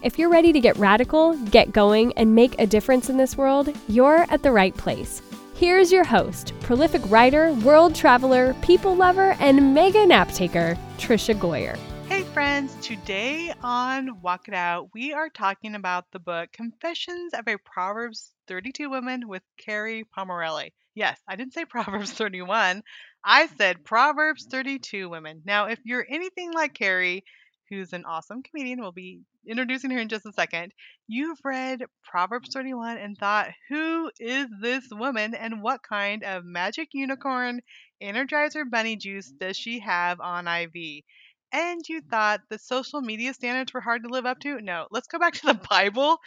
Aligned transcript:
If 0.00 0.16
you're 0.16 0.28
ready 0.28 0.52
to 0.52 0.60
get 0.60 0.76
radical, 0.76 1.36
get 1.46 1.72
going, 1.72 2.12
and 2.12 2.32
make 2.32 2.54
a 2.60 2.68
difference 2.68 3.10
in 3.10 3.16
this 3.16 3.36
world, 3.36 3.76
you're 3.88 4.26
at 4.30 4.44
the 4.44 4.52
right 4.52 4.72
place. 4.76 5.20
Here's 5.56 5.90
your 5.90 6.04
host, 6.04 6.52
prolific 6.60 7.02
writer, 7.10 7.52
world 7.64 7.96
traveler, 7.96 8.54
people 8.62 8.94
lover, 8.94 9.34
and 9.40 9.74
mega 9.74 10.06
nap 10.06 10.30
taker, 10.30 10.78
Tricia 10.98 11.34
Goyer. 11.34 11.76
Hey 12.06 12.22
friends, 12.22 12.76
today 12.80 13.52
on 13.60 14.22
Walk 14.22 14.46
It 14.46 14.54
Out, 14.54 14.88
we 14.94 15.14
are 15.14 15.28
talking 15.28 15.74
about 15.74 16.04
the 16.12 16.20
book 16.20 16.52
Confessions 16.52 17.34
of 17.34 17.48
a 17.48 17.58
Proverbs 17.58 18.32
32 18.46 18.88
Woman 18.88 19.26
with 19.26 19.42
Kerri 19.60 20.04
Pomarolli. 20.16 20.70
Yes, 20.94 21.20
I 21.26 21.34
didn't 21.34 21.54
say 21.54 21.64
Proverbs 21.68 22.12
31. 22.12 22.84
I 23.24 23.48
said 23.58 23.84
Proverbs 23.84 24.46
32 24.48 25.08
Women. 25.08 25.42
Now, 25.44 25.66
if 25.66 25.80
you're 25.82 26.06
anything 26.08 26.52
like 26.52 26.74
Kerri, 26.74 27.24
who's 27.68 27.92
an 27.92 28.04
awesome 28.04 28.44
comedian, 28.44 28.80
we'll 28.80 28.92
be 28.92 29.22
introducing 29.46 29.90
her 29.90 29.98
in 29.98 30.08
just 30.08 30.26
a 30.26 30.32
second. 30.32 30.72
You've 31.06 31.38
read 31.44 31.84
Proverbs 32.04 32.50
31 32.52 32.98
and 32.98 33.16
thought, 33.16 33.50
who 33.68 34.10
is 34.18 34.46
this 34.60 34.86
woman 34.90 35.34
and 35.34 35.62
what 35.62 35.82
kind 35.82 36.24
of 36.24 36.44
magic 36.44 36.88
unicorn 36.92 37.60
energizer 38.02 38.68
bunny 38.68 38.96
juice 38.96 39.30
does 39.30 39.56
she 39.56 39.80
have 39.80 40.20
on 40.20 40.46
IV? 40.46 41.04
And 41.52 41.80
you 41.88 42.02
thought 42.02 42.42
the 42.50 42.58
social 42.58 43.00
media 43.00 43.32
standards 43.32 43.72
were 43.72 43.80
hard 43.80 44.02
to 44.02 44.10
live 44.10 44.26
up 44.26 44.40
to? 44.40 44.60
No, 44.60 44.86
let's 44.90 45.08
go 45.08 45.18
back 45.18 45.34
to 45.34 45.46
the 45.46 45.54
Bible. 45.70 46.18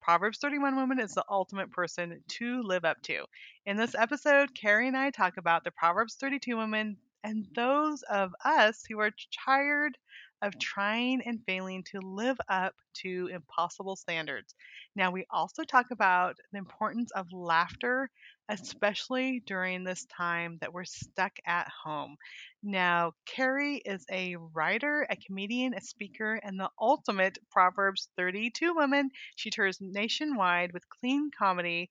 Proverbs 0.00 0.38
31 0.38 0.76
woman 0.76 0.98
is 1.00 1.14
the 1.14 1.24
ultimate 1.30 1.70
person 1.70 2.22
to 2.26 2.62
live 2.62 2.84
up 2.84 3.00
to. 3.02 3.24
In 3.66 3.76
this 3.76 3.94
episode, 3.94 4.50
Kerri 4.54 4.88
and 4.88 4.96
I 4.96 5.10
talk 5.10 5.36
about 5.36 5.62
the 5.62 5.70
Proverbs 5.70 6.16
32 6.16 6.56
woman 6.56 6.96
and 7.24 7.46
those 7.54 8.02
of 8.02 8.34
us 8.44 8.84
who 8.88 8.98
are 8.98 9.12
tired 9.44 9.96
of 10.42 10.58
trying 10.58 11.22
and 11.24 11.40
failing 11.46 11.84
to 11.84 12.00
live 12.00 12.36
up 12.48 12.74
to 12.94 13.30
impossible 13.32 13.96
standards. 13.96 14.54
Now, 14.96 15.12
we 15.12 15.24
also 15.30 15.62
talk 15.62 15.86
about 15.92 16.36
the 16.52 16.58
importance 16.58 17.10
of 17.12 17.32
laughter, 17.32 18.10
especially 18.48 19.42
during 19.46 19.84
this 19.84 20.04
time 20.06 20.58
that 20.60 20.74
we're 20.74 20.84
stuck 20.84 21.32
at 21.46 21.68
home. 21.84 22.16
Now, 22.62 23.12
Kerri 23.26 23.80
is 23.84 24.04
a 24.10 24.36
writer, 24.52 25.06
a 25.08 25.16
comedian, 25.16 25.74
a 25.74 25.80
speaker, 25.80 26.40
and 26.42 26.58
the 26.58 26.70
ultimate 26.80 27.38
Proverbs 27.50 28.08
32 28.16 28.74
woman. 28.74 29.10
She 29.36 29.50
tours 29.50 29.78
nationwide 29.80 30.72
with 30.72 30.88
clean 30.88 31.30
comedy 31.36 31.88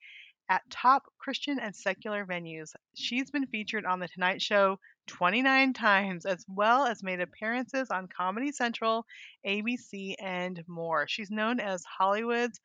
at 0.49 0.69
top 0.69 1.03
Christian 1.17 1.59
and 1.59 1.73
secular 1.73 2.25
venues. 2.25 2.73
She's 2.93 3.31
been 3.31 3.47
featured 3.47 3.85
on 3.85 3.99
The 4.01 4.09
Tonight 4.09 4.41
Show 4.41 4.79
29 5.07 5.73
times, 5.73 6.25
as 6.25 6.45
well 6.47 6.85
as 6.85 7.03
made 7.03 7.19
appearances 7.19 7.89
on 7.89 8.07
Comedy 8.07 8.51
Central, 8.51 9.05
ABC, 9.45 10.15
and 10.19 10.63
more. 10.67 11.07
She's 11.07 11.31
known 11.31 11.59
as 11.59 11.83
Hollywood's 11.83 12.59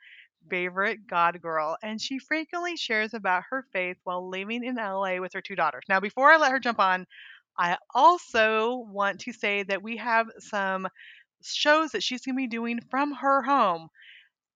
favorite 0.48 1.06
God 1.06 1.40
girl, 1.42 1.76
and 1.82 2.00
she 2.00 2.18
frequently 2.18 2.76
shares 2.76 3.14
about 3.14 3.44
her 3.50 3.66
faith 3.72 3.96
while 4.04 4.28
living 4.28 4.64
in 4.64 4.76
LA 4.76 5.18
with 5.18 5.32
her 5.32 5.40
two 5.40 5.56
daughters. 5.56 5.84
Now, 5.88 6.00
before 6.00 6.30
I 6.30 6.36
let 6.36 6.52
her 6.52 6.60
jump 6.60 6.78
on, 6.78 7.06
I 7.58 7.78
also 7.94 8.84
want 8.88 9.20
to 9.20 9.32
say 9.32 9.62
that 9.64 9.82
we 9.82 9.96
have 9.96 10.28
some 10.38 10.88
shows 11.42 11.92
that 11.92 12.02
she's 12.02 12.24
going 12.24 12.34
to 12.34 12.42
be 12.42 12.46
doing 12.46 12.80
from 12.90 13.12
her 13.14 13.42
home. 13.42 13.88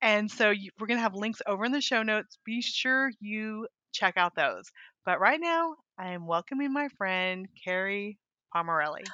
And 0.02 0.30
so 0.30 0.52
we're 0.78 0.86
going 0.86 0.98
to 0.98 1.02
have 1.02 1.14
links 1.14 1.42
over 1.46 1.64
in 1.64 1.72
the 1.72 1.80
show 1.80 2.02
notes. 2.02 2.38
Be 2.44 2.62
sure 2.62 3.10
you 3.20 3.66
check 3.92 4.16
out 4.16 4.34
those. 4.34 4.64
But 5.04 5.20
right 5.20 5.40
now, 5.40 5.76
I 6.00 6.12
am 6.12 6.26
welcoming 6.26 6.72
my 6.72 6.88
friend, 6.96 7.46
Kerri 7.66 8.16
Pomarolli. 8.54 9.04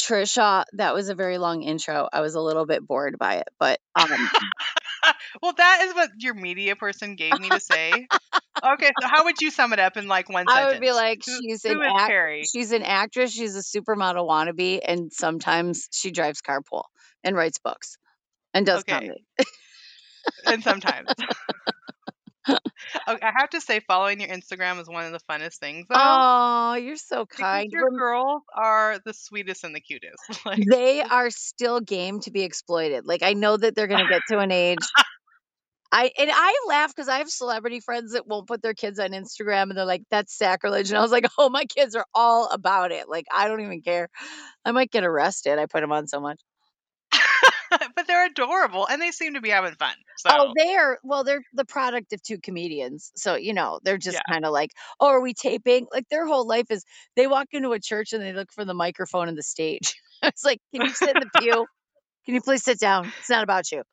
Tricia, 0.00 0.64
that 0.74 0.94
was 0.94 1.08
a 1.08 1.16
very 1.16 1.36
long 1.36 1.64
intro. 1.64 2.08
I 2.12 2.20
was 2.20 2.36
a 2.36 2.40
little 2.40 2.64
bit 2.64 2.86
bored 2.86 3.18
by 3.18 3.38
it, 3.38 3.48
but 3.58 3.80
um, 3.96 4.08
well, 5.42 5.52
that 5.54 5.80
is 5.86 5.94
what 5.94 6.10
your 6.18 6.34
media 6.34 6.76
person 6.76 7.16
gave 7.16 7.40
me 7.40 7.50
to 7.50 7.58
say. 7.58 8.06
okay, 8.64 8.92
so 9.00 9.08
how 9.08 9.24
would 9.24 9.40
you 9.40 9.50
sum 9.50 9.72
it 9.72 9.80
up 9.80 9.96
in 9.96 10.06
like 10.06 10.28
one 10.28 10.48
sentence? 10.48 10.72
I 10.72 10.74
would 10.74 10.80
be 10.80 10.92
like, 10.92 11.22
she's 11.24 11.64
who 11.64 11.72
an 11.72 11.78
is 11.78 11.92
act- 11.96 12.48
she's 12.52 12.72
an 12.72 12.82
actress, 12.84 13.32
she's 13.32 13.56
a 13.56 13.60
supermodel 13.60 14.28
wannabe, 14.28 14.78
and 14.86 15.12
sometimes 15.12 15.88
she 15.92 16.12
drives 16.12 16.40
carpool 16.40 16.84
and 17.24 17.34
writes 17.34 17.58
books 17.58 17.96
and 18.54 18.64
does 18.64 18.80
Okay. 18.82 18.92
comedy. 18.92 19.24
and 20.46 20.62
sometimes. 20.62 21.08
okay, 22.48 23.26
I 23.26 23.32
have 23.36 23.50
to 23.50 23.60
say, 23.60 23.80
following 23.80 24.20
your 24.20 24.30
Instagram 24.30 24.80
is 24.80 24.88
one 24.88 25.04
of 25.04 25.12
the 25.12 25.20
funnest 25.30 25.56
things, 25.58 25.86
though. 25.88 25.96
Oh, 25.98 26.74
you're 26.74 26.96
so 26.96 27.24
because 27.24 27.40
kind. 27.40 27.70
your 27.72 27.86
Rem- 27.86 27.96
girls 27.98 28.42
are 28.56 28.98
the 29.04 29.12
sweetest 29.14 29.64
and 29.64 29.74
the 29.74 29.80
cutest. 29.80 30.22
Like, 30.46 30.64
they 30.66 31.02
are 31.02 31.30
still 31.30 31.80
game 31.80 32.20
to 32.20 32.30
be 32.30 32.42
exploited. 32.42 33.04
Like 33.04 33.22
I 33.22 33.34
know 33.34 33.56
that 33.56 33.74
they're 33.74 33.86
gonna 33.86 34.08
get 34.08 34.22
to 34.28 34.38
an 34.38 34.50
age. 34.50 34.78
I 35.90 36.10
and 36.18 36.30
I 36.32 36.54
laugh 36.68 36.94
because 36.94 37.08
I 37.08 37.18
have 37.18 37.28
celebrity 37.28 37.80
friends 37.80 38.12
that 38.12 38.26
won't 38.26 38.46
put 38.46 38.62
their 38.62 38.74
kids 38.74 38.98
on 38.98 39.10
Instagram 39.10 39.64
and 39.64 39.76
they're 39.76 39.84
like, 39.84 40.02
that's 40.10 40.36
sacrilege. 40.36 40.90
And 40.90 40.98
I 40.98 41.02
was 41.02 41.10
like, 41.10 41.26
oh, 41.38 41.48
my 41.48 41.64
kids 41.64 41.94
are 41.94 42.04
all 42.14 42.48
about 42.48 42.92
it. 42.92 43.08
Like, 43.08 43.24
I 43.34 43.48
don't 43.48 43.60
even 43.60 43.80
care. 43.80 44.08
I 44.64 44.72
might 44.72 44.90
get 44.90 45.04
arrested. 45.04 45.58
I 45.58 45.66
put 45.66 45.80
them 45.80 45.92
on 45.92 46.06
so 46.06 46.20
much. 46.20 46.40
but 47.96 48.06
they're 48.06 48.26
adorable 48.26 48.86
and 48.86 49.00
they 49.00 49.10
seem 49.10 49.34
to 49.34 49.40
be 49.40 49.50
having 49.50 49.74
fun. 49.76 49.96
Oh, 50.30 50.46
so 50.46 50.50
Oh, 50.50 50.52
they 50.54 50.74
are 50.74 50.98
well, 51.02 51.24
they're 51.24 51.42
the 51.54 51.64
product 51.64 52.12
of 52.12 52.22
two 52.22 52.38
comedians. 52.38 53.12
So, 53.16 53.34
you 53.36 53.54
know, 53.54 53.80
they're 53.82 53.96
just 53.98 54.20
Yeah. 54.20 54.22
kind 54.30 54.44
of 54.44 54.52
like, 54.52 54.72
oh, 55.00 55.06
are 55.08 55.20
we 55.20 55.32
taping? 55.34 55.86
Like 55.92 56.08
their 56.10 56.26
whole 56.26 56.46
life 56.46 56.70
is 56.70 56.84
they 57.16 57.26
walk 57.26 57.48
into 57.52 57.72
a 57.72 57.80
church 57.80 58.12
and 58.12 58.22
they 58.22 58.32
look 58.34 58.52
for 58.52 58.64
the 58.64 58.74
microphone 58.74 59.28
and 59.28 59.38
the 59.38 59.42
stage. 59.42 59.94
it's 60.22 60.44
like, 60.44 60.60
can 60.74 60.84
you 60.84 60.92
sit 60.92 61.12
in 61.12 61.20
the 61.20 61.30
pew? 61.30 61.66
Can 62.26 62.34
you 62.34 62.42
please 62.42 62.64
sit 62.64 62.80
down? 62.80 63.12
It's 63.18 63.30
not 63.30 63.44
about 63.44 63.72
you. 63.72 63.84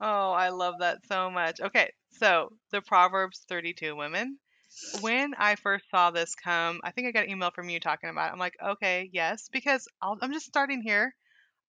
Oh, 0.00 0.32
I 0.32 0.48
love 0.50 0.78
that 0.80 1.06
so 1.06 1.30
much. 1.30 1.60
Okay, 1.60 1.92
so 2.10 2.56
the 2.70 2.80
Proverbs 2.82 3.44
32 3.48 3.94
women. 3.96 4.38
When 4.90 5.34
I 5.34 5.54
first 5.56 5.88
saw 5.90 6.10
this 6.10 6.34
come, 6.34 6.80
I 6.84 6.90
think 6.92 7.06
I 7.08 7.12
got 7.12 7.24
an 7.24 7.30
email 7.30 7.50
from 7.52 7.68
you 7.68 7.78
talking 7.80 8.10
about 8.10 8.30
it. 8.30 8.32
I'm 8.32 8.38
like, 8.38 8.56
okay, 8.60 9.08
yes, 9.12 9.48
because 9.50 9.86
I'll, 10.00 10.18
I'm 10.22 10.32
just 10.32 10.46
starting 10.46 10.82
here. 10.82 11.14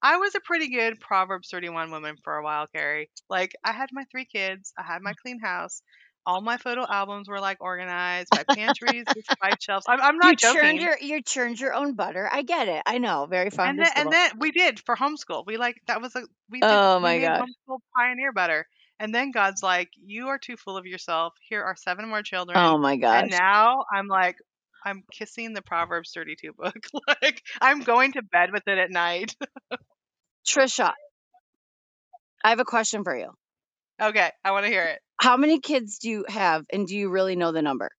I 0.02 0.18
was 0.18 0.36
a 0.36 0.40
pretty 0.40 0.70
good 0.70 1.00
Proverbs 1.00 1.50
31 1.50 1.92
woman 1.92 2.16
for 2.24 2.38
a 2.38 2.44
while, 2.44 2.68
Kerri. 2.76 3.10
Like, 3.30 3.54
I 3.64 3.74
had 3.74 3.90
my 3.92 4.04
three 4.12 4.26
kids, 4.26 4.74
I 4.78 4.84
had 4.84 5.02
my 5.02 5.12
mm. 5.12 5.18
clean 5.22 5.40
house, 5.40 5.82
all 6.26 6.42
my 6.42 6.58
photo 6.58 6.86
albums 6.88 7.28
were 7.28 7.40
like 7.40 7.58
organized, 7.60 8.30
my 8.36 8.44
pantries 8.56 9.06
with 9.16 9.26
five 9.42 9.56
shelves. 9.60 9.86
I'm, 9.88 10.00
I'm 10.02 10.18
not 10.18 10.32
you 10.32 10.36
joking. 10.36 10.62
churned 10.62 10.80
your 10.80 10.98
you 11.02 11.22
churned 11.22 11.60
your 11.60 11.74
own 11.74 11.96
butter. 11.96 12.30
I 12.32 12.44
get 12.44 12.68
it. 12.68 12.84
I 12.86 13.00
know. 13.00 13.26
Very 13.28 13.50
fun. 13.50 13.70
and 13.70 13.80
then 13.80 13.90
and 13.96 14.12
then 14.12 14.32
we 14.38 14.52
did 14.52 14.80
for 14.80 14.96
homeschool. 14.96 15.44
We 15.46 15.58
like 15.58 15.82
that 15.88 16.02
was 16.02 16.16
a 16.16 16.22
we 16.50 16.60
did 16.60 16.70
Oh 16.70 17.00
my 17.00 17.18
homeschool 17.18 17.80
pioneer 17.98 18.32
butter. 18.32 18.68
And 19.00 19.16
then 19.16 19.32
God's 19.32 19.64
like, 19.64 19.90
You 20.06 20.28
are 20.28 20.38
too 20.38 20.58
full 20.58 20.78
of 20.78 20.86
yourself. 20.86 21.34
Here 21.50 21.64
are 21.64 21.76
seven 21.76 22.08
more 22.08 22.22
children. 22.22 22.58
oh 22.58 22.78
my 22.78 22.98
god! 22.98 23.24
and 23.24 23.32
now 23.32 23.86
I'm 23.92 24.08
like 24.08 24.36
I'm 24.86 25.04
kissing 25.12 25.54
the 25.54 25.62
Proverbs 25.62 26.12
32 26.14 26.54
book. 26.54 26.76
like 27.22 27.42
I'm 27.60 27.82
going 27.82 28.14
to 28.14 28.22
bed 28.22 28.52
with 28.52 28.68
it 28.68 28.78
at 28.78 28.92
night. 28.92 29.36
Tricia, 30.46 30.94
I 32.44 32.50
have 32.50 32.60
a 32.60 32.66
question 32.66 33.04
for 33.06 33.16
you. 33.18 33.34
okay, 34.02 34.32
I 34.44 34.52
want 34.52 34.66
to 34.66 34.72
hear 34.72 34.84
it. 34.86 35.02
How 35.22 35.38
many 35.38 35.60
kids 35.60 36.00
do 36.00 36.10
you 36.10 36.26
have 36.28 36.66
and 36.72 36.88
do 36.88 36.96
you 36.98 37.10
really 37.10 37.36
know 37.36 37.52
the 37.52 37.62
number? 37.62 37.92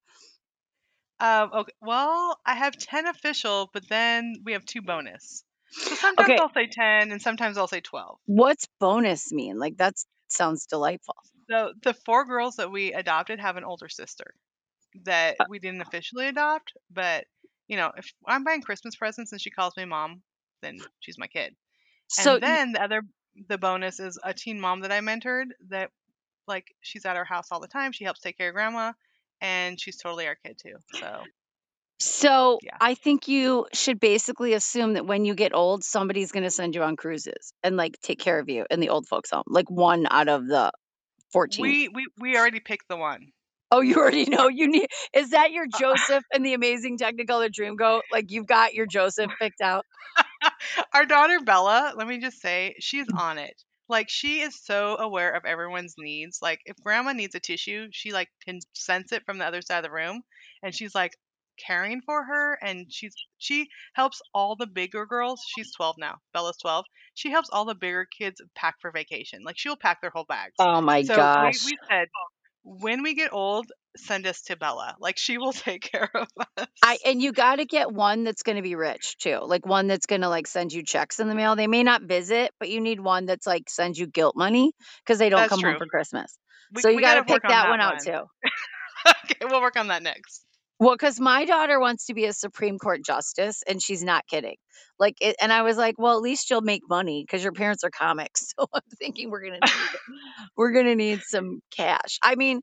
Um, 1.21 1.51
okay, 1.53 1.73
well, 1.81 2.39
I 2.47 2.55
have 2.55 2.77
10 2.77 3.07
official, 3.07 3.71
but 3.73 3.89
then 3.89 4.37
we 4.45 4.53
have 4.53 4.65
two 4.65 4.83
bonus. 4.83 5.45
So 5.85 5.95
sometimes 5.95 6.33
Okay. 6.33 6.39
I'll 6.39 6.53
say 6.53 6.67
10 6.67 7.13
and 7.13 7.21
sometimes 7.23 7.57
I'll 7.59 7.69
say 7.69 7.81
12. 7.81 8.19
What's 8.25 8.67
bonus 8.79 9.31
mean? 9.31 9.59
Like 9.59 9.77
that 9.77 9.95
sounds 10.29 10.65
delightful. 10.65 11.17
So 11.51 11.75
the 11.83 11.93
four 11.95 12.25
girls 12.25 12.57
that 12.57 12.71
we 12.71 12.93
adopted 12.95 13.41
have 13.41 13.57
an 13.57 13.65
older 13.65 13.89
sister 13.89 14.35
that 15.05 15.39
Uh 15.39 15.45
we 15.47 15.59
didn't 15.59 15.83
officially 15.83 16.29
adopt, 16.29 16.73
but 16.91 17.27
you 17.69 17.77
know, 17.77 17.93
if 17.97 18.13
I'm 18.27 18.45
buying 18.45 18.63
Christmas 18.63 18.97
presents 18.97 19.33
and 19.33 19.41
she 19.41 19.51
calls 19.51 19.77
me 19.77 19.85
mom, 19.85 20.23
then 20.63 20.89
she's 21.01 21.19
my 21.19 21.29
kid. 21.29 21.57
So 22.11 22.35
And 22.35 22.43
then 22.43 22.73
the 22.73 22.83
other 22.83 23.03
the 23.49 23.59
bonus 23.59 24.01
is 24.01 24.19
a 24.23 24.35
teen 24.35 24.61
mom 24.61 24.81
that 24.81 24.93
I 24.93 25.01
mentored 25.01 25.47
that 25.69 25.91
like 26.49 26.67
she's 26.81 27.07
at 27.07 27.17
our 27.17 27.25
house 27.25 27.49
all 27.51 27.61
the 27.61 27.69
time. 27.69 27.93
She 27.93 28.05
helps 28.05 28.21
take 28.21 28.37
care 28.37 28.49
of 28.49 28.55
grandma 28.55 28.93
and 29.41 29.81
she's 29.81 29.97
totally 29.97 30.27
our 30.27 30.35
kid 30.35 30.59
too. 30.61 30.75
So 30.99 31.23
So 31.99 32.59
Yeah. 32.63 32.77
I 32.81 32.95
think 32.95 33.29
you 33.29 33.67
should 33.73 34.01
basically 34.01 34.55
assume 34.55 34.95
that 34.95 35.07
when 35.07 35.25
you 35.25 35.35
get 35.35 35.55
old, 35.55 35.85
somebody's 35.85 36.33
going 36.33 36.43
to 36.43 36.51
send 36.51 36.75
you 36.75 36.83
on 36.83 36.97
cruises 36.97 37.53
and 37.63 37.77
like 37.77 37.99
take 38.03 38.19
care 38.19 38.39
of 38.39 38.49
you 38.49 38.67
in 38.71 38.81
the 38.81 38.89
old 38.89 39.07
folks 39.07 39.31
home, 39.31 39.45
like 39.47 39.71
one 39.71 40.07
out 40.11 40.29
of 40.29 40.47
the 40.47 40.73
14. 41.33 41.63
We 41.63 41.89
we 41.89 42.09
we 42.19 42.37
already 42.37 42.61
picked 42.61 42.89
the 42.89 42.97
one. 42.97 43.29
oh, 43.71 43.81
you 43.81 43.97
already 43.97 44.25
know 44.25 44.49
you 44.49 44.67
need. 44.67 44.89
Is 45.15 45.31
that 45.31 45.53
your 45.53 45.67
Joseph 45.79 46.25
and 46.35 46.45
the 46.45 46.55
Amazing 46.55 46.99
Technicolor 46.99 47.51
Dreamcoat? 47.51 48.01
Like 48.11 48.33
you've 48.33 48.47
got 48.47 48.75
your 48.75 48.87
Joseph 48.87 49.31
picked 49.39 49.61
out. 49.61 49.87
Our 50.95 51.07
daughter 51.07 51.41
Bella, 51.41 51.93
let 51.97 52.07
me 52.07 52.19
just 52.19 52.41
say, 52.41 52.75
she's 52.81 53.07
Mm. 53.09 53.19
on 53.19 53.39
it. 53.39 53.63
Like 53.89 54.09
she 54.09 54.41
is 54.41 54.55
so 54.63 54.97
aware 54.99 55.33
of 55.33 55.45
everyone's 55.45 55.95
needs. 55.99 56.39
Like 56.41 56.61
if 56.65 56.77
grandma 56.83 57.13
needs 57.13 57.35
a 57.35 57.41
tissue, 57.41 57.89
she 57.93 58.13
like 58.13 58.29
can 58.45 58.61
sense 58.75 59.11
it 59.13 59.25
from 59.27 59.39
the 59.39 59.45
other 59.47 59.63
side 59.63 59.79
of 59.79 59.85
the 59.85 59.91
room 59.91 60.23
and 60.63 60.75
she's 60.75 60.95
like 60.95 61.17
caring 61.59 62.01
for 62.07 62.25
her 62.25 62.57
and 62.63 62.87
she's 62.93 63.15
she 63.39 63.69
helps 63.95 64.23
all 64.33 64.55
the 64.57 64.67
bigger 64.69 65.07
girls. 65.07 65.43
She's 65.45 65.73
12 65.73 65.97
now. 65.99 66.19
Bella's 66.33 66.57
12. 66.63 66.85
She 67.15 67.31
helps 67.31 67.51
all 67.51 67.65
the 67.65 67.75
bigger 67.75 68.07
kids 68.17 68.41
pack 68.55 68.77
for 68.81 68.93
vacation. 68.93 69.43
Like 69.45 69.59
she'll 69.59 69.77
pack 69.77 70.01
their 70.01 70.11
whole 70.15 70.25
bags. 70.25 70.55
Oh 70.61 70.81
my 70.81 71.03
so 71.03 71.27
gosh. 71.43 71.57
we, 71.61 71.61
we 71.65 71.79
said 71.91 72.09
when 72.63 73.03
we 73.03 73.15
get 73.15 73.33
old, 73.33 73.73
send 73.97 74.27
us 74.27 74.43
to 74.43 74.57
Bella. 74.57 74.97
Like 75.01 75.19
she 75.19 75.39
will 75.39 75.53
take 75.53 75.83
care 75.83 76.11
of 76.15 76.29
us. 76.57 76.67
I 76.83 76.99
and 77.05 77.23
you 77.23 77.33
got 77.33 77.57
to 77.57 77.65
get 77.65 77.93
one 77.93 78.25
that's 78.25 78.43
going 78.43 78.57
to 78.57 78.63
be 78.63 78.75
rich 78.75 79.19
too. 79.19 79.39
Like 79.43 79.67
one 79.67 79.87
that's 79.87 80.07
going 80.07 80.23
to 80.23 80.29
like 80.29 80.47
send 80.47 80.73
you 80.73 80.83
checks 80.83 81.21
in 81.21 81.29
the 81.29 81.35
mail. 81.35 81.57
They 81.57 81.67
may 81.67 81.83
not 81.83 82.03
visit, 82.03 82.53
but 82.59 82.69
you 82.69 82.81
need 82.81 83.01
one 83.01 83.27
that's 83.27 83.47
like 83.47 83.69
sends 83.69 83.99
you 83.99 84.07
guilt 84.07 84.37
money 84.37 84.73
because 85.05 85.19
they 85.19 85.29
don't 85.29 85.41
That's 85.41 85.51
come 85.51 85.63
home 85.63 85.79
for 85.79 85.87
Christmas. 85.87 86.37
We- 86.73 86.83
so 86.83 86.89
you 86.89 87.01
got 87.01 87.17
to 87.17 87.25
pick 87.25 87.45
on 87.45 87.51
that, 87.51 87.65
that 87.65 87.71
one 87.71 87.81
out 87.81 88.01
too. 88.01 88.11
okay, 89.25 89.37
we'll 89.43 89.61
work 89.61 89.77
on 89.77 89.89
that 89.89 90.03
next. 90.03 90.45
Well, 90.79 90.95
because 90.95 91.21
my 91.21 91.45
daughter 91.45 91.79
wants 91.79 92.07
to 92.07 92.15
be 92.15 92.25
a 92.25 92.33
Supreme 92.33 92.79
Court 92.79 93.05
justice, 93.05 93.63
and 93.69 93.83
she's 93.83 94.03
not 94.03 94.27
kidding. 94.27 94.57
Like, 94.99 95.17
it, 95.21 95.37
and 95.39 95.53
I 95.53 95.61
was 95.61 95.77
like, 95.77 95.97
well, 95.99 96.17
at 96.17 96.23
least 96.23 96.49
you'll 96.49 96.63
make 96.63 96.81
money 96.89 97.23
because 97.23 97.43
your 97.43 97.53
parents 97.53 97.85
are 97.85 97.91
comics. 97.91 98.55
So 98.59 98.67
I'm 98.73 98.81
thinking 98.99 99.31
we're 99.31 99.43
gonna 99.43 99.61
need 99.61 99.71
we're 100.57 100.73
gonna 100.73 100.95
need 100.95 101.21
some 101.23 101.61
cash. 101.71 102.19
I 102.23 102.35
mean, 102.35 102.61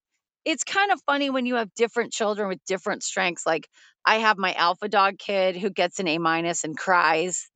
it's 0.48 0.64
kind 0.64 0.92
of 0.92 1.02
funny 1.06 1.30
when 1.30 1.46
you 1.46 1.56
have 1.56 1.74
different 1.76 2.14
children 2.14 2.48
with 2.48 2.64
different 2.66 3.04
strengths. 3.04 3.46
Like, 3.46 3.68
I 4.06 4.18
have 4.18 4.38
my 4.38 4.54
alpha 4.54 4.88
dog 4.88 5.20
kid 5.20 5.58
who 5.58 5.70
gets 5.70 6.00
an 6.00 6.08
A 6.08 6.18
minus 6.20 6.64
and 6.64 6.78
cries, 6.78 7.50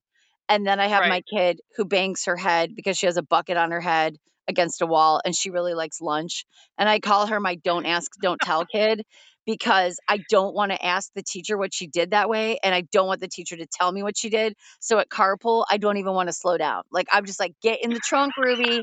and 0.49 0.67
then 0.67 0.79
I 0.79 0.87
have 0.87 1.05
my 1.05 1.21
kid 1.21 1.61
who 1.77 1.85
bangs 1.85 2.25
her 2.25 2.37
head 2.37 2.75
because 2.75 2.97
she 2.97 3.07
has 3.07 3.17
a 3.17 3.23
bucket 3.23 3.57
on 3.57 3.71
her 3.71 3.81
head 3.81 4.17
against 4.47 4.81
a 4.81 4.87
wall 4.87 5.21
and 5.23 5.35
she 5.35 5.51
really 5.51 5.73
likes 5.73 6.01
lunch. 6.01 6.45
And 6.77 6.89
I 6.89 6.99
call 6.99 7.27
her 7.27 7.39
my 7.39 7.55
don't 7.55 7.85
ask, 7.85 8.11
don't 8.21 8.41
tell 8.41 8.65
kid 8.65 9.03
because 9.45 9.99
I 10.07 10.19
don't 10.29 10.53
want 10.53 10.71
to 10.71 10.85
ask 10.85 11.11
the 11.15 11.23
teacher 11.23 11.57
what 11.57 11.73
she 11.73 11.87
did 11.87 12.11
that 12.11 12.29
way. 12.29 12.57
And 12.63 12.73
I 12.73 12.81
don't 12.91 13.07
want 13.07 13.21
the 13.21 13.27
teacher 13.27 13.57
to 13.57 13.65
tell 13.65 13.91
me 13.91 14.03
what 14.03 14.17
she 14.17 14.29
did. 14.29 14.55
So 14.79 14.99
at 14.99 15.09
carpool, 15.09 15.65
I 15.69 15.77
don't 15.77 15.97
even 15.97 16.13
want 16.13 16.29
to 16.29 16.33
slow 16.33 16.57
down. 16.57 16.83
Like, 16.91 17.07
I'm 17.11 17.25
just 17.25 17.39
like, 17.39 17.53
get 17.61 17.83
in 17.83 17.91
the 17.91 18.01
trunk, 18.03 18.33
Ruby. 18.37 18.81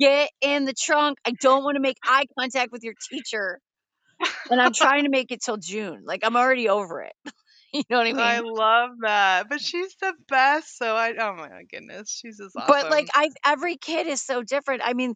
Get 0.00 0.30
in 0.40 0.64
the 0.64 0.74
trunk. 0.74 1.18
I 1.24 1.32
don't 1.40 1.62
want 1.62 1.76
to 1.76 1.80
make 1.80 1.96
eye 2.04 2.24
contact 2.38 2.72
with 2.72 2.82
your 2.82 2.94
teacher. 3.10 3.60
And 4.50 4.60
I'm 4.60 4.72
trying 4.74 5.04
to 5.04 5.10
make 5.10 5.30
it 5.30 5.40
till 5.42 5.56
June. 5.56 6.02
Like, 6.04 6.20
I'm 6.24 6.36
already 6.36 6.68
over 6.68 7.02
it. 7.02 7.12
you 7.72 7.82
know 7.88 7.98
what 7.98 8.06
I 8.06 8.12
mean? 8.12 8.20
I 8.20 8.40
love 8.40 8.90
that. 9.00 9.48
But 9.48 9.60
she's 9.60 9.94
the 10.00 10.12
best. 10.28 10.76
So 10.76 10.94
I 10.94 11.14
oh 11.18 11.34
my 11.36 11.62
goodness. 11.70 12.10
She's 12.10 12.36
just 12.36 12.54
awesome. 12.54 12.66
But 12.68 12.90
like 12.90 13.08
I 13.14 13.30
every 13.46 13.76
kid 13.76 14.06
is 14.06 14.20
so 14.20 14.42
different. 14.42 14.82
I 14.84 14.92
mean, 14.92 15.14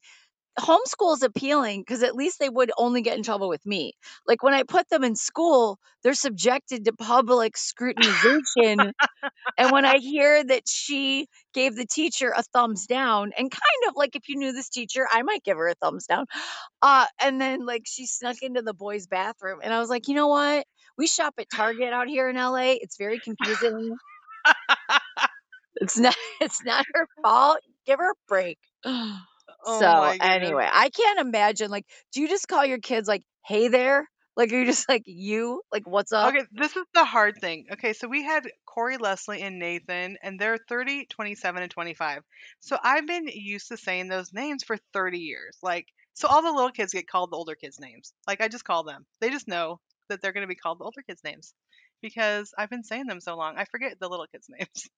homeschool 0.58 1.14
is 1.14 1.22
appealing 1.22 1.80
because 1.80 2.02
at 2.02 2.14
least 2.14 2.38
they 2.38 2.48
would 2.48 2.70
only 2.78 3.02
get 3.02 3.16
in 3.16 3.22
trouble 3.22 3.48
with 3.48 3.64
me. 3.66 3.92
Like 4.26 4.42
when 4.42 4.54
I 4.54 4.62
put 4.62 4.88
them 4.88 5.04
in 5.04 5.16
school, 5.16 5.78
they're 6.02 6.14
subjected 6.14 6.84
to 6.84 6.92
public 6.92 7.54
scrutinization. 7.54 8.92
and 9.58 9.72
when 9.72 9.84
I 9.84 9.98
hear 9.98 10.44
that 10.44 10.62
she 10.68 11.26
gave 11.54 11.76
the 11.76 11.86
teacher 11.86 12.32
a 12.36 12.42
thumbs 12.42 12.86
down, 12.86 13.32
and 13.38 13.50
kind 13.50 13.88
of 13.88 13.94
like 13.96 14.16
if 14.16 14.28
you 14.28 14.36
knew 14.36 14.52
this 14.52 14.68
teacher, 14.70 15.06
I 15.10 15.22
might 15.22 15.44
give 15.44 15.56
her 15.58 15.68
a 15.68 15.74
thumbs 15.74 16.06
down. 16.06 16.26
Uh, 16.82 17.06
and 17.22 17.40
then 17.40 17.66
like 17.66 17.82
she 17.86 18.06
snuck 18.06 18.36
into 18.42 18.62
the 18.62 18.74
boys' 18.74 19.06
bathroom, 19.06 19.60
and 19.62 19.72
I 19.74 19.80
was 19.80 19.90
like, 19.90 20.08
you 20.08 20.14
know 20.14 20.28
what? 20.28 20.66
We 20.98 21.06
shop 21.06 21.34
at 21.38 21.48
Target 21.54 21.92
out 21.92 22.08
here 22.08 22.28
in 22.30 22.36
LA. 22.36 22.76
It's 22.80 22.96
very 22.98 23.20
confusing. 23.20 23.96
It's 25.80 25.98
not 25.98 26.16
it's 26.40 26.64
not 26.64 26.86
her 26.94 27.08
fault. 27.22 27.58
Give 27.86 27.98
her 27.98 28.10
a 28.12 28.14
break. 28.28 28.58
Oh 29.66 30.12
so 30.12 30.12
anyway, 30.20 30.68
I 30.70 30.88
can't 30.90 31.20
imagine 31.20 31.70
like 31.70 31.86
do 32.12 32.20
you 32.22 32.28
just 32.28 32.48
call 32.48 32.64
your 32.64 32.78
kids 32.78 33.08
like, 33.08 33.22
hey 33.44 33.68
there? 33.68 34.08
Like 34.36 34.52
are 34.52 34.58
you 34.58 34.64
just 34.66 34.88
like 34.88 35.02
you? 35.06 35.62
Like 35.72 35.86
what's 35.86 36.12
up? 36.12 36.34
Okay, 36.34 36.44
this 36.52 36.76
is 36.76 36.84
the 36.94 37.04
hard 37.04 37.36
thing. 37.40 37.66
Okay, 37.72 37.92
so 37.92 38.08
we 38.08 38.22
had 38.24 38.50
Corey 38.66 38.96
Leslie 38.96 39.42
and 39.42 39.58
Nathan, 39.58 40.16
and 40.22 40.38
they're 40.40 40.58
30, 40.68 41.06
27, 41.06 41.62
and 41.62 41.70
25. 41.70 42.22
So 42.60 42.78
I've 42.82 43.06
been 43.06 43.28
used 43.28 43.68
to 43.68 43.76
saying 43.76 44.08
those 44.08 44.32
names 44.32 44.64
for 44.64 44.76
30 44.92 45.18
years. 45.20 45.58
Like, 45.62 45.86
so 46.14 46.26
all 46.28 46.42
the 46.42 46.52
little 46.52 46.70
kids 46.72 46.92
get 46.92 47.06
called 47.08 47.30
the 47.30 47.36
older 47.36 47.54
kids' 47.54 47.78
names. 47.80 48.12
Like, 48.26 48.40
I 48.40 48.48
just 48.48 48.64
call 48.64 48.82
them. 48.84 49.06
They 49.20 49.30
just 49.30 49.46
know 49.48 49.80
that 50.08 50.20
they're 50.22 50.32
going 50.32 50.42
to 50.46 50.48
be 50.48 50.54
called 50.56 50.80
the 50.80 50.84
older 50.84 51.02
kids' 51.02 51.22
names 51.24 51.54
because 52.02 52.52
I've 52.58 52.70
been 52.70 52.84
saying 52.84 53.06
them 53.06 53.20
so 53.20 53.36
long. 53.36 53.56
I 53.56 53.64
forget 53.66 53.98
the 54.00 54.08
little 54.08 54.26
kids' 54.26 54.48
names. 54.50 54.88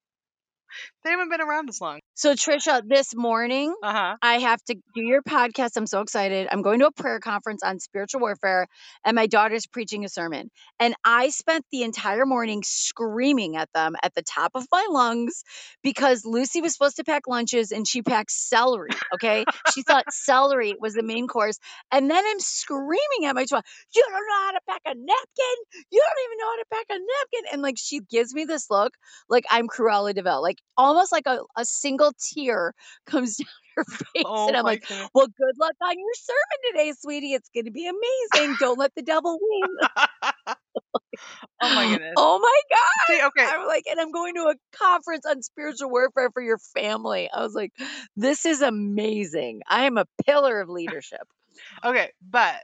They 1.04 1.10
haven't 1.10 1.30
been 1.30 1.40
around 1.40 1.68
as 1.68 1.80
long. 1.80 2.00
So 2.14 2.34
Tricia, 2.34 2.82
this 2.86 3.14
morning 3.14 3.74
Uh 3.82 3.92
huh. 3.92 4.16
I 4.22 4.38
have 4.38 4.62
to 4.64 4.74
do 4.94 5.02
your 5.02 5.22
podcast. 5.22 5.70
I'm 5.76 5.86
so 5.86 6.00
excited. 6.00 6.48
I'm 6.50 6.62
going 6.62 6.80
to 6.80 6.86
a 6.86 6.92
prayer 6.92 7.20
conference 7.20 7.62
on 7.62 7.78
spiritual 7.80 8.20
warfare, 8.20 8.66
and 9.04 9.14
my 9.14 9.26
daughter's 9.26 9.66
preaching 9.66 10.04
a 10.04 10.08
sermon. 10.08 10.50
And 10.80 10.94
I 11.04 11.30
spent 11.30 11.64
the 11.72 11.82
entire 11.82 12.26
morning 12.26 12.62
screaming 12.64 13.56
at 13.56 13.68
them 13.74 13.94
at 14.02 14.14
the 14.14 14.22
top 14.22 14.52
of 14.54 14.66
my 14.72 14.86
lungs 14.90 15.42
because 15.82 16.24
Lucy 16.24 16.60
was 16.60 16.72
supposed 16.72 16.96
to 16.96 17.04
pack 17.04 17.22
lunches 17.28 17.72
and 17.72 17.86
she 17.86 18.02
packed 18.02 18.30
celery. 18.32 18.90
Okay. 19.14 19.44
she 19.72 19.82
thought 19.82 20.04
celery 20.12 20.74
was 20.78 20.94
the 20.94 21.02
main 21.02 21.28
course. 21.28 21.58
And 21.92 22.10
then 22.10 22.24
I'm 22.26 22.40
screaming 22.40 23.24
at 23.26 23.34
my 23.34 23.44
child, 23.44 23.64
You 23.94 24.04
don't 24.08 24.12
know 24.26 24.46
how 24.46 24.52
to 24.52 24.60
pack 24.68 24.82
a 24.86 24.94
napkin. 24.94 25.84
You 25.90 26.02
don't 26.04 26.24
even 26.26 26.38
know 26.38 26.50
how 26.50 26.56
to 26.56 26.64
pack 26.72 26.86
a 26.90 26.98
napkin. 26.98 27.52
And 27.52 27.62
like 27.62 27.76
she 27.78 28.00
gives 28.00 28.34
me 28.34 28.44
this 28.44 28.70
look 28.70 28.92
like 29.28 29.44
I'm 29.50 29.68
Cruella 29.68 30.14
de 30.14 30.22
Vil, 30.22 30.42
like 30.42 30.57
almost 30.76 31.12
like 31.12 31.26
a, 31.26 31.40
a 31.56 31.64
single 31.64 32.12
tear 32.32 32.74
comes 33.06 33.36
down 33.36 33.46
her 33.76 33.84
face. 33.84 34.24
Oh 34.24 34.48
and 34.48 34.56
I'm 34.56 34.64
like, 34.64 34.86
goodness. 34.88 35.08
well, 35.14 35.26
good 35.26 35.58
luck 35.58 35.74
on 35.82 35.98
your 35.98 36.14
sermon 36.14 36.72
today, 36.72 36.92
sweetie. 36.98 37.32
It's 37.32 37.48
going 37.54 37.66
to 37.66 37.70
be 37.70 37.88
amazing. 37.88 38.56
Don't 38.58 38.78
let 38.78 38.94
the 38.94 39.02
devil 39.02 39.38
win. 39.40 39.76
oh 41.60 41.70
my 41.70 41.86
goodness. 41.88 42.14
Oh 42.16 42.38
my 42.38 42.60
God. 42.70 43.14
See, 43.14 43.22
okay. 43.26 43.46
I'm 43.52 43.66
like, 43.66 43.84
and 43.90 44.00
I'm 44.00 44.12
going 44.12 44.34
to 44.34 44.42
a 44.42 44.54
conference 44.76 45.26
on 45.26 45.42
spiritual 45.42 45.90
warfare 45.90 46.30
for 46.32 46.42
your 46.42 46.58
family. 46.58 47.28
I 47.32 47.42
was 47.42 47.54
like, 47.54 47.72
this 48.16 48.44
is 48.46 48.62
amazing. 48.62 49.60
I 49.68 49.84
am 49.84 49.98
a 49.98 50.06
pillar 50.26 50.60
of 50.60 50.68
leadership. 50.68 51.26
Okay, 51.84 52.10
but 52.28 52.56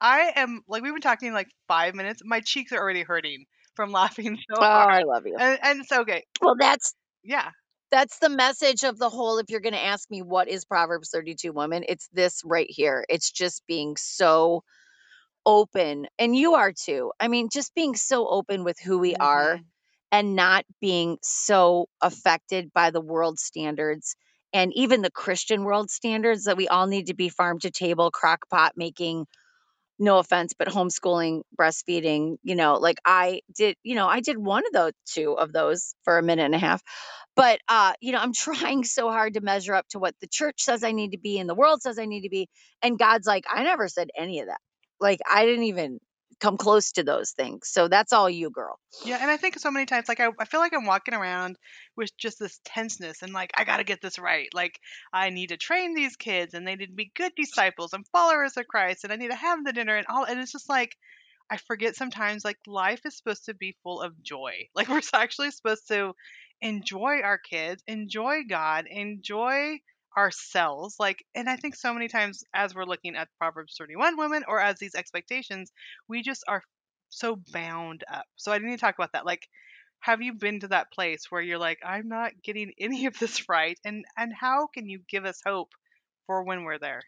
I 0.00 0.32
am 0.36 0.62
like 0.68 0.82
we've 0.82 0.92
been 0.92 1.02
talking 1.02 1.32
like 1.32 1.48
five 1.68 1.94
minutes. 1.94 2.22
My 2.24 2.40
cheeks 2.40 2.72
are 2.72 2.78
already 2.78 3.02
hurting 3.02 3.44
from 3.74 3.92
laughing 3.92 4.38
so 4.48 4.60
Oh, 4.60 4.64
hard. 4.64 4.92
I 4.92 5.02
love 5.04 5.26
you. 5.26 5.36
And, 5.38 5.58
and 5.62 5.80
it's 5.80 5.92
okay. 5.92 6.24
Well, 6.40 6.56
that's 6.58 6.94
Yeah. 7.22 7.50
that's 7.90 8.18
the 8.18 8.28
message 8.28 8.84
of 8.84 8.98
the 8.98 9.10
whole 9.10 9.38
if 9.38 9.46
you're 9.50 9.60
going 9.60 9.74
to 9.74 9.84
ask 9.84 10.10
me 10.10 10.22
what 10.22 10.48
is 10.48 10.64
proverbs 10.64 11.10
32 11.10 11.52
woman 11.52 11.84
it's 11.88 12.08
this 12.12 12.42
right 12.44 12.68
here 12.70 13.04
it's 13.08 13.30
just 13.30 13.62
being 13.66 13.96
so 13.96 14.62
open 15.46 16.06
and 16.18 16.36
you 16.36 16.54
are 16.54 16.72
too 16.72 17.12
i 17.20 17.28
mean 17.28 17.48
just 17.52 17.74
being 17.74 17.96
so 17.96 18.28
open 18.28 18.64
with 18.64 18.78
who 18.80 18.98
we 18.98 19.16
are 19.16 19.60
Mhm. 19.60 19.64
and 20.12 20.36
not 20.36 20.64
being 20.80 21.18
so 21.22 21.88
affected 22.02 22.72
by 22.74 22.90
the 22.90 23.00
world 23.00 23.38
standards 23.38 24.16
and 24.52 24.72
even 24.74 25.02
the 25.02 25.10
christian 25.10 25.64
world 25.64 25.90
standards 25.90 26.44
that 26.44 26.56
we 26.56 26.68
all 26.68 26.86
need 26.86 27.06
to 27.08 27.14
be 27.14 27.28
farm 27.28 27.58
to 27.58 27.70
table 27.70 28.10
crock 28.10 28.48
pot 28.50 28.74
making 28.76 29.26
no 30.00 30.18
offense 30.18 30.54
but 30.58 30.68
homeschooling 30.68 31.42
breastfeeding 31.58 32.36
you 32.44 32.56
know 32.56 32.76
like 32.76 32.98
i 33.06 33.42
did 33.56 33.76
you 33.84 33.96
know 33.96 34.08
i 34.08 34.20
did 34.20 34.38
one 34.38 34.64
of 34.66 34.72
those 34.74 34.92
two 35.06 35.34
of 35.34 35.52
those 35.52 35.94
for 36.04 36.18
a 36.18 36.24
minute 36.24 36.44
and 36.44 36.56
a 36.56 36.58
half 36.58 36.82
but 37.36 37.60
uh 37.68 37.94
you 38.00 38.12
know 38.12 38.18
i'm 38.20 38.34
trying 38.34 38.84
so 38.84 39.10
hard 39.10 39.34
to 39.34 39.42
measure 39.42 39.74
up 39.74 39.86
to 39.90 40.00
what 40.00 40.14
the 40.22 40.28
church 40.28 40.62
says 40.62 40.84
i 40.84 40.92
need 40.92 41.12
to 41.12 41.18
be 41.18 41.38
and 41.38 41.50
the 41.50 41.56
world 41.56 41.82
says 41.82 41.98
i 41.98 42.06
need 42.06 42.22
to 42.22 42.30
be 42.30 42.48
and 42.82 42.98
god's 42.98 43.26
like 43.26 43.44
i 43.52 43.64
never 43.64 43.88
said 43.88 44.10
any 44.16 44.40
of 44.40 44.48
that. 44.48 44.60
Like 45.00 45.20
i 45.30 45.46
didn't 45.46 45.64
even 45.66 46.00
come 46.40 46.56
close 46.56 46.92
to 46.92 47.02
those 47.02 47.32
things 47.32 47.68
so 47.68 47.88
that's 47.88 48.12
all 48.12 48.28
you 48.28 48.50
girl 48.50 48.78
Yeah, 49.04 49.18
and 49.20 49.30
I 49.30 49.36
think 49.36 49.58
so 49.58 49.70
many 49.70 49.86
times, 49.86 50.08
like 50.08 50.20
I, 50.20 50.28
I 50.38 50.44
feel 50.44 50.60
like 50.60 50.72
I'm 50.74 50.86
walking 50.86 51.14
around 51.14 51.56
with 51.96 52.10
just 52.18 52.38
this 52.38 52.60
tenseness, 52.64 53.22
and 53.22 53.32
like 53.32 53.50
I 53.54 53.64
gotta 53.64 53.84
get 53.84 54.00
this 54.02 54.18
right. 54.18 54.48
Like 54.52 54.78
I 55.12 55.30
need 55.30 55.48
to 55.48 55.56
train 55.56 55.94
these 55.94 56.16
kids, 56.16 56.54
and 56.54 56.66
they 56.66 56.76
need 56.76 56.86
to 56.86 56.92
be 56.92 57.12
good 57.14 57.32
disciples 57.36 57.92
and 57.92 58.06
followers 58.08 58.56
of 58.56 58.66
Christ, 58.66 59.04
and 59.04 59.12
I 59.12 59.16
need 59.16 59.30
to 59.30 59.36
have 59.36 59.64
the 59.64 59.72
dinner 59.72 59.96
and 59.96 60.06
all. 60.08 60.24
And 60.24 60.40
it's 60.40 60.52
just 60.52 60.68
like 60.68 60.96
I 61.50 61.56
forget 61.56 61.96
sometimes, 61.96 62.44
like 62.44 62.58
life 62.66 63.00
is 63.04 63.16
supposed 63.16 63.46
to 63.46 63.54
be 63.54 63.76
full 63.82 64.00
of 64.00 64.22
joy. 64.22 64.68
Like 64.74 64.88
we're 64.88 65.00
actually 65.14 65.50
supposed 65.50 65.88
to 65.88 66.14
enjoy 66.60 67.20
our 67.22 67.38
kids, 67.38 67.82
enjoy 67.86 68.42
God, 68.48 68.86
enjoy 68.88 69.78
ourselves. 70.16 70.96
Like, 70.98 71.24
and 71.34 71.48
I 71.48 71.56
think 71.56 71.74
so 71.76 71.92
many 71.92 72.08
times 72.08 72.44
as 72.54 72.74
we're 72.74 72.84
looking 72.84 73.16
at 73.16 73.28
Proverbs 73.38 73.76
31 73.78 74.16
women 74.16 74.44
or 74.48 74.60
as 74.60 74.78
these 74.78 74.94
expectations, 74.94 75.72
we 76.08 76.22
just 76.22 76.44
are 76.48 76.62
so 77.08 77.40
bound 77.52 78.04
up. 78.12 78.24
So 78.36 78.52
I 78.52 78.58
need 78.58 78.70
to 78.70 78.78
talk 78.78 78.94
about 78.96 79.12
that. 79.12 79.26
Like, 79.26 79.46
have 80.00 80.22
you 80.22 80.34
been 80.34 80.60
to 80.60 80.68
that 80.68 80.92
place 80.92 81.26
where 81.30 81.42
you're 81.42 81.58
like, 81.58 81.78
I'm 81.84 82.08
not 82.08 82.32
getting 82.42 82.72
any 82.80 83.06
of 83.06 83.18
this 83.18 83.48
right? 83.48 83.78
And 83.84 84.04
and 84.16 84.32
how 84.38 84.68
can 84.72 84.88
you 84.88 85.00
give 85.08 85.24
us 85.24 85.40
hope 85.44 85.70
for 86.26 86.44
when 86.44 86.64
we're 86.64 86.78
there? 86.78 87.02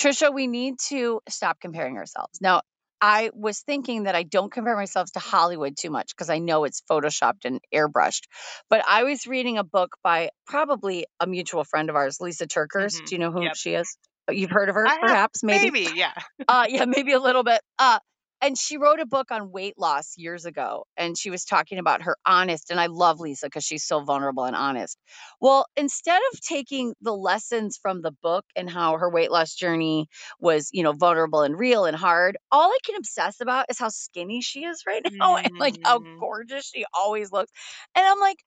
Tricia, 0.00 0.32
we 0.34 0.46
need 0.46 0.78
to 0.88 1.20
stop 1.28 1.60
comparing 1.60 1.96
ourselves. 1.96 2.40
Now, 2.40 2.62
I 3.00 3.30
was 3.34 3.60
thinking 3.60 4.04
that 4.04 4.14
I 4.14 4.22
don't 4.24 4.52
compare 4.52 4.76
myself 4.76 5.10
to 5.12 5.18
Hollywood 5.20 5.76
too 5.78 5.90
much 5.90 6.08
because 6.14 6.28
I 6.30 6.38
know 6.38 6.64
it's 6.64 6.82
photoshopped 6.90 7.44
and 7.44 7.60
airbrushed. 7.74 8.24
But 8.68 8.84
I 8.86 9.04
was 9.04 9.26
reading 9.26 9.58
a 9.58 9.64
book 9.64 9.96
by 10.04 10.30
probably 10.46 11.06
a 11.18 11.26
mutual 11.26 11.64
friend 11.64 11.88
of 11.88 11.96
ours, 11.96 12.18
Lysa 12.18 12.46
TerKeurst. 12.46 13.00
Mhm. 13.02 13.06
Do 13.06 13.14
you 13.14 13.18
know 13.18 13.30
who 13.32 13.44
Yep. 13.44 13.56
she 13.56 13.74
is? 13.74 13.96
You've 14.30 14.50
heard 14.50 14.68
of 14.68 14.74
her, 14.76 14.86
I 14.86 14.90
have- 14.92 15.00
perhaps, 15.00 15.42
maybe. 15.42 15.70
Maybe, 15.70 15.98
yeah. 15.98 16.12
uh 16.46 16.66
yeah 16.68 16.84
maybe 16.84 17.12
a 17.12 17.18
little 17.20 17.42
bit 17.42 17.60
uh 17.78 17.98
and 18.42 18.56
she 18.58 18.76
wrote 18.76 19.00
a 19.00 19.06
book 19.06 19.30
on 19.30 19.50
weight 19.52 19.74
loss 19.78 20.16
years 20.16 20.44
ago 20.44 20.86
and 20.96 21.16
she 21.18 21.30
was 21.30 21.44
talking 21.44 21.78
about 21.78 22.02
her 22.02 22.16
honest 22.26 22.70
and 22.70 22.80
i 22.80 22.86
love 22.86 23.18
lysa 23.18 23.42
because 23.44 23.64
she's 23.64 23.84
so 23.84 24.00
vulnerable 24.02 24.44
and 24.44 24.56
honest 24.56 24.98
well 25.40 25.66
instead 25.76 26.20
of 26.32 26.40
taking 26.40 26.94
the 27.00 27.14
lessons 27.14 27.78
from 27.80 28.02
the 28.02 28.12
book 28.22 28.44
and 28.56 28.68
how 28.70 28.96
her 28.98 29.10
weight 29.10 29.30
loss 29.30 29.54
journey 29.54 30.08
was 30.40 30.68
you 30.72 30.82
know 30.82 30.92
vulnerable 30.92 31.42
and 31.42 31.58
real 31.58 31.84
and 31.84 31.96
hard 31.96 32.36
all 32.50 32.70
i 32.70 32.78
can 32.84 32.96
obsess 32.96 33.40
about 33.40 33.66
is 33.68 33.78
how 33.78 33.88
skinny 33.88 34.40
she 34.40 34.64
is 34.64 34.84
right 34.86 35.02
now 35.20 35.36
and 35.36 35.52
like 35.58 35.74
how 35.82 36.00
Mm. 36.00 36.06
gorgeous 36.18 36.70
she 36.74 36.84
always 36.94 37.32
looks 37.32 37.50
and 37.94 38.06
i'm 38.06 38.20
like 38.20 38.38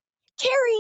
kerri 0.42 0.80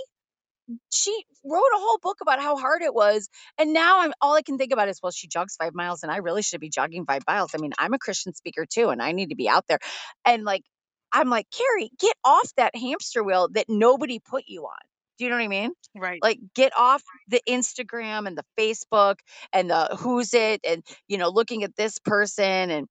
she 0.92 1.24
wrote 1.46 1.60
a 1.76 1.80
whole 1.80 2.00
book 2.02 2.18
about 2.22 2.40
how 2.42 2.56
hard 2.58 2.82
it 2.82 2.94
was 2.94 3.30
and 3.58 3.74
now 3.74 4.02
i'm 4.02 4.14
all 4.22 4.36
i 4.36 4.42
can 4.42 4.58
think 4.58 4.72
about 4.72 4.88
is 4.90 5.00
well 5.02 5.12
she 5.12 5.28
jogs 5.28 5.56
five 5.56 5.74
miles 5.74 6.04
and 6.04 6.12
i 6.12 6.18
really 6.18 6.42
should 6.42 6.62
be 6.62 6.70
jogging 6.70 7.06
five 7.06 7.24
miles. 7.28 7.52
I 7.56 7.60
mean 7.60 7.74
i'm 7.78 7.94
a 7.94 8.00
christian 8.00 8.34
speaker 8.34 8.66
too 8.66 8.90
and 8.90 9.02
i 9.02 9.12
need 9.12 9.30
to 9.30 9.36
be 9.36 9.50
out 9.50 9.66
there. 9.68 9.80
And 10.26 10.44
like 10.44 10.64
i'm 11.12 11.30
like 11.30 11.48
kerri 11.50 11.90
get 12.00 12.16
off 12.24 12.50
that 12.58 12.76
hamster 12.76 13.24
wheel 13.24 13.50
that 13.54 13.66
nobody 13.70 14.20
put 14.20 14.44
you 14.48 14.64
on. 14.64 14.78
Do 15.18 15.26
you 15.26 15.30
know 15.30 15.38
what 15.38 15.44
i 15.44 15.48
mean? 15.48 15.72
Right. 15.96 16.20
like 16.22 16.40
get 16.56 16.74
off 16.78 17.04
the 17.28 17.42
instagram 17.48 18.28
and 18.28 18.38
the 18.38 18.46
facebook 18.60 19.18
and 19.52 19.70
the 19.70 19.96
who's 20.00 20.34
it 20.34 20.62
and 20.68 20.84
you 21.08 21.18
know 21.18 21.30
looking 21.30 21.64
at 21.64 21.76
this 21.76 22.00
person 22.00 22.72
and 22.72 22.88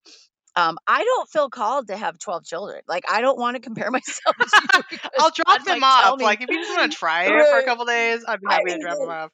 um, 0.57 0.79
I 0.87 1.03
don't 1.05 1.29
feel 1.31 1.49
called 1.51 1.89
to 1.89 1.97
have 1.97 2.19
12 2.19 2.45
children. 2.45 2.83
Like, 2.87 3.05
I 3.11 3.21
don't 3.21 3.39
want 3.39 3.57
to 3.57 3.61
compare 3.61 3.91
myself 3.91 4.37
to. 4.37 4.85
I'll 5.19 5.31
drop 5.31 5.65
them 5.65 5.81
tell 5.83 6.13
off. 6.15 6.21
Like 6.21 6.43
if 6.43 6.51
you 6.51 6.59
just 6.61 6.77
want 6.77 6.93
to 6.93 6.99
try 6.99 7.25
it 7.25 7.49
for 7.49 7.59
a 7.59 7.65
couple 7.65 7.85
days, 7.87 8.25
I'd 8.27 8.41
be 8.41 8.47
I 8.49 8.55
happy 8.55 8.71
to 8.73 8.79
drop 8.79 8.99
them 8.99 9.09
off. 9.09 9.31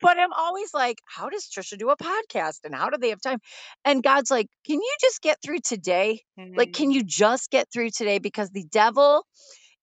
but 0.00 0.18
I'm 0.18 0.32
always 0.32 0.74
like, 0.74 0.98
how 1.06 1.28
does 1.28 1.48
Tricia 1.48 1.78
do 1.78 1.90
a 1.90 1.96
podcast 1.96 2.60
and 2.64 2.74
how 2.74 2.90
do 2.90 2.98
they 2.98 3.10
have 3.10 3.20
time? 3.20 3.38
And 3.84 4.02
God's 4.02 4.30
like, 4.30 4.48
can 4.66 4.76
you 4.80 4.94
just 5.00 5.22
get 5.22 5.38
through 5.42 5.60
today? 5.60 6.22
Like, 6.56 6.68
Mhm. 6.68 6.74
can 6.74 6.90
you 6.90 7.04
just 7.04 7.50
get 7.50 7.68
through 7.72 7.90
today? 7.90 8.18
Because 8.18 8.50
the 8.50 8.64
devil 8.64 9.24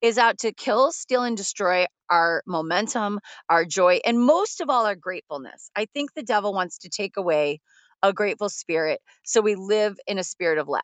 is 0.02 0.18
out 0.18 0.40
to 0.40 0.54
kill, 0.54 0.92
steal, 0.92 1.24
and 1.24 1.38
destroy 1.38 1.86
our 2.10 2.44
momentum, 2.48 3.20
our 3.50 3.66
joy, 3.66 4.00
and 4.06 4.20
most 4.20 4.62
of 4.62 4.70
all, 4.70 4.86
our 4.86 4.96
gratefulness. 4.96 5.72
I 5.76 5.86
think 5.94 6.14
the 6.14 6.24
devil 6.24 6.54
wants 6.54 6.80
to 6.80 6.90
take 6.90 7.18
away 7.18 7.60
a 8.04 8.14
grateful 8.14 8.50
spirit 8.50 9.02
so 9.24 9.42
we 9.42 9.56
live 9.56 9.98
in 10.08 10.18
a 10.18 10.24
spirit 10.24 10.58
of 10.58 10.68
lack. 10.68 10.84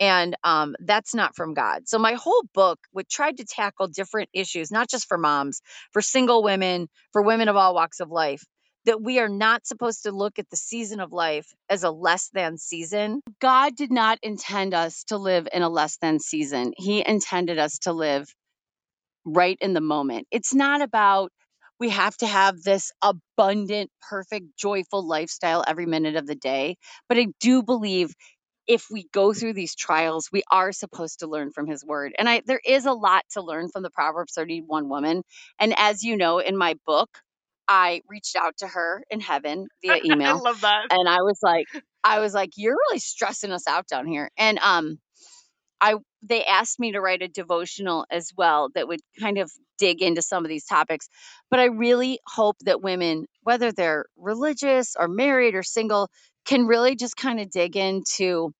And 0.00 0.36
um, 0.42 0.74
that's 0.80 1.14
not 1.14 1.36
from 1.36 1.54
God. 1.54 1.82
So, 1.86 1.98
my 1.98 2.14
whole 2.14 2.42
book 2.54 2.80
would 2.92 3.08
tried 3.08 3.36
to 3.36 3.44
tackle 3.44 3.86
different 3.86 4.30
issues, 4.32 4.72
not 4.72 4.88
just 4.90 5.06
for 5.06 5.16
moms, 5.16 5.60
for 5.92 6.02
single 6.02 6.42
women, 6.42 6.88
for 7.12 7.22
women 7.22 7.48
of 7.48 7.56
all 7.56 7.74
walks 7.74 8.00
of 8.00 8.10
life, 8.10 8.42
that 8.86 9.00
we 9.00 9.20
are 9.20 9.28
not 9.28 9.66
supposed 9.66 10.04
to 10.04 10.10
look 10.10 10.38
at 10.40 10.50
the 10.50 10.56
season 10.56 10.98
of 10.98 11.12
life 11.12 11.46
as 11.68 11.84
a 11.84 11.90
less 11.90 12.30
than 12.32 12.58
season. 12.58 13.20
God 13.40 13.76
did 13.76 13.92
not 13.92 14.18
intend 14.22 14.74
us 14.74 15.04
to 15.04 15.18
live 15.18 15.46
in 15.52 15.62
a 15.62 15.68
less 15.68 15.98
than 15.98 16.18
season. 16.18 16.72
He 16.76 17.06
intended 17.06 17.58
us 17.58 17.78
to 17.80 17.92
live 17.92 18.26
right 19.24 19.58
in 19.60 19.72
the 19.72 19.80
moment. 19.80 20.26
It's 20.30 20.54
not 20.54 20.82
about 20.82 21.30
we 21.82 21.88
have 21.88 22.16
to 22.18 22.28
have 22.28 22.62
this 22.62 22.92
abundant, 23.02 23.90
perfect, 24.08 24.46
joyful 24.56 25.04
lifestyle 25.04 25.64
every 25.66 25.84
minute 25.84 26.14
of 26.14 26.28
the 26.28 26.36
day. 26.36 26.76
But 27.08 27.18
I 27.18 27.26
do 27.40 27.64
believe 27.64 28.14
if 28.68 28.86
we 28.88 29.08
go 29.12 29.34
through 29.34 29.54
these 29.54 29.74
trials, 29.74 30.28
we 30.32 30.44
are 30.48 30.70
supposed 30.70 31.18
to 31.18 31.26
learn 31.26 31.50
from 31.50 31.66
his 31.66 31.84
word. 31.84 32.14
And 32.16 32.28
I 32.28 32.42
there 32.46 32.60
is 32.64 32.86
a 32.86 32.92
lot 32.92 33.24
to 33.32 33.42
learn 33.42 33.68
from 33.68 33.82
the 33.82 33.90
Proverbs 33.90 34.34
31 34.34 34.88
woman. 34.88 35.24
And 35.58 35.74
as 35.76 36.04
you 36.04 36.16
know, 36.16 36.38
in 36.38 36.56
my 36.56 36.76
book, 36.86 37.10
I 37.66 38.02
reached 38.08 38.36
out 38.36 38.58
to 38.58 38.68
her 38.68 39.02
in 39.10 39.18
heaven 39.18 39.66
via 39.82 39.94
I 39.94 40.00
email 40.04 40.40
love 40.44 40.60
that. 40.60 40.86
and 40.88 41.08
I 41.08 41.22
was 41.22 41.40
like, 41.42 41.66
I 42.04 42.20
was 42.20 42.32
like, 42.32 42.50
you're 42.56 42.76
really 42.76 43.00
stressing 43.00 43.50
us 43.50 43.66
out 43.66 43.88
down 43.88 44.06
here. 44.06 44.30
And 44.36 44.60
um, 44.60 44.98
I 45.80 45.96
they 46.22 46.44
asked 46.44 46.78
me 46.78 46.92
to 46.92 47.00
write 47.00 47.22
a 47.22 47.28
devotional 47.28 48.06
as 48.10 48.30
well 48.36 48.70
that 48.74 48.88
would 48.88 49.00
kind 49.20 49.38
of 49.38 49.50
dig 49.78 50.02
into 50.02 50.22
some 50.22 50.44
of 50.44 50.48
these 50.48 50.64
topics. 50.64 51.08
But 51.50 51.60
I 51.60 51.64
really 51.66 52.20
hope 52.26 52.56
that 52.60 52.82
women, 52.82 53.26
whether 53.42 53.72
they're 53.72 54.06
religious 54.16 54.94
or 54.98 55.08
married 55.08 55.54
or 55.54 55.62
single, 55.62 56.08
can 56.44 56.66
really 56.66 56.96
just 56.96 57.16
kind 57.16 57.40
of 57.40 57.50
dig 57.50 57.76
into 57.76 58.52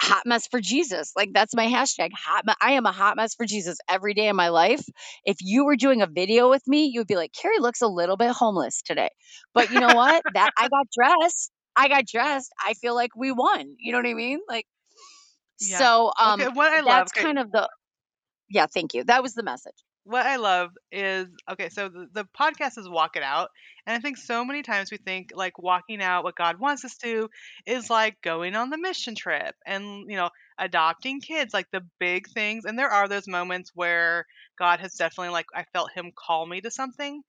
hot 0.00 0.22
mess 0.24 0.46
for 0.46 0.60
Jesus. 0.60 1.12
Like 1.16 1.30
that's 1.32 1.54
my 1.54 1.66
hashtag. 1.66 2.10
Hot 2.14 2.46
me- 2.46 2.54
I 2.60 2.72
am 2.72 2.86
a 2.86 2.92
hot 2.92 3.16
mess 3.16 3.34
for 3.34 3.44
Jesus 3.44 3.78
every 3.88 4.14
day 4.14 4.28
of 4.28 4.36
my 4.36 4.48
life. 4.48 4.82
If 5.24 5.36
you 5.40 5.64
were 5.64 5.76
doing 5.76 6.00
a 6.02 6.06
video 6.06 6.48
with 6.48 6.62
me, 6.66 6.86
you 6.86 7.00
would 7.00 7.06
be 7.06 7.16
like, 7.16 7.32
Kerri 7.32 7.58
looks 7.60 7.82
a 7.82 7.86
little 7.86 8.16
bit 8.16 8.30
homeless 8.30 8.82
today. 8.82 9.10
But 9.54 9.70
you 9.70 9.80
know 9.80 9.94
what? 9.94 10.22
that 10.34 10.50
I 10.56 10.68
got 10.68 10.86
dressed. 10.96 11.50
I 11.76 11.88
got 11.88 12.06
dressed. 12.06 12.50
I 12.64 12.74
feel 12.74 12.94
like 12.94 13.14
we 13.16 13.30
won. 13.32 13.76
You 13.78 13.92
know 13.92 13.98
what 13.98 14.06
I 14.06 14.14
mean? 14.14 14.40
Like 14.48 14.66
Yeah. 15.60 15.90
so 15.90 16.12
um 16.18 16.40
okay, 16.40 16.48
what 16.48 16.72
I 16.72 16.80
love. 16.80 17.06
that's 17.06 17.12
Okay, 17.16 17.24
kind 17.24 17.38
of 17.38 17.50
the 17.52 17.68
yeah, 18.50 18.66
thank 18.66 18.94
you. 18.94 19.04
That 19.04 19.22
was 19.22 19.34
the 19.34 19.42
message. 19.44 19.84
what 20.04 20.26
I 20.26 20.36
love 20.36 20.70
is 20.90 21.28
okay, 21.50 21.68
so 21.68 21.88
the, 21.88 22.08
the 22.12 22.24
podcast 22.38 22.78
is 22.78 22.88
Walk 22.88 23.16
It 23.16 23.22
Out. 23.22 23.50
And 23.86 23.94
I 23.94 24.00
think 24.00 24.16
so 24.16 24.44
many 24.44 24.62
times 24.62 24.90
we 24.90 24.96
think 24.96 25.30
like 25.34 25.58
walking 25.58 26.02
out 26.02 26.24
what 26.24 26.36
God 26.36 26.58
wants 26.58 26.84
us 26.84 26.96
to 26.98 27.28
is 27.66 27.90
like 27.90 28.20
going 28.22 28.56
on 28.56 28.70
the 28.70 28.78
mission 28.78 29.14
trip 29.14 29.54
and, 29.66 30.10
you 30.10 30.16
know, 30.16 30.30
adopting 30.58 31.20
kids, 31.20 31.52
like 31.54 31.70
the 31.70 31.82
big 32.00 32.28
things. 32.30 32.64
And 32.64 32.78
there 32.78 32.88
are 32.88 33.08
those 33.08 33.28
moments 33.28 33.70
where 33.74 34.24
God 34.58 34.80
has 34.80 34.94
definitely, 34.94 35.32
like, 35.32 35.46
I 35.54 35.64
felt 35.72 35.92
Him 35.92 36.12
call 36.16 36.46
me 36.46 36.60
to 36.62 36.70
something. 36.70 37.22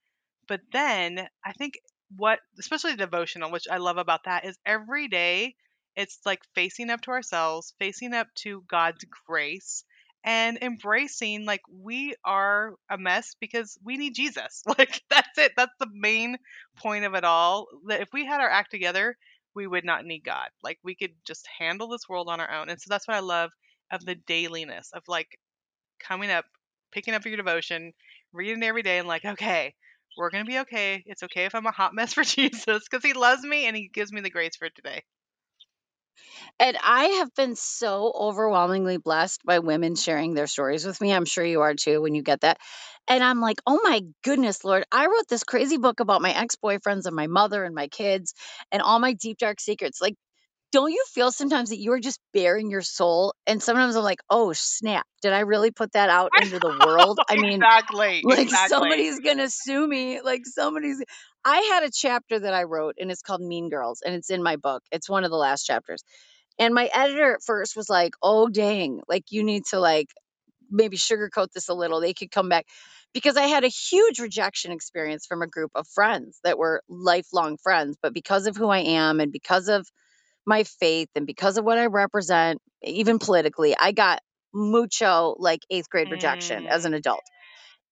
But 0.48 0.62
then 0.72 1.28
I 1.46 1.54
think 1.54 1.76
what, 2.16 2.40
especially 2.60 2.96
devotional, 2.96 3.52
which 3.52 3.68
I 3.70 3.78
love 3.78 3.98
about 3.98 4.26
that, 4.26 4.46
is 4.46 4.58
every 4.66 5.08
day 5.08 5.56
it's 5.96 6.20
like 6.26 6.42
facing 6.56 6.90
up 6.90 7.02
to 7.02 7.12
ourselves, 7.12 7.74
facing 7.80 8.14
up 8.14 8.28
to 8.44 8.64
God's 8.68 9.06
grace, 9.28 9.84
and 10.24 10.58
embracing 10.62 11.46
like 11.46 11.62
we 11.72 12.16
are 12.24 12.76
a 12.90 12.98
mess 12.98 13.36
because 13.40 13.78
we 13.84 13.98
need 13.98 14.16
Jesus. 14.16 14.64
Like 14.78 15.02
that's 15.10 15.38
it. 15.38 15.54
That's 15.58 15.74
the 15.80 15.90
main 15.94 16.38
point 16.78 17.06
of 17.06 17.14
it 17.16 17.24
all. 17.24 17.68
That 17.88 18.02
if 18.02 18.10
we 18.14 18.26
had 18.26 18.42
our 18.42 18.50
act 18.50 18.72
together, 18.72 19.18
we 19.56 19.68
would 19.68 19.86
not 19.86 20.06
need 20.06 20.24
God. 20.24 20.50
Like 20.64 20.80
we 20.84 20.96
could 20.96 21.14
just 21.26 21.48
handle 21.60 21.88
this 21.90 22.08
world 22.10 22.30
on 22.30 22.40
our 22.40 22.52
own. 22.52 22.70
And 22.70 22.80
so 22.82 22.88
that's 22.90 23.08
what 23.08 23.18
I 23.18 23.22
love 23.22 23.52
of 23.92 24.06
the 24.06 24.16
dailiness 24.16 24.92
of 24.94 25.04
like 25.08 25.38
coming 26.00 26.32
up, 26.32 26.46
picking 26.92 27.14
up 27.14 27.26
your 27.26 27.38
devotion, 27.38 27.94
reading 28.34 28.64
every 28.64 28.84
day, 28.84 29.00
and 29.00 29.08
like, 29.08 29.26
okay, 29.26 29.74
we're 30.18 30.30
gonna 30.30 30.46
be 30.46 30.60
okay. 30.60 31.04
It's 31.06 31.24
okay 31.24 31.46
if 31.46 31.56
I'm 31.56 31.66
a 31.66 31.72
hot 31.72 31.94
mess 31.96 32.14
for 32.14 32.24
Jesus 32.26 32.84
because 32.90 33.04
He 33.04 33.14
loves 33.14 33.44
me 33.44 33.66
and 33.68 33.76
He 33.76 33.90
gives 33.94 34.12
me 34.12 34.22
the 34.22 34.30
grace 34.30 34.56
for 34.58 34.70
today. 34.70 35.04
And 36.60 36.78
I 36.84 37.06
have 37.20 37.34
been 37.36 37.56
so 37.56 38.12
overwhelmingly 38.16 38.98
blessed 38.98 39.42
by 39.46 39.60
women 39.60 39.96
sharing 39.96 40.34
their 40.34 40.48
stories 40.48 40.86
with 40.86 41.00
me. 41.02 41.12
I'm 41.12 41.26
sure 41.26 41.44
you 41.46 41.62
are 41.62 41.74
too 41.74 42.02
when 42.02 42.16
you 42.16 42.22
get 42.24 42.42
that. 42.42 42.60
And 43.08 43.24
I'm 43.24 43.42
like, 43.42 43.62
oh 43.66 43.80
my 43.84 44.02
goodness, 44.24 44.64
Lord, 44.64 44.86
I 44.92 45.08
wrote 45.08 45.28
this 45.30 45.44
crazy 45.44 45.78
book 45.78 46.00
about 46.00 46.22
my 46.22 46.32
ex 46.32 46.56
boyfriends 46.56 47.06
and 47.06 47.16
my 47.16 47.28
mother 47.28 47.64
and 47.64 47.76
my 47.76 47.88
kids 47.88 48.34
and 48.72 48.82
all 48.82 49.00
my 49.00 49.14
deep, 49.14 49.38
dark 49.38 49.60
secrets. 49.60 50.02
Like, 50.02 50.16
don't 50.72 50.92
you 50.92 51.04
feel 51.14 51.32
sometimes 51.32 51.70
that 51.70 51.80
you 51.80 51.92
are 51.94 52.00
just 52.00 52.20
bearing 52.34 52.72
your 52.72 52.82
soul? 52.82 53.34
And 53.46 53.62
sometimes 53.62 53.96
I'm 53.96 54.04
like, 54.04 54.22
oh, 54.30 54.54
snap. 54.54 55.06
Did 55.22 55.34
I 55.34 55.42
really 55.42 55.72
put 55.72 55.94
that 55.94 56.10
out 56.10 56.32
into 56.36 56.60
the 56.60 56.72
world? 56.72 57.20
I 57.30 57.36
mean, 57.38 57.62
exactly. 57.62 58.24
like 58.24 58.40
exactly. 58.40 58.70
somebody's 58.70 59.20
gonna 59.20 59.50
sue 59.50 59.88
me 59.88 60.22
like 60.22 60.46
somebody's 60.46 61.04
i 61.46 61.58
had 61.74 61.84
a 61.84 61.92
chapter 61.92 62.40
that 62.40 62.54
i 62.54 62.64
wrote 62.64 62.96
and 63.00 63.12
it's 63.12 63.22
called 63.22 63.42
mean 63.42 63.70
girls 63.70 64.02
and 64.06 64.16
it's 64.16 64.30
in 64.30 64.44
my 64.44 64.56
book. 64.58 64.84
It's 64.92 65.10
one 65.10 65.24
of 65.24 65.32
the 65.32 65.38
last 65.38 65.66
chapters. 65.66 66.04
And 66.60 66.74
my 66.74 66.90
editor 66.94 67.34
at 67.36 67.44
first 67.44 67.76
was 67.76 67.90
like 67.90 68.14
oh 68.22 68.50
dang 68.50 69.02
like 69.08 69.26
you 69.32 69.44
need 69.44 69.66
to 69.72 69.80
like 69.80 70.08
maybe 70.70 70.98
sugarcoat 70.98 71.52
this 71.54 71.70
a 71.70 71.74
little. 71.74 72.02
They 72.02 72.14
could 72.14 72.32
come 72.32 72.50
back. 72.50 72.66
Because 73.14 73.38
i 73.38 73.44
had 73.44 73.64
a 73.64 73.70
huge 73.70 74.20
rejection 74.20 74.72
experience 74.72 75.26
from 75.28 75.42
a 75.42 75.48
group 75.48 75.72
of 75.76 75.88
friends 75.88 76.40
that 76.44 76.58
were 76.58 76.84
lifelong 76.90 77.58
friends 77.58 77.98
but 78.02 78.14
because 78.14 78.48
of 78.48 78.56
who 78.58 78.70
i 78.70 78.80
am 78.80 79.20
and 79.20 79.32
because 79.32 79.68
of 79.70 79.88
my 80.46 80.64
faith 80.64 81.10
and 81.16 81.28
because 81.28 81.58
of 81.58 81.66
what 81.66 81.78
i 81.78 81.88
represent 81.88 82.62
even 82.84 83.20
politically 83.20 83.76
i 83.80 83.92
got 83.92 84.22
mucho 84.54 85.36
like 85.40 85.62
eighth 85.70 85.90
grade 85.90 86.12
rejection 86.12 86.68
as 86.68 86.84
Mm. 86.84 86.88
an 86.88 86.94
adult 86.96 87.24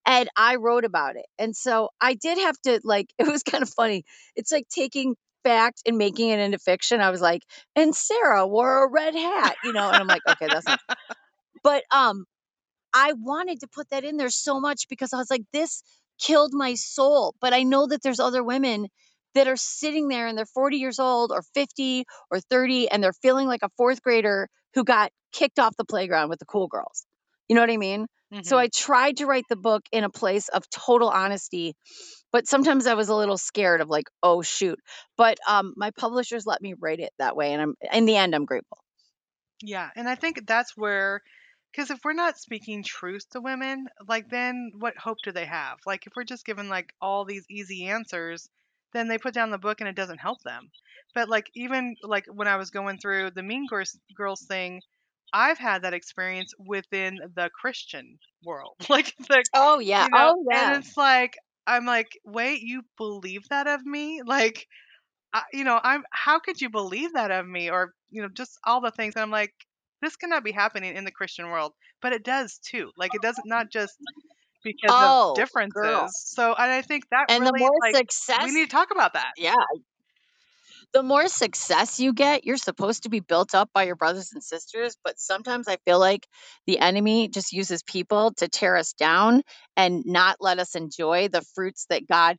and 0.06 0.30
I 0.36 0.56
wrote 0.56 0.86
about 0.86 1.16
it. 1.16 1.26
And 1.38 1.56
so 1.56 1.90
I 2.02 2.14
did 2.16 2.38
have 2.40 2.60
to 2.62 2.80
like 2.84 3.08
it 3.20 3.28
was 3.28 3.44
kind 3.44 3.64
of 3.64 3.70
funny. 3.70 4.04
It's 4.36 4.52
like 4.52 4.68
taking 4.70 5.16
fact 5.44 5.84
and 5.86 5.98
making 5.98 6.30
it 6.30 6.40
into 6.40 6.60
fiction. 6.60 7.02
I 7.02 7.10
was 7.10 7.22
like, 7.22 7.44
and 7.76 7.96
Sarah 7.96 8.48
wore 8.48 8.86
a 8.86 8.90
red 8.90 9.16
hat, 9.16 9.56
you 9.64 9.74
know, 9.74 9.88
and 9.88 9.98
I'm 9.98 10.08
like, 10.08 10.22
okay, 10.28 10.48
that's 10.48 10.68
not. 10.68 10.80
But 11.62 11.84
um, 11.92 12.26
I 12.94 13.14
wanted 13.14 13.60
to 13.62 13.68
put 13.68 13.90
that 13.90 14.06
in 14.06 14.18
there 14.18 14.30
so 14.30 14.62
much 14.62 14.88
because 14.90 15.14
I 15.14 15.18
was 15.18 15.30
like, 15.30 15.44
this 15.52 15.84
killed 16.20 16.54
my 16.54 16.76
soul. 16.76 17.36
But 17.42 17.54
I 17.54 17.64
know 17.64 17.88
that 17.88 18.02
there's 18.02 18.20
other 18.20 18.44
women 18.44 18.88
that 19.36 19.48
are 19.48 19.58
sitting 19.58 20.08
there 20.08 20.28
and 20.28 20.38
they're 20.38 20.46
40 20.46 20.78
years 20.78 21.00
old 21.00 21.32
or 21.32 21.42
50 21.54 22.06
or 22.32 22.40
30 22.40 22.90
and 22.90 23.04
they're 23.04 23.14
feeling 23.14 23.48
like 23.48 23.64
a 23.64 23.70
fourth 23.78 24.02
grader 24.02 24.48
who 24.74 24.84
got 24.84 25.12
kicked 25.32 25.60
off 25.60 25.76
the 25.78 25.86
playground 25.86 26.30
with 26.30 26.40
the 26.40 26.46
cool 26.46 26.68
girls. 26.68 27.06
You 27.50 27.56
know 27.56 27.62
what 27.62 27.72
I 27.72 27.78
mean? 27.78 28.08
Mm-hmm. 28.32 28.44
So 28.44 28.58
I 28.58 28.68
tried 28.68 29.18
to 29.18 29.26
write 29.26 29.46
the 29.50 29.56
book 29.56 29.84
in 29.92 30.04
a 30.04 30.10
place 30.10 30.50
of 30.50 30.70
total 30.70 31.10
honesty, 31.10 31.76
but 32.32 32.48
sometimes 32.48 32.86
I 32.86 32.94
was 32.94 33.10
a 33.10 33.16
little 33.16 33.40
scared 33.40 33.82
of 33.82 33.90
like, 33.90 34.06
oh 34.22 34.44
shoot. 34.44 34.80
But 35.18 35.40
um, 35.48 35.74
my 35.76 35.92
publishers 35.92 36.46
let 36.46 36.62
me 36.62 36.76
write 36.80 37.00
it 37.00 37.12
that 37.18 37.36
way, 37.36 37.54
and 37.54 37.62
I'm 37.62 37.76
in 37.92 38.06
the 38.06 38.16
end 38.16 38.36
I'm 38.36 38.46
grateful. 38.46 38.78
Yeah, 39.64 39.90
and 39.96 40.08
I 40.08 40.16
think 40.16 40.46
that's 40.46 40.78
where 40.78 41.22
because 41.72 41.92
if 41.92 42.00
we're 42.04 42.14
not 42.14 42.38
speaking 42.38 42.84
truth 42.84 43.30
to 43.32 43.42
women, 43.42 43.88
like 44.08 44.30
then 44.30 44.72
what 44.78 44.98
hope 44.98 45.18
do 45.24 45.32
they 45.32 45.46
have? 45.46 45.80
Like 45.86 46.08
if 46.08 46.14
we're 46.16 46.24
just 46.24 46.46
given 46.46 46.70
like 46.70 46.94
all 47.02 47.26
these 47.26 47.46
easy 47.50 47.88
answers, 47.88 48.50
then 48.94 49.08
they 49.08 49.18
put 49.18 49.34
down 49.34 49.52
the 49.52 49.58
book 49.58 49.82
and 49.82 49.88
it 49.88 49.96
doesn't 49.96 50.20
help 50.20 50.42
them. 50.44 50.70
But 51.14 51.30
like 51.30 51.50
even 51.56 51.96
like 52.04 52.26
when 52.28 52.48
I 52.48 52.58
was 52.58 52.70
going 52.70 53.00
through 53.00 53.32
the 53.32 53.44
Mean 53.44 53.68
Girls, 53.68 53.98
girls 54.16 54.42
thing, 54.42 54.82
I've 55.34 55.58
had 55.58 55.84
that 55.84 55.94
experience 55.94 56.54
within 56.58 57.20
the 57.36 57.50
Christian 57.54 58.18
world. 58.44 58.76
Like 58.90 59.14
the 59.18 59.44
Oh 59.54 59.80
yeah. 59.80 60.06
you 60.06 60.10
know, 60.12 60.36
oh 60.36 60.46
yeah. 60.50 60.74
and 60.74 60.84
it's 60.84 60.98
like 60.98 61.36
I'm 61.70 61.86
like, 61.86 62.18
wait, 62.26 62.62
you 62.62 62.82
believe 62.98 63.48
that 63.50 63.68
of 63.68 63.86
me? 63.86 64.22
Like, 64.26 64.68
I, 65.34 65.44
you 65.54 65.64
know, 65.64 65.80
I'm. 65.84 66.04
How 66.12 66.40
could 66.40 66.60
you 66.60 66.70
believe 66.70 67.14
that 67.14 67.30
of 67.30 67.48
me? 67.48 67.70
Or 67.70 67.94
you 68.10 68.24
know, 68.24 68.30
just 68.30 68.58
all 68.66 68.82
the 68.82 68.92
things. 68.92 69.16
And 69.16 69.22
I'm 69.22 69.30
like, 69.30 69.54
this 70.02 70.16
cannot 70.16 70.44
be 70.44 70.52
happening 70.52 70.96
in 70.96 71.06
the 71.06 71.12
Christian 71.12 71.50
world, 71.50 71.74
but 72.02 72.12
it 72.12 72.24
does 72.24 72.60
too. 72.66 72.90
Like, 72.98 73.12
it 73.14 73.22
doesn't 73.22 73.48
not 73.48 73.70
just 73.70 73.94
because 74.64 74.90
oh, 74.90 75.32
of 75.32 75.36
differences. 75.36 75.80
Girl. 75.80 76.08
So, 76.12 76.56
and 76.56 76.72
I 76.72 76.82
think 76.82 77.04
that 77.12 77.26
and 77.30 77.44
really, 77.44 77.60
the 77.60 77.66
more 77.66 77.72
like, 77.84 77.96
success 77.96 78.44
we 78.44 78.52
need 78.52 78.70
to 78.70 78.76
talk 78.76 78.90
about 78.92 79.14
that. 79.14 79.34
Yeah, 79.38 79.54
the 80.94 81.04
more 81.04 81.28
success 81.28 82.00
you 82.00 82.14
get, 82.14 82.46
you're 82.46 82.58
supposed 82.58 83.04
to 83.04 83.10
be 83.10 83.20
built 83.20 83.54
up 83.54 83.70
by 83.74 83.84
your 83.84 83.96
brothers 83.96 84.32
and 84.34 84.44
sisters. 84.44 84.98
But 85.04 85.20
sometimes 85.20 85.68
I 85.68 85.78
feel 85.86 86.00
like 86.00 86.28
the 86.66 86.80
enemy 86.80 87.28
just 87.28 87.54
uses 87.54 87.84
people 87.84 88.34
to 88.38 88.48
tear 88.48 88.76
us 88.76 88.94
down 88.94 89.44
and 89.78 90.04
not 90.06 90.38
let 90.40 90.60
us 90.60 90.76
enjoy 90.76 91.28
the 91.28 91.44
fruits 91.54 91.86
that 91.90 92.08
God. 92.08 92.38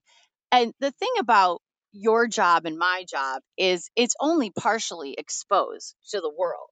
And 0.51 0.73
the 0.81 0.91
thing 0.91 1.13
about 1.21 1.61
your 1.93 2.27
job 2.27 2.67
and 2.67 2.77
my 2.77 3.05
job 3.09 3.43
is 3.57 3.89
it's 3.95 4.15
only 4.21 4.51
partially 4.51 5.15
exposed 5.17 5.95
to 6.11 6.21
the 6.21 6.33
world. 6.37 6.69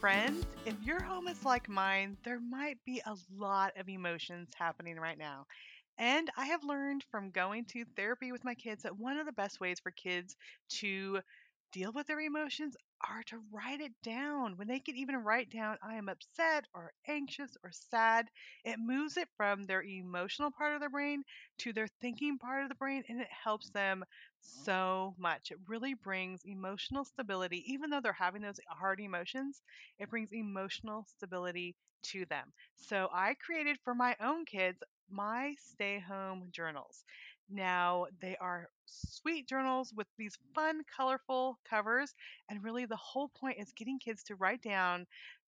Friends, 0.00 0.44
if 0.64 0.80
your 0.82 1.02
home 1.02 1.28
is 1.28 1.44
like 1.44 1.68
mine, 1.68 2.16
there 2.24 2.40
might 2.40 2.78
be 2.84 3.00
a 3.04 3.14
lot 3.30 3.72
of 3.76 3.88
emotions 3.88 4.48
happening 4.56 4.96
right 4.96 5.18
now. 5.18 5.46
And 5.98 6.30
I 6.36 6.46
have 6.46 6.64
learned 6.64 7.04
from 7.10 7.30
going 7.30 7.66
to 7.66 7.84
therapy 7.96 8.32
with 8.32 8.44
my 8.44 8.54
kids 8.54 8.82
that 8.82 8.98
one 8.98 9.18
of 9.18 9.26
the 9.26 9.32
best 9.32 9.60
ways 9.60 9.78
for 9.80 9.90
kids 9.92 10.36
to 10.80 11.20
deal 11.74 11.92
with 11.92 12.06
their 12.06 12.20
emotions 12.20 12.76
are 13.10 13.24
to 13.24 13.42
write 13.52 13.80
it 13.80 13.92
down. 14.02 14.56
When 14.56 14.68
they 14.68 14.78
can 14.78 14.96
even 14.96 15.16
write 15.16 15.50
down, 15.50 15.76
I 15.82 15.96
am 15.96 16.08
upset 16.08 16.66
or 16.72 16.92
anxious 17.08 17.56
or 17.64 17.72
sad, 17.72 18.30
it 18.64 18.78
moves 18.78 19.16
it 19.16 19.28
from 19.36 19.64
their 19.64 19.82
emotional 19.82 20.52
part 20.52 20.74
of 20.74 20.80
their 20.80 20.88
brain 20.88 21.24
to 21.58 21.72
their 21.72 21.88
thinking 22.00 22.38
part 22.38 22.62
of 22.62 22.68
the 22.68 22.76
brain 22.76 23.02
and 23.08 23.20
it 23.20 23.28
helps 23.44 23.70
them 23.70 24.00
mm-hmm. 24.00 24.64
so 24.64 25.14
much. 25.18 25.50
It 25.50 25.58
really 25.66 25.94
brings 25.94 26.42
emotional 26.44 27.04
stability. 27.04 27.64
Even 27.72 27.90
though 27.90 28.00
they're 28.00 28.12
having 28.12 28.42
those 28.42 28.60
hard 28.68 29.00
emotions, 29.00 29.60
it 29.98 30.10
brings 30.10 30.32
emotional 30.32 31.04
stability 31.08 31.74
to 32.04 32.24
them. 32.26 32.52
So 32.76 33.08
I 33.12 33.34
created 33.34 33.78
for 33.84 33.94
my 33.94 34.16
own 34.20 34.44
kids 34.44 34.82
my 35.10 35.54
stay 35.58 35.98
home 36.00 36.48
journals. 36.52 37.04
Now, 37.48 38.06
they 38.20 38.36
are 38.36 38.68
sweet 38.86 39.48
journals 39.48 39.92
with 39.94 40.06
these 40.18 40.36
fun, 40.54 40.82
colorful 40.96 41.58
covers. 41.68 42.14
And 42.48 42.62
really, 42.64 42.86
the 42.86 42.96
whole 42.96 43.28
point 43.28 43.58
is 43.58 43.72
getting 43.72 43.98
kids 43.98 44.22
to 44.24 44.36
write 44.36 44.62
down 44.62 45.06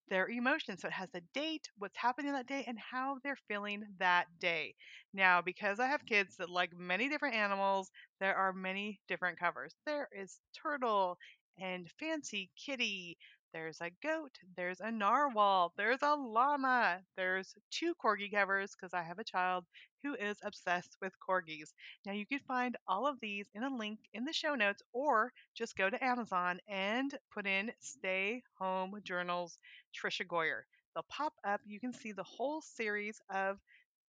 their 0.09 0.29
emotions. 0.29 0.83
So 0.83 0.89
it 0.89 0.93
has 0.95 1.09
a 1.15 1.21
date, 1.35 1.69
what's 1.79 1.97
happening 1.97 2.33
that 2.33 2.47
day, 2.47 2.65
and 2.67 2.79
how 2.79 3.19
they're 3.23 3.39
feeling 3.49 3.85
that 3.99 4.27
day. 4.39 4.75
Now, 5.13 5.43
because 5.43 5.81
I 5.81 5.87
have 5.89 6.07
kids 6.07 6.37
that 6.37 6.49
like 6.51 6.77
many 6.77 7.09
different 7.09 7.35
animals, 7.35 7.91
there 8.21 8.37
are 8.37 8.53
many 8.53 9.01
different 9.09 9.39
covers. 9.39 9.75
There 9.85 10.09
is 10.17 10.39
turtle 10.55 11.19
and 11.59 11.91
fancy 11.99 12.51
kitty. 12.57 13.19
There's 13.57 13.81
a 13.81 13.90
goat. 14.03 14.33
There's 14.55 14.81
a 14.81 14.92
narwhal. 14.92 15.73
There's 15.79 16.03
a 16.03 16.14
llama. 16.14 17.01
There's 17.16 17.55
two 17.71 17.95
corgi 17.95 18.31
covers 18.31 18.73
because 18.77 18.92
I 18.92 19.03
have 19.03 19.19
a 19.19 19.25
child 19.25 19.64
who 20.03 20.14
is 20.14 20.37
obsessed 20.45 20.99
with 21.01 21.14
corgis. 21.27 21.73
Now, 22.05 22.12
you 22.12 22.27
can 22.27 22.40
find 22.40 22.77
all 22.87 23.07
of 23.07 23.19
these 23.19 23.49
in 23.55 23.62
a 23.62 23.75
link 23.75 24.01
in 24.12 24.27
the 24.27 24.33
show 24.35 24.57
notes, 24.57 24.83
or 24.92 25.33
just 25.55 25.75
go 25.75 25.88
to 25.88 26.05
Amazon 26.05 26.61
and 26.69 27.11
put 27.33 27.47
in 27.47 27.73
Stay 27.81 28.42
Home 28.59 29.01
Journals 29.03 29.59
Tricia 29.95 30.27
Goyer. 30.27 30.64
They'll 30.95 31.07
pop 31.09 31.33
up. 31.42 31.62
You 31.64 31.81
can 31.81 31.95
see 31.95 32.12
the 32.12 32.25
whole 32.25 32.61
series 32.61 33.23
of 33.31 33.59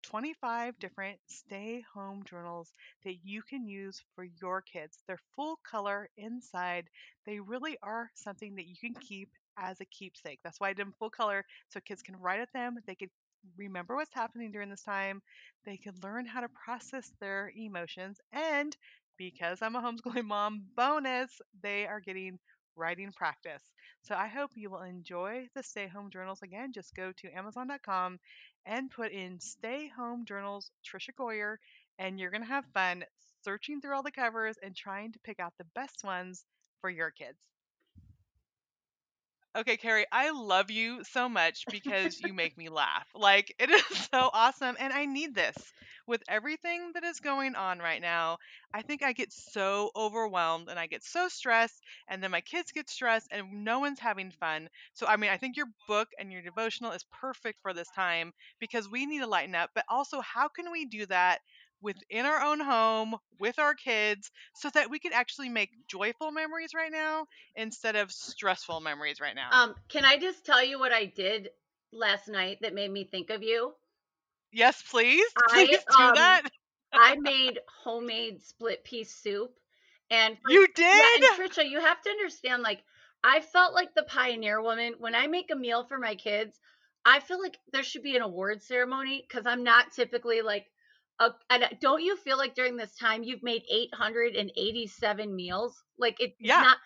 25 0.06 0.78
different 0.78 1.18
stay 1.26 1.84
home 1.94 2.22
journals 2.24 2.72
that 3.04 3.16
you 3.24 3.42
can 3.42 3.66
use 3.66 4.02
for 4.14 4.24
your 4.24 4.62
kids. 4.62 4.98
They're 5.06 5.18
full 5.34 5.58
color 5.68 6.08
inside. 6.16 6.88
They 7.26 7.40
really 7.40 7.76
are 7.82 8.10
something 8.14 8.54
that 8.56 8.66
you 8.66 8.76
can 8.80 8.94
keep 8.94 9.30
as 9.58 9.80
a 9.80 9.86
keepsake. 9.86 10.40
That's 10.44 10.60
why 10.60 10.68
I 10.68 10.72
did 10.74 10.86
them 10.86 10.94
full 10.98 11.10
color 11.10 11.44
so 11.68 11.80
kids 11.80 12.02
can 12.02 12.16
write 12.16 12.40
at 12.40 12.52
them. 12.52 12.76
They 12.86 12.94
can 12.94 13.10
remember 13.56 13.96
what's 13.96 14.14
happening 14.14 14.52
during 14.52 14.70
this 14.70 14.82
time. 14.82 15.22
They 15.64 15.76
can 15.76 15.94
learn 16.02 16.26
how 16.26 16.40
to 16.40 16.48
process 16.48 17.10
their 17.20 17.52
emotions. 17.56 18.20
And 18.32 18.76
because 19.18 19.62
I'm 19.62 19.76
a 19.76 19.82
homeschooling 19.82 20.24
mom, 20.26 20.64
bonus, 20.76 21.30
they 21.62 21.86
are 21.86 22.00
getting 22.00 22.38
writing 22.76 23.12
practice. 23.16 23.62
So 24.02 24.14
I 24.14 24.28
hope 24.28 24.50
you 24.54 24.70
will 24.70 24.82
enjoy 24.82 25.48
the 25.54 25.62
stay 25.62 25.88
home 25.88 26.10
journals. 26.10 26.42
Again, 26.42 26.72
just 26.74 26.94
go 26.94 27.12
to 27.16 27.30
amazon.com 27.36 28.18
and 28.66 28.90
put 28.90 29.12
in 29.12 29.40
stay 29.40 29.88
home 29.88 30.26
journals 30.26 30.70
Tricia 30.84 31.14
Goyer, 31.18 31.58
and 31.98 32.20
you're 32.20 32.30
going 32.30 32.42
to 32.42 32.48
have 32.48 32.66
fun 32.74 33.04
searching 33.44 33.80
through 33.80 33.94
all 33.96 34.02
the 34.02 34.12
covers 34.12 34.58
and 34.62 34.76
trying 34.76 35.12
to 35.12 35.20
pick 35.20 35.40
out 35.40 35.54
the 35.58 35.64
best 35.74 36.04
ones 36.04 36.44
for 36.80 36.90
your 36.90 37.10
kids. 37.10 37.38
Okay, 39.56 39.76
Kerri, 39.76 40.04
I 40.12 40.30
love 40.30 40.70
you 40.70 41.04
so 41.04 41.28
much 41.28 41.68
because 41.68 42.20
you 42.20 42.32
make 42.32 42.56
me 42.56 42.68
laugh. 42.68 43.06
Like, 43.14 43.54
it 43.58 43.70
is 43.70 43.82
so 44.12 44.30
awesome. 44.32 44.76
And 44.78 44.92
I 44.92 45.06
need 45.06 45.34
this 45.34 45.56
with 46.06 46.22
everything 46.28 46.92
that 46.94 47.04
is 47.04 47.20
going 47.20 47.54
on 47.54 47.78
right 47.78 48.00
now. 48.00 48.38
I 48.72 48.82
think 48.82 49.02
I 49.02 49.12
get 49.12 49.32
so 49.32 49.90
overwhelmed 49.96 50.68
and 50.68 50.78
I 50.78 50.86
get 50.86 51.02
so 51.02 51.28
stressed, 51.28 51.82
and 52.08 52.22
then 52.22 52.30
my 52.30 52.40
kids 52.40 52.72
get 52.72 52.88
stressed, 52.90 53.28
and 53.30 53.64
no 53.64 53.80
one's 53.80 53.98
having 54.00 54.30
fun. 54.30 54.68
So, 54.94 55.06
I 55.06 55.16
mean, 55.16 55.30
I 55.30 55.36
think 55.36 55.56
your 55.56 55.68
book 55.88 56.08
and 56.18 56.32
your 56.32 56.42
devotional 56.42 56.92
is 56.92 57.04
perfect 57.12 57.60
for 57.62 57.72
this 57.74 57.90
time 57.90 58.32
because 58.58 58.88
we 58.88 59.06
need 59.06 59.20
to 59.20 59.26
lighten 59.26 59.54
up. 59.54 59.70
But 59.74 59.84
also, 59.88 60.20
how 60.20 60.48
can 60.48 60.70
we 60.72 60.84
do 60.86 61.06
that 61.06 61.40
within 61.80 62.24
our 62.26 62.40
own 62.42 62.60
home 62.60 63.16
with 63.38 63.58
our 63.58 63.74
kids 63.74 64.30
so 64.54 64.70
that 64.70 64.90
we 64.90 64.98
can 64.98 65.12
actually 65.12 65.48
make 65.48 65.70
joyful 65.86 66.30
memories 66.30 66.74
right 66.74 66.92
now 66.92 67.26
instead 67.54 67.96
of 67.96 68.10
stressful 68.12 68.80
memories 68.80 69.20
right 69.20 69.34
now. 69.34 69.60
Um, 69.60 69.74
can 69.88 70.04
I 70.04 70.18
just 70.18 70.44
tell 70.44 70.62
you 70.62 70.78
what 70.78 70.92
I 70.92 71.04
did 71.06 71.50
last 71.92 72.28
night 72.28 72.58
that 72.60 72.74
made 72.74 72.90
me 72.92 73.04
think 73.04 73.30
of 73.30 73.42
you? 73.42 73.74
Yes, 74.56 74.82
please. 74.90 75.26
Please 75.50 75.78
I, 75.90 75.96
do 75.98 76.02
um, 76.02 76.14
that. 76.14 76.42
I 76.92 77.16
made 77.16 77.60
homemade 77.84 78.42
split 78.42 78.84
pea 78.84 79.04
soup. 79.04 79.50
And 80.10 80.36
for, 80.38 80.50
you 80.50 80.66
did? 80.74 81.22
Yeah, 81.22 81.28
and 81.36 81.50
Tricia, 81.50 81.68
you 81.68 81.78
have 81.80 82.00
to 82.00 82.10
understand, 82.10 82.62
like, 82.62 82.82
I 83.22 83.40
felt 83.40 83.74
like 83.74 83.94
the 83.94 84.04
pioneer 84.04 84.62
woman. 84.62 84.94
When 84.98 85.14
I 85.14 85.26
make 85.26 85.50
a 85.52 85.56
meal 85.56 85.84
for 85.84 85.98
my 85.98 86.14
kids, 86.14 86.58
I 87.04 87.20
feel 87.20 87.40
like 87.40 87.58
there 87.72 87.82
should 87.82 88.02
be 88.02 88.16
an 88.16 88.22
award 88.22 88.62
ceremony 88.62 89.26
because 89.28 89.46
I'm 89.46 89.62
not 89.62 89.92
typically 89.92 90.40
like 90.40 90.66
and 91.50 91.64
don't 91.80 92.02
you 92.02 92.16
feel 92.16 92.36
like 92.36 92.54
during 92.54 92.76
this 92.76 92.94
time 92.96 93.22
you've 93.22 93.42
made 93.42 93.62
887 93.70 95.34
meals? 95.34 95.82
Like 95.98 96.16
it's 96.18 96.36
yeah. 96.40 96.62
not. 96.62 96.76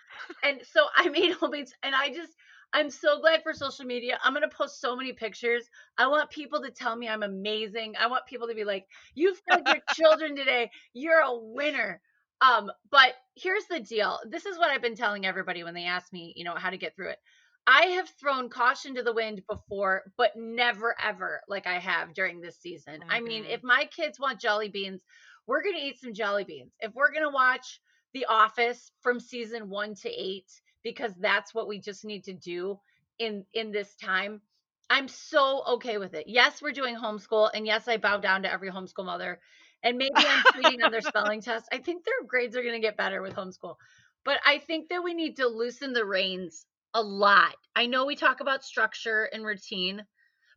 And 0.43 0.61
so 0.73 0.87
I 0.97 1.09
made 1.09 1.33
homemade, 1.33 1.69
and 1.83 1.95
I 1.95 2.09
just 2.09 2.33
I'm 2.73 2.91
so 2.91 3.21
glad 3.21 3.43
for 3.43 3.53
social 3.53 3.85
media. 3.85 4.19
I'm 4.23 4.35
gonna 4.35 4.49
post 4.49 4.81
so 4.81 4.97
many 4.97 5.13
pictures. 5.13 5.69
I 5.99 6.07
want 6.07 6.31
people 6.31 6.63
to 6.63 6.71
tell 6.71 6.97
me 6.97 7.09
I'm 7.09 7.23
amazing. 7.23 7.95
I 7.99 8.07
want 8.07 8.27
people 8.27 8.49
to 8.49 8.55
be 8.55 8.65
like, 8.65 8.87
"You 9.15 9.35
fed 9.49 9.63
your 9.67 9.79
children 9.95 10.37
today. 10.37 10.71
You're 10.93 11.21
a 11.21 11.37
winner." 11.37 12.01
Um, 12.41 12.71
but 12.91 13.15
here's 13.37 13.67
the 13.67 13.81
deal. 13.81 14.19
This 14.29 14.47
is 14.47 14.59
what 14.59 14.71
I've 14.71 14.83
been 14.83 14.97
telling 14.97 15.27
everybody 15.27 15.63
when 15.63 15.75
they 15.75 15.85
ask 15.85 16.13
me, 16.13 16.33
you 16.37 16.45
know, 16.45 16.55
how 16.55 16.71
to 16.71 16.79
get 16.79 16.97
through 16.97 17.11
it. 17.11 17.19
I 17.67 17.87
have 17.87 18.09
thrown 18.19 18.49
caution 18.49 18.95
to 18.95 19.03
the 19.03 19.13
wind 19.13 19.43
before, 19.49 20.05
but 20.17 20.33
never 20.37 20.97
ever 21.03 21.43
like 21.49 21.67
I 21.67 21.79
have 21.79 22.15
during 22.15 22.41
this 22.41 22.59
season. 22.59 23.01
I 23.11 23.21
mean, 23.21 23.45
if 23.45 23.63
my 23.63 23.85
kids 23.95 24.19
want 24.19 24.41
jelly 24.41 24.69
beans, 24.69 25.03
we're 25.47 25.63
going 25.63 25.75
to 25.75 25.83
eat 25.83 26.01
some 26.01 26.15
jelly 26.15 26.45
beans. 26.45 26.73
If 26.81 26.95
we're 26.95 27.13
going 27.13 27.25
to 27.25 27.31
watch 27.31 27.81
The 28.15 28.25
Office 28.27 28.91
from 29.03 29.21
season 29.21 29.69
1 29.69 29.95
to 29.97 30.09
8 30.09 30.45
because 30.83 31.13
that's 31.21 31.55
what 31.55 31.69
we 31.69 31.81
just 31.81 32.05
need 32.05 32.25
to 32.25 32.33
do 32.33 32.79
in 33.19 33.45
in 33.55 33.71
this 33.71 33.95
time, 33.97 34.41
I'm 34.89 35.07
so 35.07 35.63
okay 35.75 35.99
with 35.99 36.15
it. 36.15 36.25
Yes, 36.27 36.61
we're 36.61 36.73
doing 36.73 36.97
homeschool 36.97 37.51
and 37.55 37.67
yes, 37.67 37.87
I 37.87 37.99
bow 37.99 38.19
down 38.19 38.43
to 38.43 38.53
every 38.53 38.71
homeschool 38.71 39.05
mother. 39.05 39.41
And 39.83 39.97
maybe 39.97 40.13
I'm 40.17 40.45
cheating 40.55 40.83
on 40.83 40.91
their 40.91 41.01
spelling 41.01 41.41
test. 41.41 41.69
I 41.73 41.79
think 41.79 42.05
their 42.05 42.27
grades 42.27 42.57
are 42.57 42.63
going 42.63 42.75
to 42.75 42.87
get 42.87 42.97
better 42.97 43.23
with 43.23 43.35
homeschool. 43.35 43.77
But 44.25 44.39
I 44.45 44.59
think 44.59 44.89
that 44.89 45.05
we 45.05 45.15
need 45.15 45.37
to 45.37 45.47
loosen 45.47 45.93
the 45.93 46.05
reins 46.05 46.67
a 46.93 47.03
lot. 47.03 47.55
I 47.77 47.87
know 47.87 48.05
we 48.05 48.17
talk 48.17 48.41
about 48.41 48.65
structure 48.65 49.29
and 49.33 49.45
routine, 49.45 50.05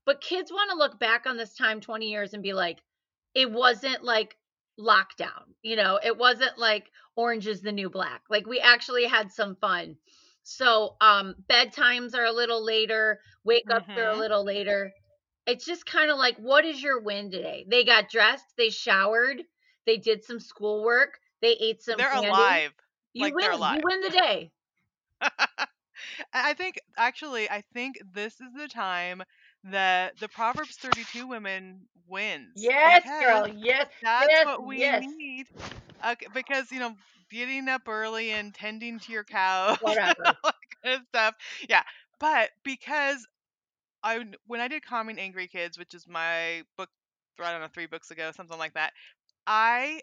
but 0.05 0.19
kids 0.19 0.51
want 0.51 0.71
to 0.71 0.77
look 0.77 0.99
back 0.99 1.25
on 1.25 1.37
this 1.37 1.55
time 1.55 1.79
20 1.79 2.09
years 2.09 2.33
and 2.33 2.43
be 2.43 2.53
like, 2.53 2.79
it 3.33 3.51
wasn't 3.51 4.03
like 4.03 4.35
lockdown, 4.79 5.53
you 5.61 5.75
know, 5.75 5.99
it 6.03 6.17
wasn't 6.17 6.57
like 6.57 6.91
orange 7.15 7.47
is 7.47 7.61
the 7.61 7.71
new 7.71 7.89
black. 7.89 8.21
Like 8.29 8.45
we 8.47 8.59
actually 8.59 9.05
had 9.05 9.31
some 9.31 9.55
fun. 9.55 9.97
So 10.43 10.95
um 11.01 11.35
bedtimes 11.49 12.15
are 12.15 12.25
a 12.25 12.31
little 12.31 12.63
later, 12.63 13.19
wake 13.43 13.69
ups 13.73 13.89
are 13.97 14.07
a 14.09 14.15
Mhm. 14.15 14.17
little 14.17 14.43
later. 14.45 14.93
It's 15.45 15.65
just 15.65 15.85
kind 15.85 16.09
of 16.11 16.17
like, 16.17 16.37
what 16.37 16.65
is 16.65 16.81
your 16.83 16.99
win 17.01 17.31
today? 17.31 17.65
They 17.69 17.83
got 17.83 18.09
dressed, 18.09 18.55
they 18.57 18.69
showered, 18.69 19.43
they 19.85 19.97
did 19.97 20.23
some 20.23 20.39
schoolwork, 20.39 21.19
they 21.41 21.51
ate 21.53 21.81
some 21.81 22.03
They're 22.03 22.11
candy. 22.11 22.61
alive. 22.61 22.73
You 23.13 23.31
like 23.31 23.35
win. 23.35 23.49
they're 23.49 23.57
You 23.61 23.81
win 23.83 24.01
the 24.01 24.09
day. 24.09 24.51
I 26.33 26.53
think 26.53 26.79
actually 26.97 27.49
I 27.49 27.61
think 27.73 27.99
this 28.13 28.39
is 28.41 28.53
the 28.55 28.67
time 28.67 29.23
that 29.65 30.19
the 30.19 30.29
Proverbs 30.29 30.77
32 30.77 31.27
women 31.27 31.87
wins 32.07 32.69
Yes, 32.81 33.03
girl. 33.19 33.47
Yes. 33.47 33.87
that's 34.19 34.35
Yes. 34.35 34.45
what 34.45 34.65
we 34.65 34.85
Yes. 34.85 35.05
need. 35.07 35.47
Uh, 36.01 36.11
okay, 36.13 36.27
because 36.33 36.71
you 36.71 36.79
know, 36.79 36.95
getting 37.31 37.67
up 37.69 37.83
early 37.87 38.31
and 38.31 38.53
tending 38.53 38.99
to 38.99 39.11
your 39.11 39.23
cow, 39.23 39.75
Whatever. 39.79 40.37
kind 40.83 40.95
of 40.95 41.01
stuff. 41.09 41.35
Yeah, 41.69 41.83
but 42.19 42.49
because 42.63 43.25
I, 44.03 44.23
when 44.47 44.61
I 44.61 44.67
did 44.67 44.85
Calming 44.85 45.19
Angry 45.19 45.47
Kids, 45.47 45.77
which 45.77 45.93
is 45.93 46.07
my 46.07 46.63
book, 46.77 46.89
I 47.39 47.51
don't 47.51 47.61
know, 47.61 47.67
three 47.73 47.85
books 47.87 48.11
ago, 48.11 48.31
something 48.31 48.57
like 48.57 48.73
that. 48.73 48.93
I 49.47 50.01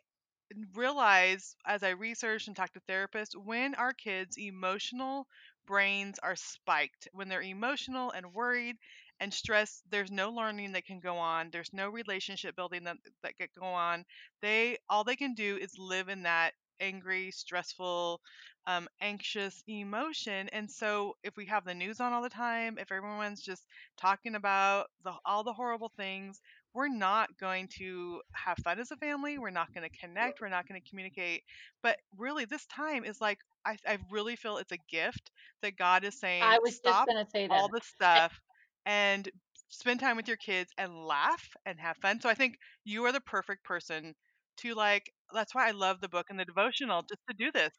realized 0.75 1.57
as 1.67 1.83
I 1.83 1.91
researched 1.91 2.49
and 2.49 2.57
talked 2.57 2.75
to 2.75 2.81
therapists 2.81 3.35
when 3.37 3.75
our 3.75 3.93
kids' 3.93 4.37
emotional 4.39 5.27
brains 5.67 6.19
are 6.21 6.37
spiked, 6.37 7.09
when 7.13 7.29
they're 7.29 7.43
emotional 7.43 8.11
and 8.11 8.33
worried 8.35 8.77
and 9.21 9.33
stress 9.33 9.83
there's 9.91 10.11
no 10.11 10.31
learning 10.31 10.73
that 10.73 10.87
can 10.87 11.01
go 11.01 11.17
on. 11.17 11.51
There's 11.51 11.73
no 11.73 11.89
relationship 11.91 12.57
building 12.57 12.85
that 12.85 12.97
that 13.23 13.37
can 13.37 13.49
go 13.59 13.67
on. 13.67 14.05
They 14.43 14.79
all 14.89 15.05
they 15.05 15.17
can 15.17 15.35
do 15.35 15.57
is 15.57 15.73
live 15.79 16.09
in 16.09 16.23
that 16.25 16.53
angry, 16.81 17.31
stressful, 17.31 18.21
um, 18.67 18.89
anxious 19.01 19.63
emotion. 19.69 20.49
And 20.53 20.71
so 20.71 21.15
if 21.23 21.37
we 21.37 21.47
have 21.47 21.65
the 21.65 21.75
news 21.75 22.01
on 22.01 22.13
all 22.13 22.23
the 22.23 22.29
time, 22.31 22.79
if 22.79 22.91
everyone's 22.93 23.43
just 23.43 23.65
talking 23.99 24.35
about 24.35 24.89
the, 25.05 25.13
all 25.25 25.45
the 25.45 25.53
horrible 25.53 25.91
things, 25.97 26.41
we're 26.75 26.89
not 26.89 27.29
going 27.39 27.69
to 27.79 28.21
have 28.33 28.59
fun 28.59 28.79
as 28.81 28.91
a 28.91 28.97
family. 28.97 29.39
We're 29.39 29.51
not 29.51 29.73
going 29.75 29.89
to 29.89 29.97
connect. 29.99 30.41
We're 30.41 30.49
not 30.49 30.67
going 30.69 30.81
to 30.81 30.89
communicate. 30.89 31.43
But 31.83 31.99
really, 32.17 32.45
this 32.45 32.67
time 32.67 33.05
is 33.05 33.21
like, 33.21 33.39
I, 33.65 33.77
I 33.87 33.99
really 34.11 34.37
feel 34.37 34.59
it's 34.59 34.73
a 34.73 34.79
gift 34.91 35.31
that 35.63 35.77
God 35.77 36.05
is 36.05 36.19
saying, 36.19 36.57
I 36.57 36.59
was 36.59 36.79
just 36.85 37.05
stop 37.05 37.07
gonna 37.07 37.27
say 37.35 37.47
all 37.49 37.69
the 37.69 37.81
stuff 37.83 38.39
and 38.87 39.29
spend 39.69 40.01
time 40.01 40.17
with 40.17 40.29
your 40.29 40.37
kids 40.37 40.73
and 40.79 41.07
laugh 41.07 41.49
and 41.65 41.79
have 41.81 41.97
fun. 41.99 42.21
So 42.21 42.29
I 42.29 42.35
think 42.35 42.59
you 42.85 43.05
are 43.05 43.13
the 43.13 43.21
perfect 43.21 43.65
person 43.65 44.15
to 44.59 44.75
like, 44.75 45.13
that's 45.33 45.55
why 45.55 45.69
I 45.69 45.73
love 45.73 46.01
the 46.01 46.09
book 46.09 46.27
and 46.31 46.39
the 46.39 46.45
devotional 46.45 47.03
just 47.03 47.21
to 47.29 47.35
do 47.37 47.53
this. 47.53 47.73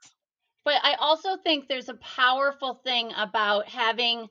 But 0.63 0.75
I 0.83 0.93
also 0.95 1.37
think 1.37 1.67
there's 1.67 1.89
a 1.89 1.95
powerful 1.95 2.81
thing 2.83 3.11
about 3.17 3.67
having 3.67 4.29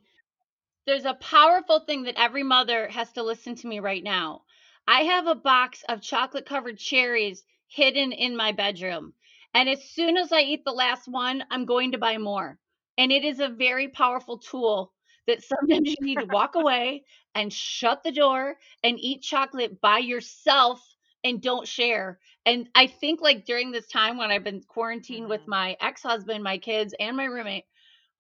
there's 0.87 1.05
a 1.05 1.15
powerful 1.15 1.81
thing 1.81 2.05
that 2.05 2.19
every 2.19 2.43
mother 2.43 2.89
has 2.89 3.13
to 3.13 3.23
listen 3.23 3.55
to 3.57 3.67
me 3.69 3.81
right 3.81 4.03
now. 4.03 4.43
I 4.89 5.03
have 5.03 5.27
a 5.27 5.35
box 5.35 5.85
of 5.89 6.03
chocolate 6.03 6.47
covered 6.47 6.79
cherries 6.79 7.45
hidden 7.69 8.13
in 8.13 8.37
my 8.37 8.53
bedroom. 8.53 9.13
And 9.53 9.69
as 9.69 9.85
soon 9.91 10.17
as 10.17 10.33
I 10.33 10.41
eat 10.41 10.65
the 10.65 10.73
last 10.73 11.07
one, 11.07 11.45
I'm 11.51 11.65
going 11.67 11.93
to 11.93 11.99
buy 11.99 12.19
more. 12.19 12.59
And 12.97 13.13
it 13.13 13.25
is 13.25 13.41
a 13.41 13.49
very 13.49 13.89
powerful 13.89 14.39
tool 14.39 14.93
that 15.31 15.43
sometimes 15.45 15.95
you 15.99 16.07
need 16.07 16.19
to 16.21 16.27
walk 16.27 16.57
away 16.57 17.05
and 17.35 17.53
shut 17.53 18.03
the 18.05 18.13
door 18.13 18.59
and 18.85 18.99
eat 19.01 19.23
chocolate 19.23 19.81
by 19.81 19.99
yourself 19.99 20.83
and 21.25 21.43
don't 21.43 21.69
share. 21.69 22.21
And 22.47 22.69
I 22.75 22.87
think 22.89 23.21
like 23.23 23.47
during 23.47 23.73
this 23.73 23.89
time 23.89 24.19
when 24.19 24.31
I've 24.31 24.45
been 24.45 24.63
quarantined 24.63 25.29
with 25.29 25.43
Mhm. 25.43 25.49
my 25.49 25.77
ex-husband, 25.81 26.45
my 26.45 26.59
kids, 26.59 26.95
and 27.01 27.17
my 27.17 27.25
roommate, 27.25 27.67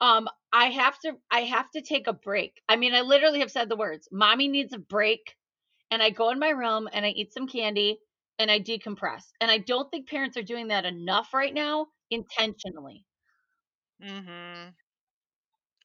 um, 0.00 0.28
I 0.52 0.66
have 0.70 0.98
to 1.00 1.18
I 1.30 1.42
have 1.42 1.70
to 1.72 1.82
take 1.82 2.06
a 2.08 2.12
break. 2.14 2.60
I 2.68 2.76
mean, 2.76 2.94
I 2.94 3.02
literally 3.02 3.40
have 3.40 3.50
said 3.52 3.68
the 3.68 3.76
words, 3.76 4.08
"Mommy 4.12 4.48
needs 4.48 4.72
a 4.74 4.78
break." 4.78 5.36
And 5.90 6.02
I 6.02 6.10
go 6.10 6.30
in 6.30 6.38
my 6.40 6.50
room 6.50 6.88
and 6.92 7.04
I 7.06 7.10
eat 7.10 7.32
some 7.32 7.46
candy 7.48 8.00
and 8.38 8.50
I 8.50 8.60
decompress. 8.60 9.32
And 9.40 9.50
I 9.50 9.58
don't 9.58 9.90
think 9.90 10.08
parents 10.08 10.36
are 10.36 10.42
doing 10.42 10.68
that 10.68 10.84
enough 10.86 11.34
right 11.34 11.54
now 11.54 11.88
intentionally. 12.10 13.06
Mm-hmm. 14.02 14.70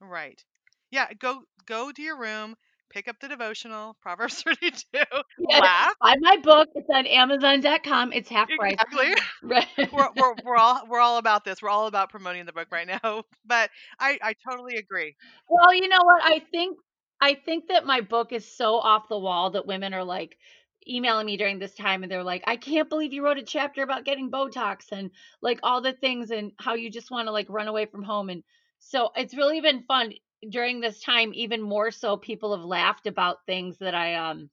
Right. 0.02 0.44
Yeah. 0.96 1.14
Go 1.20 1.42
go 1.66 1.92
to 1.92 2.02
your 2.02 2.18
room, 2.20 2.56
pick 2.90 3.08
up 3.08 3.18
the 3.20 3.28
devotional, 3.28 3.96
Proverbs 4.02 4.44
32, 4.44 5.06
Yes, 5.38 5.62
laugh. 5.62 5.94
buy 6.02 6.16
my 6.20 6.38
book. 6.44 6.70
It's 6.76 6.90
on 6.90 7.06
Amazon.com. 7.08 8.14
It's 8.14 8.30
half 8.30 8.54
price. 8.56 8.80
Exactly. 8.82 9.14
Right. 9.44 9.68
We're, 9.92 10.10
we're, 10.16 10.34
we're 10.44 10.58
all 10.58 10.82
we're 10.88 11.00
all 11.00 11.18
about 11.18 11.46
this. 11.46 11.62
We're 11.62 11.70
all 11.70 11.88
about 11.88 12.10
promoting 12.10 12.46
the 12.46 12.54
book 12.54 12.68
right 12.72 12.88
now. 12.88 13.24
But 13.46 13.70
I 14.00 14.18
I 14.22 14.34
totally 14.50 14.78
agree. 14.78 15.16
Well, 15.50 15.74
you 15.74 15.88
know 15.88 16.00
what? 16.04 16.22
I 16.24 16.40
think 16.52 16.78
I 17.22 17.36
think 17.36 17.68
that 17.70 17.86
my 17.86 18.02
book 18.02 18.32
is 18.34 18.46
so 18.58 18.76
off 18.76 19.08
the 19.10 19.20
wall 19.20 19.52
that 19.52 19.66
women 19.68 19.94
are 19.94 20.04
like 20.04 20.38
emailing 20.88 21.26
me 21.26 21.38
during 21.38 21.60
this 21.60 21.74
time 21.76 22.04
and 22.04 22.12
they're 22.12 22.24
like, 22.24 22.44
"I 22.48 22.58
can't 22.58 22.90
believe 22.90 23.14
you 23.14 23.24
wrote 23.24 23.38
a 23.38 23.44
chapter 23.44 23.84
about 23.84 24.06
getting 24.06 24.32
Botox 24.32 24.92
and 24.92 25.12
like 25.42 25.60
all 25.64 25.82
the 25.82 25.94
things 25.94 26.32
and 26.32 26.52
how 26.60 26.74
you 26.76 26.90
just 26.92 27.12
want 27.12 27.28
to 27.28 27.32
like 27.32 27.48
run 27.50 27.68
away 27.68 27.86
from 27.86 28.04
home." 28.04 28.30
And 28.30 28.44
so 28.80 29.12
it's 29.16 29.36
really 29.36 29.62
been 29.62 29.84
fun 29.84 30.14
during 30.50 30.80
this 30.80 31.02
time 31.02 31.32
even 31.34 31.62
more 31.62 31.92
so 31.92 32.18
people 32.18 32.56
have 32.56 32.66
laughed 32.66 33.08
about 33.08 33.46
things 33.46 33.78
that 33.80 33.96
I 33.96 34.16
um 34.16 34.50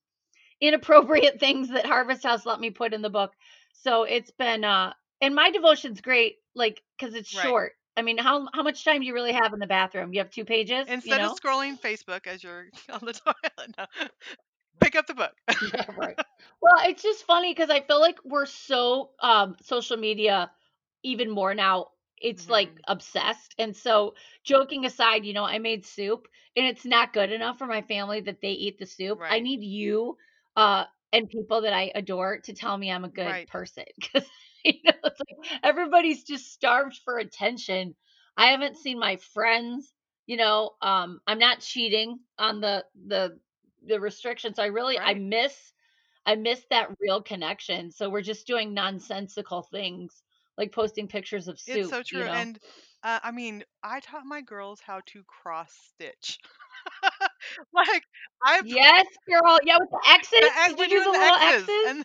inappropriate 0.61 1.41
things 1.41 1.69
that 1.71 1.87
Harvest 1.87 2.23
House 2.25 2.47
let 2.47 2.61
me 2.61 2.71
put 2.71 2.93
in 2.95 3.03
the 3.03 3.11
book. 3.11 3.33
So 3.73 4.05
it's 4.05 4.31
been 4.31 4.65
uh 4.65 4.93
and 5.21 5.35
my 5.35 5.51
devotion's 5.51 6.01
great 6.01 6.37
like 6.55 6.83
cuz 7.01 7.15
it's 7.15 7.31
Right. 7.33 7.57
short. 7.57 7.73
I 7.97 8.03
mean, 8.03 8.19
how 8.19 8.49
how 8.55 8.63
much 8.63 8.85
time 8.85 9.01
do 9.01 9.07
you 9.07 9.15
really 9.15 9.33
have 9.33 9.53
in 9.53 9.61
the 9.61 9.67
bathroom? 9.67 10.13
You 10.15 10.21
have 10.21 10.31
two 10.31 10.45
pages, 10.45 10.89
you 11.03 11.15
Instead 11.15 11.17
know? 11.17 11.31
of 11.31 11.33
scrolling 11.33 11.79
Facebook 11.81 12.27
as 12.27 12.43
you're 12.43 12.67
on 12.93 13.01
the 13.05 13.13
toilet, 13.13 13.75
no. 13.79 13.87
pick 14.81 14.97
up 14.97 15.07
the 15.07 15.15
book. 15.15 15.35
Yeah, 15.61 15.85
right. 15.95 16.19
Well, 16.61 16.75
it's 16.85 17.03
just 17.03 17.25
funny 17.25 17.53
because 17.53 17.71
I 17.71 17.81
feel 17.81 18.01
like 18.01 18.19
we're 18.25 18.47
so 18.47 19.11
um 19.21 19.57
social 19.63 19.97
media 19.97 20.51
even 21.03 21.31
more 21.31 21.55
now. 21.55 21.89
It's 22.23 22.49
like 22.49 22.73
Mhm. 22.73 22.85
obsessed. 22.87 23.55
And 23.59 23.77
so 23.77 24.15
joking 24.45 24.85
aside, 24.85 25.25
you 25.25 25.35
know, 25.35 25.45
I 25.45 25.59
made 25.59 25.85
soup 25.87 26.29
and 26.57 26.67
it's 26.67 26.85
not 26.87 27.13
good 27.13 27.33
enough 27.33 27.59
for 27.59 27.67
my 27.67 27.83
family 27.83 28.21
that 28.23 28.41
they 28.41 28.53
eat 28.53 28.79
the 28.79 28.87
soup. 28.87 29.23
I 29.29 29.41
need 29.41 29.63
you 29.63 30.17
uh 30.57 30.85
and 31.13 31.29
people 31.29 31.63
that 31.63 31.73
I 31.75 31.93
adore 31.95 32.41
to 32.41 32.55
tell 32.55 32.77
me 32.77 32.91
I'm 32.91 33.05
a 33.05 33.09
good 33.09 33.41
Right. 33.41 33.49
person 33.49 33.85
cuz 34.13 34.29
you 34.65 34.75
know, 34.85 34.93
it's 35.05 35.21
like 35.21 35.61
everybody's 35.63 36.25
just 36.25 36.53
starved 36.53 37.01
for 37.05 37.19
attention. 37.19 37.95
I 38.37 38.47
haven't 38.53 38.77
seen 38.79 38.99
my 38.99 39.17
friends, 39.17 39.93
you 40.27 40.37
know, 40.37 40.73
um 40.83 41.21
I'm 41.27 41.39
not 41.39 41.61
cheating 41.61 42.21
on 42.39 42.61
the 42.61 42.85
the 43.07 43.39
the 43.87 44.01
restrictions. 44.01 44.59
I 44.59 44.67
really 44.67 44.99
I 44.99 45.15
miss 45.15 45.73
I 46.27 46.37
miss 46.37 46.65
that 46.71 46.91
real 47.01 47.23
connection. 47.23 47.91
So 47.91 48.11
we're 48.11 48.23
just 48.23 48.47
doing 48.47 48.75
nonsensical 48.75 49.63
things 49.63 50.23
like 50.59 50.73
posting 50.73 51.09
pictures 51.09 51.49
of 51.49 51.59
It's 51.67 51.89
soup, 51.89 51.89
so 51.89 52.03
you 52.11 52.23
true. 52.23 52.25
know. 52.25 52.45
And 52.45 52.59
uh, 53.03 53.21
I 53.23 53.31
mean, 53.33 53.65
I 53.83 54.01
taught 54.01 54.25
my 54.27 54.41
girls 54.43 54.81
how 54.81 55.01
to 55.07 55.25
cross 55.25 55.73
stitch. 55.73 56.39
like 57.73 58.05
I've 58.43 58.65
Yes, 58.65 59.07
girl. 59.29 59.59
Yeah, 59.65 59.77
with 59.79 59.91
the 59.91 60.01
X's. 60.09 60.33
the 60.41 60.51
X, 60.59 60.75
Did 60.75 60.91
you 60.93 61.01
do 61.01 61.05
the 61.05 61.11
the 61.11 61.19
little 61.19 61.37
X's, 61.39 61.73
X's? 61.75 61.77
and 61.85 62.05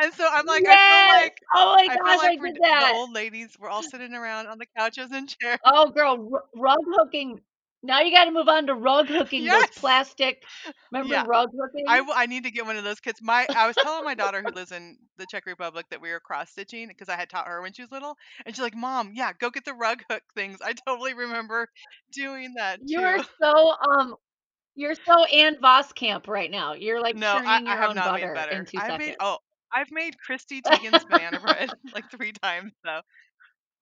and 0.00 0.14
so 0.14 0.28
I'm 0.30 0.46
like, 0.46 0.64
I 0.66 0.78
feel 0.78 1.04
Yes. 1.06 1.20
like 1.20 1.34
Oh 1.54 1.74
my 1.76 1.88
I 1.88 1.98
feel 1.98 2.16
gosh, 2.16 2.24
I 2.24 2.28
like 2.28 2.40
did 2.42 2.54
d- 2.54 2.60
the 2.78 2.86
old 2.86 3.12
ladies. 3.12 3.56
We're 3.58 3.68
all 3.68 3.82
sitting 3.82 4.14
around 4.14 4.46
on 4.46 4.58
the 4.58 4.66
couches 4.76 5.10
and 5.12 5.28
chairs. 5.40 5.58
Oh, 5.64 5.90
girl, 5.90 6.30
r- 6.34 6.44
rug 6.56 6.80
hooking. 6.86 7.42
Now 7.82 8.00
you 8.00 8.10
got 8.12 8.24
to 8.24 8.30
move 8.32 8.48
on 8.48 8.66
to 8.66 8.74
rug 8.74 9.08
hooking 9.08 9.48
Yes. 9.48 9.68
those 9.68 9.70
plastic. 9.70 10.42
Remember 10.90 11.16
Yeah. 11.16 11.24
rug 11.24 11.50
hooking? 11.56 12.00
I 12.16 12.26
need 12.26 12.44
to 12.44 12.50
get 12.50 12.66
one 12.66 12.76
of 12.76 12.84
those 12.84 13.00
kits. 13.00 13.20
My 13.22 13.48
I 13.54 13.66
was 13.66 13.76
telling 13.78 14.04
my 14.04 14.14
daughter 14.14 14.42
who 14.42 14.50
lives 14.52 14.72
in 14.72 14.98
the 15.16 15.26
Czech 15.26 15.46
Republic 15.46 15.86
that 15.90 16.00
we 16.00 16.10
were 16.10 16.20
cross 16.20 16.50
stitching 16.50 16.88
because 16.88 17.08
I 17.08 17.16
had 17.16 17.30
taught 17.30 17.46
her 17.48 17.62
when 17.62 17.72
she 17.72 17.82
was 17.82 17.90
little, 17.92 18.16
and 18.46 18.54
she's 18.54 18.62
like, 18.62 18.74
"Mom, 18.76 19.12
yeah, 19.14 19.32
go 19.32 19.50
get 19.50 19.64
the 19.64 19.74
rug 19.74 20.02
hook 20.10 20.22
things." 20.34 20.60
I 20.62 20.74
totally 20.74 21.14
remember 21.14 21.68
doing 22.12 22.54
that 22.56 22.80
you 22.80 23.00
too. 23.00 23.04
are 23.04 23.20
so 23.40 23.74
um, 23.90 24.16
you're 24.76 24.96
so 24.96 25.24
Ann 25.26 25.56
Voskamp 25.56 26.28
right 26.28 26.50
now. 26.50 26.74
You're 26.74 27.02
like 27.02 27.20
no, 27.20 27.40
I, 27.44 27.60
churning 27.60 27.66
I 27.66 27.76
your 27.76 27.82
have 27.82 27.90
own 27.90 27.94
not 27.94 28.14
butter 28.32 28.34
made 28.50 28.64
2 28.64 28.66
I've 28.76 28.96
seconds. 28.96 28.96
made 28.96 29.16
oh, 29.20 29.38
I've 29.72 29.90
made 29.90 30.18
Christy 30.18 30.62
Teigen's 30.62 31.04
banana 31.04 31.40
bread 31.40 31.72
like 31.94 32.10
three 32.10 32.32
times 32.32 32.72
though. 32.84 33.02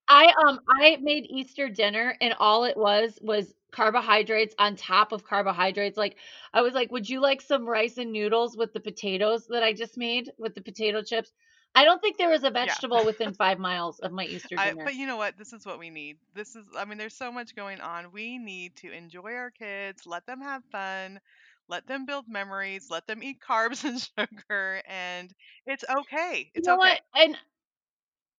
I 0.08 0.32
um 0.46 0.60
I 0.68 0.96
made 1.00 1.26
Easter 1.30 1.68
dinner 1.68 2.16
and 2.20 2.34
all 2.38 2.64
it 2.64 2.76
was 2.76 3.18
was 3.22 3.54
carbohydrates 3.72 4.54
on 4.58 4.76
top 4.76 5.12
of 5.12 5.24
carbohydrates. 5.24 5.96
Like 5.96 6.18
I 6.52 6.62
was 6.62 6.74
like, 6.74 6.90
"Would 6.92 7.08
you 7.08 7.20
like 7.20 7.40
some 7.40 7.68
rice 7.68 7.98
and 7.98 8.12
noodles 8.12 8.56
with 8.56 8.72
the 8.72 8.80
potatoes 8.80 9.46
that 9.48 9.62
I 9.62 9.72
just 9.72 9.96
made 9.98 10.30
with 10.38 10.54
the 10.54 10.62
potato 10.62 11.02
chips?" 11.02 11.32
I 11.74 11.84
don't 11.84 12.00
think 12.00 12.16
there 12.16 12.30
was 12.30 12.44
a 12.44 12.50
vegetable 12.50 13.04
within 13.04 13.32
5 13.34 13.58
miles 13.58 13.98
of 14.00 14.12
my 14.12 14.24
Easter 14.24 14.58
I, 14.58 14.74
dinner. 14.74 14.84
but 14.84 14.94
you 14.94 15.06
know 15.06 15.16
what? 15.16 15.36
This 15.38 15.52
is 15.52 15.66
what 15.66 15.78
we 15.78 15.90
need. 15.90 16.18
This 16.34 16.56
is, 16.56 16.66
I 16.76 16.84
mean, 16.84 16.98
there's 16.98 17.16
so 17.16 17.30
much 17.32 17.54
going 17.54 17.80
on. 17.80 18.12
We 18.12 18.38
need 18.38 18.76
to 18.78 18.90
enjoy 18.90 19.32
our 19.34 19.50
kids, 19.50 20.06
let 20.06 20.26
them 20.26 20.40
have 20.40 20.64
fun, 20.72 21.20
let 21.68 21.86
them 21.86 22.06
build 22.06 22.26
memories, 22.28 22.88
let 22.90 23.06
them 23.06 23.22
eat 23.22 23.40
carbs 23.40 23.84
and 23.88 24.00
sugar, 24.00 24.82
and 24.86 25.32
it's 25.66 25.84
okay. 25.88 26.50
you 26.54 26.62
It's 26.62 26.68
know 26.68 26.76
okay. 26.76 26.76
what? 26.76 27.00
And 27.14 27.36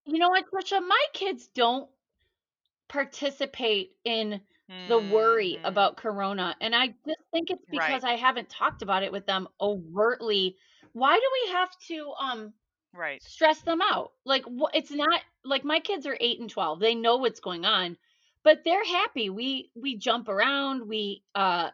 you 0.07 0.19
know 0.19 0.29
what, 0.29 0.45
Tricia? 0.51 0.81
My 0.85 1.05
kids 1.13 1.47
don't 1.49 1.89
participate 2.89 3.91
in 4.03 4.41
the 4.85 4.99
worry 4.99 5.59
Mhm. 5.59 5.63
about 5.63 5.97
corona 5.97 6.55
and 6.61 6.75
i 6.75 6.87
just 6.87 7.21
think 7.31 7.49
it's 7.49 7.65
Right. 7.67 7.71
because 7.71 8.03
i 8.03 8.13
haven't 8.15 8.49
talked 8.49 8.81
about 8.81 9.03
it 9.03 9.11
with 9.11 9.25
them 9.25 9.47
overtly 9.59 10.55
why 10.93 11.15
do 11.15 11.29
we 11.45 11.51
have 11.53 11.69
to 11.87 12.13
um 12.21 12.53
Right. 12.93 13.21
stress 13.21 13.61
them 13.63 13.81
out 13.81 14.11
like 14.25 14.43
wh- 14.45 14.73
it's 14.73 14.91
not 14.91 15.21
like 15.43 15.63
my 15.63 15.79
kids 15.79 16.05
are 16.05 16.17
8 16.19 16.39
and 16.39 16.49
12 16.49 16.79
they 16.79 16.95
know 16.95 17.17
what's 17.17 17.39
going 17.39 17.65
on 17.65 17.97
but 18.43 18.63
they're 18.63 18.85
happy 18.85 19.29
we 19.29 19.71
we 19.75 19.97
jump 19.97 20.27
around 20.29 20.87
we 20.87 21.23
uh 21.35 21.69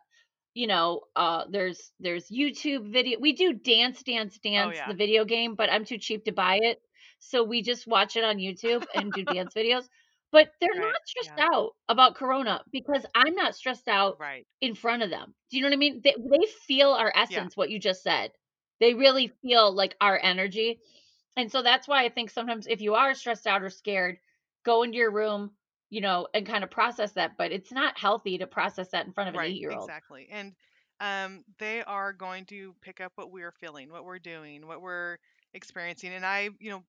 you 0.54 0.68
know 0.68 1.02
uh 1.16 1.46
there's 1.50 1.92
there's 2.00 2.30
youtube 2.30 2.92
video 2.92 3.20
we 3.20 3.34
do 3.34 3.54
dance 3.54 4.04
dance 4.04 4.38
dance 4.40 4.70
Oh, 4.70 4.86
yeah. 4.86 4.92
the 4.92 4.94
video 4.96 5.26
game 5.26 5.56
but 5.56 5.70
i'm 5.72 5.86
too 5.86 5.98
cheap 5.98 6.26
to 6.26 6.32
buy 6.32 6.60
it 6.62 6.82
so 7.30 7.44
we 7.44 7.62
just 7.62 7.88
watch 7.88 8.16
it 8.16 8.24
on 8.24 8.38
youtube 8.38 8.86
and 8.94 9.14
do 9.14 9.24
dance 9.24 9.54
videos 9.56 9.88
but 10.32 10.50
they're 10.60 10.70
Right, 10.76 10.92
not 10.92 11.08
stressed 11.08 11.38
yeah. 11.38 11.44
out 11.54 11.72
about 11.90 12.16
corona 12.16 12.64
because 12.72 13.06
i'm 13.16 13.36
not 13.36 13.56
stressed 13.56 13.88
out 13.88 14.20
Right. 14.20 14.48
in 14.62 14.76
front 14.76 15.04
of 15.04 15.10
them 15.10 15.34
do 15.50 15.58
you 15.58 15.64
know 15.64 15.68
what 15.70 15.74
i 15.74 15.78
mean 15.78 16.02
they, 16.04 16.16
they 16.18 16.46
feel 16.68 16.90
our 16.92 17.12
essence 17.16 17.56
what 17.58 17.70
you 17.70 17.80
just 17.80 18.04
said 18.04 18.32
they 18.80 18.94
really 18.94 19.28
feel 19.42 19.74
like 19.74 19.96
our 20.02 20.20
energy 20.22 20.80
and 21.38 21.52
so 21.52 21.62
that's 21.62 21.88
why 21.88 22.04
i 22.04 22.10
think 22.10 22.30
sometimes 22.30 22.68
if 22.68 22.82
you 22.82 22.96
are 22.96 23.14
stressed 23.14 23.48
out 23.48 23.64
or 23.64 23.70
scared 23.70 24.18
go 24.64 24.84
into 24.84 24.98
your 24.98 25.12
room 25.12 25.52
you 25.90 26.02
know 26.02 26.28
and 26.34 26.46
kind 26.46 26.64
of 26.64 26.72
process 26.72 27.14
that 27.14 27.38
but 27.38 27.52
it's 27.52 27.72
not 27.72 27.98
healthy 27.98 28.38
to 28.38 28.48
process 28.48 28.90
that 28.92 29.06
in 29.06 29.14
front 29.14 29.30
of 29.30 29.36
an 29.36 29.42
Right. 29.42 29.46
eight 29.46 29.60
year 29.60 29.74
old 29.74 29.94
Exactly. 29.94 30.28
And 30.32 30.54
um, 31.00 31.44
they 31.60 31.84
are 31.84 32.14
going 32.14 32.46
to 32.48 32.74
pick 32.82 33.00
up 33.02 33.14
what 33.16 33.32
we're 33.32 33.52
feeling, 33.52 33.90
what 33.92 34.06
we're 34.06 34.20
doing, 34.20 34.68
what 34.68 34.82
we're 34.82 35.18
experiencing. 35.54 36.14
And 36.14 36.26
I, 36.26 36.50
you 36.60 36.70
know, 36.72 36.84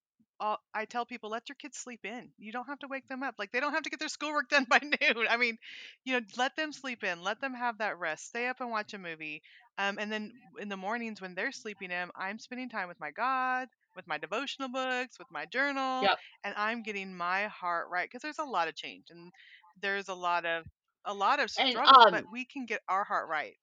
all, 0.45 0.59
I 0.75 0.87
tell 0.87 1.07
people, 1.07 1.31
let 1.31 1.49
your 1.49 1.57
kids 1.57 1.79
sleep 1.79 2.05
in. 2.05 2.31
You 2.39 2.53
don't 2.53 2.67
have 2.69 2.81
to 2.81 2.89
wake 2.89 3.09
them 3.09 3.23
up. 3.25 3.37
Like 3.39 3.53
they 3.53 3.61
don't 3.61 3.73
have 3.75 3.85
to 3.85 3.91
get 3.91 4.01
their 4.01 4.09
schoolwork 4.09 4.49
done 4.51 4.67
by 4.69 4.81
noon. 4.81 5.27
I 5.29 5.37
mean, 5.39 5.59
you 6.05 6.15
know, 6.15 6.27
let 6.39 6.57
them 6.57 6.73
sleep 6.73 7.05
in. 7.05 7.23
Let 7.23 7.41
them 7.41 7.55
have 7.55 7.79
that 7.79 7.99
rest. 7.99 8.27
Stay 8.29 8.47
up 8.49 8.61
and 8.61 8.71
watch 8.71 8.95
a 8.95 8.99
movie. 8.99 9.43
Um, 9.79 9.99
and 9.99 10.13
then 10.13 10.33
in 10.61 10.69
the 10.69 10.77
mornings 10.77 11.21
when 11.21 11.35
they're 11.35 11.53
sleeping 11.53 11.91
in, 11.91 12.11
I'm 12.17 12.39
spending 12.39 12.69
time 12.71 12.89
with 12.89 13.01
my 13.01 13.11
God, 13.11 13.69
with 13.97 14.07
my 14.07 14.19
devotional 14.19 14.69
books, 14.71 15.19
with 15.19 15.31
my 15.31 15.47
journal, 15.47 16.11
Yep. 16.11 16.19
and 16.45 16.55
I'm 16.57 16.83
getting 16.83 17.15
my 17.17 17.47
heart 17.47 17.89
right 17.91 18.09
because 18.09 18.23
there's 18.23 18.39
a 18.39 18.45
lot 18.45 18.69
of 18.69 18.77
change 18.77 19.07
and 19.11 19.33
there's 19.81 20.09
a 20.09 20.15
lot 20.15 20.45
of 20.47 20.67
a 21.05 21.15
lot 21.15 21.41
of 21.41 21.51
And, 21.57 21.79
struggles, 21.79 22.07
but 22.11 22.25
um, 22.25 22.29
we 22.31 22.45
can 22.45 22.67
get 22.67 22.81
our 22.89 23.05
heart 23.05 23.29
right. 23.29 23.57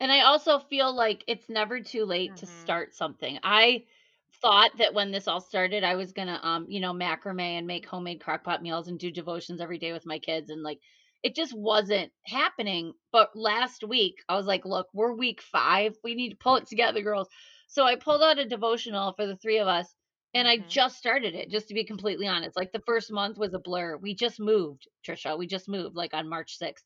And 0.00 0.12
I 0.12 0.20
also 0.22 0.58
feel 0.58 0.92
like 0.92 1.24
it's 1.26 1.48
never 1.48 1.80
too 1.80 2.04
late 2.04 2.36
to 2.36 2.46
Mhm. 2.46 2.46
start 2.46 2.94
something. 2.94 3.38
I 3.42 3.84
thought 4.42 4.72
that 4.78 4.94
when 4.94 5.12
this 5.12 5.28
all 5.28 5.40
started, 5.40 5.84
I 5.84 5.96
was 5.96 6.12
gonna, 6.12 6.40
um, 6.42 6.66
you 6.68 6.80
know, 6.80 6.92
macrame 6.92 7.40
and 7.58 7.66
make 7.66 7.86
homemade 7.86 8.20
crockpot 8.20 8.62
meals 8.62 8.88
and 8.88 8.98
do 8.98 9.10
devotions 9.10 9.60
every 9.60 9.78
day 9.78 9.92
with 9.92 10.06
my 10.06 10.18
kids, 10.18 10.50
and 10.50 10.62
like 10.62 10.80
it 11.22 11.34
just 11.36 11.54
wasn't 11.54 12.12
happening. 12.26 12.92
But 13.12 13.30
last 13.36 13.84
week, 13.84 14.16
I 14.28 14.36
was 14.36 14.46
like, 14.46 14.64
look, 14.66 14.88
we're 14.94 15.14
week 15.14 15.40
five. 15.42 15.96
We 16.04 16.14
need 16.14 16.30
to 16.30 16.36
pull 16.36 16.56
it 16.56 16.66
together, 16.66 17.02
girls. 17.02 17.28
So 17.68 17.84
I 17.84 17.96
pulled 17.96 18.22
out 18.22 18.38
a 18.38 18.44
devotional 18.46 19.12
for 19.14 19.26
the 19.26 19.36
three 19.36 19.58
of 19.58 19.68
us, 19.68 19.94
and 20.34 20.48
I 20.48 20.58
Mhm. 20.58 20.66
just 20.68 20.96
started 20.98 21.34
it, 21.34 21.50
just 21.50 21.68
to 21.68 21.74
be 21.74 21.84
completely 21.84 22.26
honest. 22.28 22.56
Like 22.56 22.72
the 22.72 22.82
first 22.86 23.12
month 23.12 23.38
was 23.38 23.54
a 23.54 23.58
blur. 23.60 23.96
We 23.96 24.14
just 24.14 24.40
moved, 24.40 24.88
Tricia. 25.06 25.38
We 25.38 25.46
just 25.46 25.68
moved 25.68 25.96
like 25.96 26.14
on 26.14 26.28
March 26.28 26.58
6th. 26.58 26.84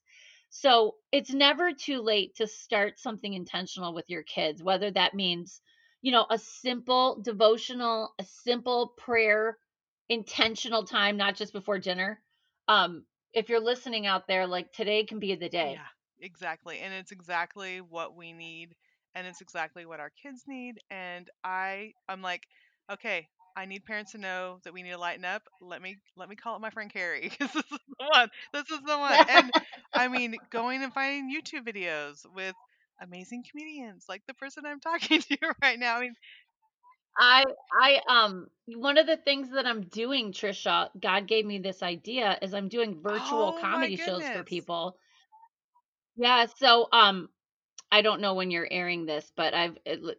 So 0.51 0.97
it's 1.13 1.33
never 1.33 1.73
too 1.73 2.01
late 2.03 2.35
to 2.37 2.47
start 2.47 2.99
something 2.99 3.33
intentional 3.35 3.95
with 3.95 4.09
your 4.11 4.23
kids, 4.23 4.63
whether 4.63 4.91
that 4.93 5.15
means, 5.15 5.61
you 6.07 6.13
know, 6.13 6.27
a 6.31 6.39
simple 6.39 7.21
devotional, 7.23 8.15
a 8.19 8.25
simple 8.25 8.95
prayer, 8.97 9.59
intentional 10.09 10.85
time, 10.85 11.17
not 11.17 11.37
just 11.37 11.53
before 11.53 11.79
dinner. 11.79 12.21
Um, 12.69 13.05
if 13.33 13.49
you're 13.51 13.61
listening 13.61 14.07
out 14.07 14.29
there, 14.29 14.47
like 14.47 14.73
today 14.73 15.05
can 15.05 15.19
be 15.21 15.35
the 15.37 15.49
day. 15.49 15.73
Yeah, 15.73 15.87
exactly. 16.21 16.81
And 16.81 16.95
it's 16.95 17.13
exactly 17.13 17.81
what 17.81 18.17
we 18.17 18.33
need 18.33 18.75
and 19.15 19.27
it's 19.27 19.41
exactly 19.41 19.87
what 19.87 20.01
our 20.01 20.11
kids 20.23 20.45
need 20.47 20.79
and 20.91 21.29
I 21.45 21.95
I'm 22.09 22.23
like, 22.23 22.47
okay, 22.93 23.29
I 23.57 23.67
need 23.67 23.85
parents 23.85 24.13
to 24.13 24.19
know 24.19 24.61
that 24.65 24.73
we 24.75 24.83
need 24.83 24.91
to 24.93 24.99
lighten 24.99 25.25
up. 25.25 25.43
Let 25.61 25.83
me 25.83 25.99
let 26.17 26.29
me 26.29 26.37
call 26.37 26.55
up 26.57 26.61
my 26.61 26.71
friend 26.71 26.93
Kerri 26.93 27.37
this 27.39 27.55
is 27.57 27.65
the 27.71 28.07
one. 28.13 28.31
This 28.53 28.71
is 28.71 28.81
the 28.87 28.99
one. 28.99 29.21
And 29.29 29.53
I 29.95 30.09
mean, 30.09 30.37
going 30.51 30.83
and 30.83 30.93
finding 30.93 31.35
YouTube 31.35 31.67
videos 31.67 32.25
with 32.35 32.57
amazing 33.01 33.45
comedians 33.51 34.05
like 34.09 34.23
the 34.27 34.35
person 34.35 34.65
I'm 34.67 34.81
talking 34.81 35.21
to 35.21 35.39
right 35.63 35.79
now. 35.79 35.97
I 35.97 36.01
mean, 36.01 36.15
I 37.19 37.45
I 37.73 38.01
um 38.09 38.49
one 38.67 38.99
of 38.99 39.07
the 39.07 39.17
things 39.17 39.51
that 39.51 39.67
I'm 39.67 39.83
doing, 39.83 40.33
Tricia, 40.33 40.91
God 41.01 41.27
gave 41.27 41.45
me 41.47 41.59
this 41.59 41.83
idea 41.83 42.39
is 42.43 42.55
I'm 42.55 42.69
doing 42.69 43.01
virtual 43.03 43.53
oh 43.53 43.53
comedy 43.53 43.97
shows 43.97 44.29
for 44.29 44.43
people. 44.45 44.99
Yeah, 46.17 46.47
so 46.47 46.89
um 46.93 47.29
I 47.91 48.03
don't 48.03 48.21
know 48.21 48.35
when 48.35 48.51
you're 48.51 48.69
airing 48.71 49.07
this, 49.07 49.31
but 49.37 49.55
I've 49.55 49.79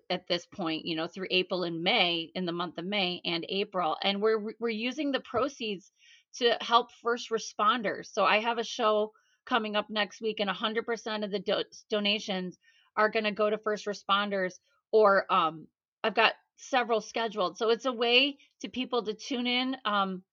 at 0.10 0.28
this 0.28 0.46
point, 0.46 0.86
you 0.86 0.96
know, 0.96 1.08
through 1.08 1.28
April 1.32 1.64
and 1.64 1.84
May, 1.84 2.32
in 2.36 2.46
the 2.46 2.52
month 2.52 2.78
of 2.78 2.86
May 2.86 3.22
and 3.26 3.46
April, 3.50 3.98
and 4.04 4.22
we're 4.22 4.54
we're 4.60 4.70
using 4.70 5.12
the 5.12 5.20
proceeds 5.20 5.92
to 6.36 6.58
help 6.62 6.92
first 7.04 7.30
responders. 7.30 8.08
So 8.08 8.26
I 8.26 8.40
have 8.40 8.58
a 8.58 8.64
show 8.64 9.14
coming 9.48 9.76
up 9.76 9.90
next 9.90 10.22
week, 10.22 10.40
and 10.40 10.50
100% 10.50 11.24
of 11.24 11.32
the 11.32 11.40
do- 11.40 11.64
donations 11.90 12.58
are 12.96 13.10
going 13.10 13.26
to 13.26 13.32
go 13.32 13.50
to 13.50 13.58
first 13.58 13.86
responders. 13.86 14.54
Or 14.92 15.32
um, 15.32 15.68
I've 16.04 16.16
got 16.16 16.34
several 16.58 17.02
scheduled, 17.02 17.58
so 17.58 17.70
it's 17.70 17.86
a 17.86 17.92
way 17.92 18.38
to 18.62 18.70
people 18.70 19.04
to 19.04 19.14
tune 19.14 19.48
in. 19.48 19.78
Um, 19.86 20.24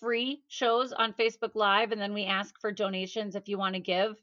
free 0.00 0.42
shows 0.46 0.92
on 0.92 1.12
Facebook 1.14 1.56
Live, 1.56 1.90
and 1.90 2.00
then 2.00 2.14
we 2.14 2.24
ask 2.24 2.54
for 2.60 2.70
donations 2.70 3.34
if 3.34 3.48
you 3.48 3.58
want 3.58 3.74
to 3.74 3.80
give 3.80 4.14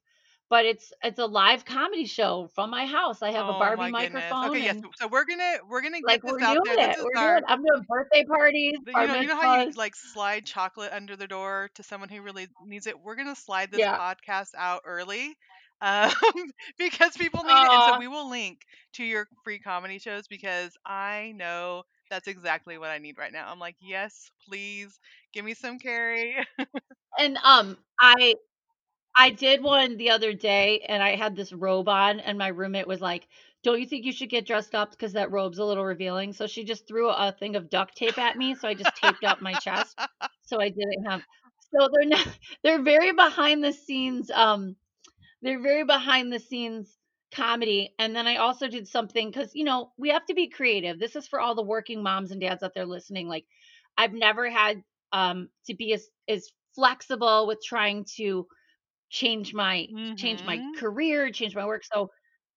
but 0.50 0.66
it's 0.66 0.92
it's 1.04 1.20
a 1.20 1.26
live 1.26 1.66
comedy 1.66 2.06
show 2.06 2.50
from 2.56 2.70
my 2.70 2.86
house. 2.86 3.22
I 3.22 3.32
have 3.32 3.48
a 3.48 3.54
Oh 3.54 3.54
Barbie 3.54 3.88
microphone 3.90 4.32
Okay, 4.46 4.64
yes. 4.64 4.78
So 4.96 5.08
we're 5.08 5.26
gonna 5.26 5.58
we're 5.70 5.82
gonna 5.82 6.02
get 6.02 6.20
like 6.20 6.24
this 6.26 6.36
we're 6.36 6.42
out 6.42 6.60
doing 6.62 6.78
there. 6.78 6.78
This 6.80 6.96
We're 7.02 7.18
our 7.18 7.40
doing 7.40 7.44
I'm 7.48 7.64
doing 7.64 7.86
birthday 7.88 8.26
parties, 8.26 8.80
you 8.88 9.06
know, 9.06 9.16
you 9.16 9.28
know 9.28 9.36
how 9.36 9.44
you 9.46 9.60
like 9.76 9.96
slide 9.96 10.46
chocolate 10.46 10.92
under 10.94 11.16
the 11.16 11.28
door 11.28 11.70
to 11.76 11.84
someone 11.84 12.10
who 12.10 12.22
really 12.22 12.48
needs 12.66 12.88
it. 12.88 13.00
We're 13.00 13.16
gonna 13.16 13.36
slide 13.36 13.72
this 13.72 13.86
Yeah. 13.86 14.00
podcast 14.00 14.50
out 14.58 14.82
early, 14.86 15.36
um, 15.82 16.12
because 16.78 17.16
people 17.18 17.44
need 17.44 17.64
it, 17.64 17.72
and 17.72 17.84
so 17.84 17.94
we 17.94 18.08
will 18.08 18.30
link 18.30 18.62
to 18.94 19.04
your 19.04 19.28
free 19.44 19.60
comedy 19.60 20.00
shows 20.00 20.28
because 20.28 20.74
I 20.86 21.34
know 21.36 21.84
that's 22.10 22.28
exactly 22.28 22.78
what 22.78 22.90
I 22.90 22.98
need 23.00 23.18
right 23.18 23.32
now. 23.34 23.50
I'm 23.52 23.60
like, 23.60 23.76
yes, 23.80 24.30
please 24.48 25.00
give 25.34 25.46
me 25.46 25.54
some 25.54 25.80
Kerri. 25.80 26.34
And 27.18 27.38
um 27.44 27.78
I 28.00 28.36
I 29.16 29.30
did 29.32 29.62
one 29.64 29.98
the 29.98 30.10
other 30.12 30.34
day 30.34 30.80
and 30.88 31.04
I 31.04 31.16
had 31.16 31.36
this 31.36 31.54
robe 31.54 31.88
on 31.90 32.20
and 32.20 32.38
my 32.38 32.48
roommate 32.48 32.88
was 32.88 33.02
like, 33.02 33.28
"Don't 33.64 33.80
you 33.80 33.86
think 33.86 34.06
you 34.06 34.12
should 34.12 34.30
get 34.30 34.46
dressed 34.48 34.74
up 34.76 34.92
because 34.92 35.14
that 35.14 35.32
robe's 35.32 35.60
a 35.60 35.66
little 35.66 35.86
revealing?" 35.86 36.34
So 36.34 36.48
she 36.48 36.64
just 36.64 36.88
threw 36.88 37.10
a 37.10 37.32
thing 37.32 37.56
of 37.56 37.70
duct 37.70 37.96
tape 37.96 38.18
at 38.18 38.38
me, 38.38 38.56
so 38.56 38.68
I 38.68 38.74
just 38.74 38.96
taped 38.96 39.24
up 39.24 39.42
my 39.42 39.54
chest 39.56 39.98
so 40.44 40.60
I 40.62 40.70
didn't 40.70 41.06
have 41.06 41.22
So 41.72 41.90
they're 41.94 42.10
not 42.10 42.28
they're 42.64 42.82
very 42.84 43.14
behind 43.14 43.64
the 43.64 43.74
scenes 43.74 44.32
um 44.32 44.76
they're 45.42 45.62
very 45.62 45.84
behind 45.84 46.32
the 46.32 46.40
scenes 46.40 46.98
comedy 47.34 47.94
and 48.00 48.16
then 48.16 48.28
i 48.28 48.38
also 48.38 48.68
did 48.68 48.88
something 48.88 49.30
because 49.30 49.52
you 49.56 49.64
know 49.64 49.92
we 49.98 50.10
have 50.10 50.26
to 50.26 50.34
be 50.36 50.50
creative 50.50 51.00
this 51.00 51.16
is 51.16 51.28
for 51.28 51.40
all 51.40 51.56
the 51.56 51.64
working 51.64 52.04
moms 52.04 52.32
and 52.32 52.42
dads 52.42 52.64
out 52.64 52.74
there 52.76 52.86
listening 52.86 53.28
like 53.28 53.46
i've 53.98 54.14
never 54.14 54.50
had 54.50 54.84
um 55.12 55.50
to 55.66 55.76
be 55.76 55.94
as 55.94 56.08
as 56.30 56.50
flexible 56.76 57.48
with 57.48 57.60
trying 57.64 58.06
to 58.18 58.48
change 59.14 59.54
my 59.54 59.90
change 60.18 60.44
my 60.46 60.64
career, 60.76 61.32
change 61.32 61.56
my 61.56 61.66
work. 61.68 61.84
So 61.86 62.10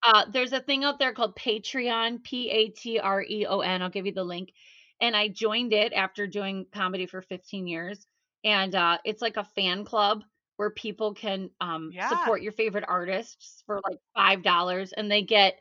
uh, 0.03 0.27
there's 0.31 0.53
a 0.53 0.61
thing 0.61 0.85
out 0.85 0.99
there 0.99 1.15
called 1.15 1.37
Patreon, 1.37 2.23
P 2.25 2.51
A 2.51 2.69
T 2.71 2.99
R 2.99 3.23
E 3.23 3.47
O 3.47 3.61
N. 3.61 3.83
I'll 3.83 3.91
give 3.91 4.07
you 4.07 4.13
the 4.13 4.25
link. 4.25 4.53
And 5.01 5.17
I 5.17 5.29
joined 5.29 5.73
it 5.73 5.93
after 5.93 6.27
doing 6.27 6.67
comedy 6.73 7.07
for 7.07 7.23
15 7.23 7.67
years. 7.67 8.07
And 8.45 8.75
uh, 8.75 8.99
it's 9.05 9.23
like 9.23 9.37
a 9.37 9.45
fan 9.45 9.85
club 9.85 10.23
where 10.57 10.71
people 10.71 11.15
can 11.15 11.51
um, 11.61 11.95
Yeah. 11.95 12.01
support 12.01 12.43
your 12.43 12.53
favorite 12.53 12.85
artists 12.89 13.63
for 13.67 13.81
like 13.89 13.99
five 14.15 14.43
dollars, 14.43 14.93
and 14.93 15.11
they 15.11 15.23
get 15.23 15.59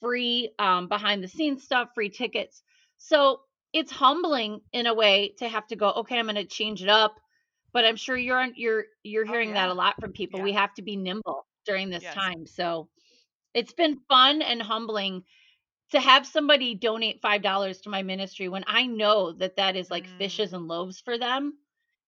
free 0.00 0.54
um, 0.58 0.88
behind 0.88 1.22
the 1.22 1.28
scenes 1.28 1.64
stuff, 1.64 1.90
free 1.94 2.10
tickets. 2.10 2.62
So 2.98 3.42
it's 3.72 3.92
humbling 3.92 4.60
in 4.72 4.86
a 4.86 4.94
way 4.94 5.34
to 5.38 5.48
have 5.48 5.66
to 5.68 5.76
go. 5.76 5.90
Okay, 5.92 6.18
I'm 6.18 6.26
going 6.26 6.36
to 6.36 6.44
change 6.46 6.82
it 6.82 6.88
up. 6.88 7.16
But 7.72 7.84
I'm 7.84 7.96
sure 7.96 8.16
you're 8.16 8.38
on, 8.40 8.54
you're 8.56 8.86
you're 9.04 9.24
Oh, 9.28 9.36
hearing 9.36 9.52
that 9.54 9.68
a 9.70 9.74
lot 9.74 10.00
from 10.00 10.12
people. 10.12 10.40
We 10.42 10.52
have 10.52 10.74
to 10.74 10.82
be 10.82 10.96
nimble 10.96 11.46
during 11.66 11.90
this 11.90 12.08
Yes. 12.08 12.24
time. 12.24 12.46
So 12.46 12.88
it's 13.54 13.72
been 13.74 14.00
fun 14.08 14.42
and 14.42 14.62
humbling 14.62 15.24
to 15.92 16.00
have 16.00 16.26
somebody 16.26 16.74
donate 16.74 17.20
five 17.22 17.42
dollars 17.42 17.80
to 17.82 17.90
my 17.90 18.02
ministry 18.02 18.48
when 18.48 18.64
I 18.66 18.86
know 18.86 19.32
that 19.34 19.56
that 19.56 19.76
is 19.76 19.90
like 19.90 20.06
Mm. 20.06 20.18
fishes 20.18 20.52
and 20.52 20.68
loaves 20.68 21.00
for 21.00 21.18
them 21.18 21.58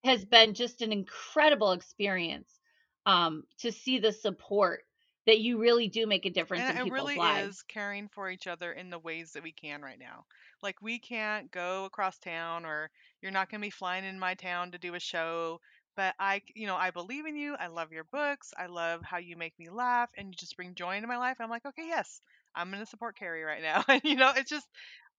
has 0.05 0.25
been 0.25 0.55
just 0.55 0.83
an 0.83 0.92
incredible 0.92 1.72
experience 1.72 2.61
um, 3.07 3.44
to 3.59 3.72
see 3.72 3.98
the 3.98 4.12
support 4.12 4.83
that 5.27 5.40
you 5.40 5.59
really 5.59 5.88
do 5.88 6.07
make 6.07 6.27
a 6.27 6.31
difference 6.31 6.68
And 6.68 6.70
in 6.70 6.79
it 6.79 6.81
people's 6.81 6.88
really 6.88 7.16
lives. 7.16 7.53
is 7.53 7.62
caring 7.62 8.09
for 8.09 8.31
each 8.31 8.46
other 8.46 8.72
in 8.72 8.88
the 8.88 8.98
ways 8.98 9.33
that 9.33 9.42
we 9.42 9.53
can 9.53 9.83
right 9.83 9.98
now. 9.98 10.27
Like 10.62 10.81
we 10.83 10.98
can't 10.98 11.51
go 11.51 11.85
across 11.85 12.18
town 12.18 12.64
or 12.66 12.90
you're 13.20 13.33
not 13.33 13.51
going 13.51 13.61
to 13.61 13.66
be 13.66 13.70
flying 13.70 14.05
in 14.05 14.18
my 14.18 14.35
town 14.35 14.72
to 14.72 14.79
do 14.79 14.94
a 14.94 15.01
show, 15.01 15.61
but 15.96 16.14
I, 16.18 16.42
you 16.55 16.66
know, 16.66 16.77
I 16.77 16.90
believe 16.90 17.27
in 17.27 17.37
you. 17.37 17.55
I 17.57 17.66
love 17.68 17.92
your 17.92 18.05
books. 18.05 18.53
I 18.59 18.66
love 18.66 19.03
how 19.05 19.18
you 19.18 19.37
make 19.37 19.59
me 19.59 19.70
laugh 19.70 20.11
and 20.16 20.29
you 20.29 20.35
just 20.35 20.57
bring 20.57 20.75
joy 20.75 20.96
into 20.96 21.09
my 21.09 21.18
life. 21.18 21.37
I'm 21.40 21.51
like, 21.51 21.66
"Okay, 21.66 21.87
yes. 21.87 22.20
I'm 22.55 22.70
going 22.70 22.81
to 22.83 22.87
support 22.87 23.16
Kerri 23.18 23.44
right 23.46 23.62
now." 23.62 23.85
And 23.88 24.03
you 24.05 24.16
know, 24.16 24.33
it's 24.37 24.51
just 24.51 24.68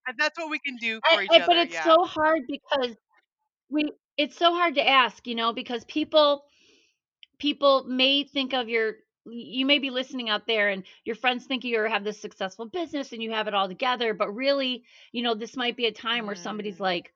uh, 0.08 0.14
that's 0.18 0.38
what 0.40 0.50
we 0.52 0.60
can 0.60 0.78
do 0.78 1.02
I, 1.06 1.10
for 1.10 1.22
each 1.22 1.38
I, 1.38 1.40
but 1.46 1.58
other. 1.58 1.58
it's 1.58 1.76
Yeah. 1.76 1.82
so 1.82 2.06
hard 2.06 2.44
because 2.48 2.96
we 3.70 3.92
it's 4.18 4.38
so 4.38 4.54
hard 4.54 4.76
to 4.76 4.88
ask, 4.88 5.28
you 5.28 5.36
know, 5.36 5.54
because 5.54 5.86
people 5.86 6.44
people 7.40 7.86
may 7.86 8.24
think 8.26 8.54
of 8.54 8.70
your 8.70 8.96
you 9.26 9.66
may 9.66 9.80
be 9.80 9.90
listening 9.90 10.30
out 10.30 10.48
there 10.48 10.70
and 10.70 10.84
your 11.06 11.16
friends 11.16 11.46
think 11.46 11.64
you 11.64 11.80
have 11.84 12.04
this 12.04 12.20
successful 12.22 12.66
business 12.66 13.12
and 13.14 13.22
you 13.24 13.32
have 13.32 13.48
it 13.48 13.54
all 13.54 13.68
together, 13.68 14.14
but 14.14 14.32
really, 14.34 14.84
you 15.12 15.22
know, 15.24 15.36
this 15.36 15.56
might 15.58 15.78
be 15.78 15.86
a 15.86 15.92
time 15.92 16.26
where 16.26 16.36
somebody's 16.36 16.80
Mm, 16.80 16.82
like 16.82 17.14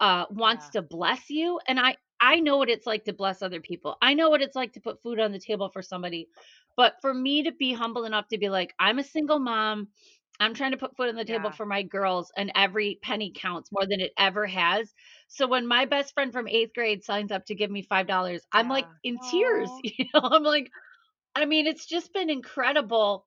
uh 0.00 0.26
wants 0.30 0.68
yeah. 0.68 0.70
to 0.70 0.82
bless 0.82 1.30
you 1.30 1.60
and 1.68 1.78
I 1.78 1.96
I 2.20 2.40
know 2.40 2.56
what 2.56 2.70
it's 2.70 2.86
like 2.86 3.04
to 3.04 3.12
bless 3.12 3.42
other 3.42 3.60
people. 3.60 3.96
I 4.00 4.14
know 4.14 4.30
what 4.30 4.42
it's 4.42 4.56
like 4.56 4.72
to 4.74 4.80
put 4.80 5.02
food 5.02 5.20
on 5.20 5.32
the 5.32 5.38
table 5.40 5.68
for 5.70 5.82
somebody. 5.82 6.28
But 6.76 6.94
for 7.02 7.12
me 7.12 7.42
to 7.44 7.52
be 7.52 7.72
humble 7.74 8.04
enough 8.04 8.28
to 8.28 8.38
be 8.38 8.48
like 8.48 8.74
I'm 8.78 8.98
a 8.98 9.04
single 9.04 9.38
mom, 9.38 9.88
I'm 10.40 10.54
trying 10.54 10.72
to 10.72 10.76
put 10.78 10.96
food 10.96 11.08
on 11.08 11.14
the 11.16 11.24
table 11.24 11.50
Yeah. 11.50 11.52
for 11.52 11.66
my 11.66 11.82
girls 11.82 12.32
and 12.36 12.50
every 12.54 12.98
penny 13.02 13.32
counts 13.34 13.70
more 13.72 13.86
than 13.86 14.00
it 14.00 14.12
ever 14.18 14.46
has. 14.46 14.94
So 15.28 15.46
when 15.46 15.66
my 15.66 15.84
best 15.84 16.14
friend 16.14 16.32
from 16.32 16.48
8th 16.48 16.72
grade 16.74 17.04
signs 17.04 17.30
up 17.30 17.46
to 17.46 17.54
give 17.54 17.70
me 17.70 17.82
$5, 17.82 18.42
I'm 18.52 18.68
like 18.68 18.88
in 19.02 19.18
tears, 19.20 19.76
you 19.82 20.06
know. 20.14 20.20
I'm 20.22 20.42
like 20.42 20.70
I 21.34 21.46
mean, 21.46 21.66
it's 21.66 21.86
just 21.86 22.12
been 22.12 22.30
incredible 22.30 23.26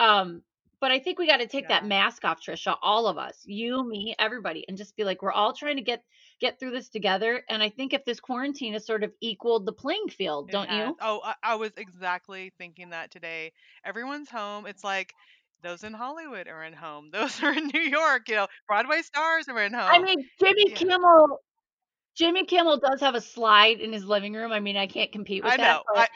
um, 0.00 0.42
but 0.80 0.90
I 0.90 0.98
think 0.98 1.18
we 1.18 1.26
got 1.26 1.38
to 1.38 1.46
take 1.46 1.68
that 1.68 1.86
mask 1.86 2.24
off, 2.24 2.40
Tricia, 2.40 2.76
all 2.82 3.06
of 3.06 3.16
us, 3.18 3.42
you, 3.46 3.82
me, 3.88 4.14
everybody, 4.18 4.64
and 4.68 4.76
just 4.76 4.96
be 4.96 5.04
like, 5.04 5.22
we're 5.22 5.32
all 5.32 5.52
trying 5.54 5.76
to 5.76 5.82
get 5.82 6.02
get 6.40 6.58
through 6.60 6.72
this 6.72 6.90
together. 6.90 7.42
And 7.48 7.62
I 7.62 7.70
think 7.70 7.94
if 7.94 8.04
this 8.04 8.20
quarantine 8.20 8.74
has 8.74 8.84
sort 8.86 9.02
of 9.02 9.12
equaled 9.22 9.64
the 9.66 9.72
playing 9.72 10.08
field, 10.10 10.50
It 10.50 10.52
don't 10.52 10.68
has. 10.68 10.88
you? 10.88 10.96
Oh, 11.00 11.20
I, 11.24 11.34
I 11.42 11.54
was 11.56 11.72
exactly 11.78 12.52
thinking 12.58 12.90
that 12.90 13.10
today. 13.10 13.52
Everyone's 13.84 14.28
home. 14.30 14.66
It's 14.66 14.84
like 14.84 15.14
those 15.62 15.82
in 15.82 15.94
Hollywood 15.94 16.46
are 16.46 16.62
in 16.62 16.74
home. 16.74 17.10
Those 17.12 17.42
are 17.42 17.52
in 17.52 17.68
New 17.72 17.80
York. 17.80 18.28
You 18.28 18.36
know, 18.36 18.46
Broadway 18.68 19.02
stars 19.02 19.48
are 19.48 19.62
in 19.62 19.72
home. 19.72 19.90
I 19.90 19.98
mean, 20.02 20.28
Jimmy 20.40 20.70
Yeah, 20.70 20.74
Kimmel, 20.74 21.40
Jimmy 22.16 22.44
Kimmel 22.46 22.78
does 22.78 23.00
have 23.00 23.14
a 23.14 23.20
slide 23.20 23.80
in 23.80 23.92
his 23.92 24.04
living 24.06 24.34
room. 24.34 24.52
I 24.52 24.60
mean, 24.60 24.76
I 24.76 24.86
can't 24.86 25.12
compete 25.12 25.44
with 25.44 25.54
I 25.54 25.56
that, 25.56 25.78
know. 25.78 25.82
but 25.86 25.96
I 25.96 26.08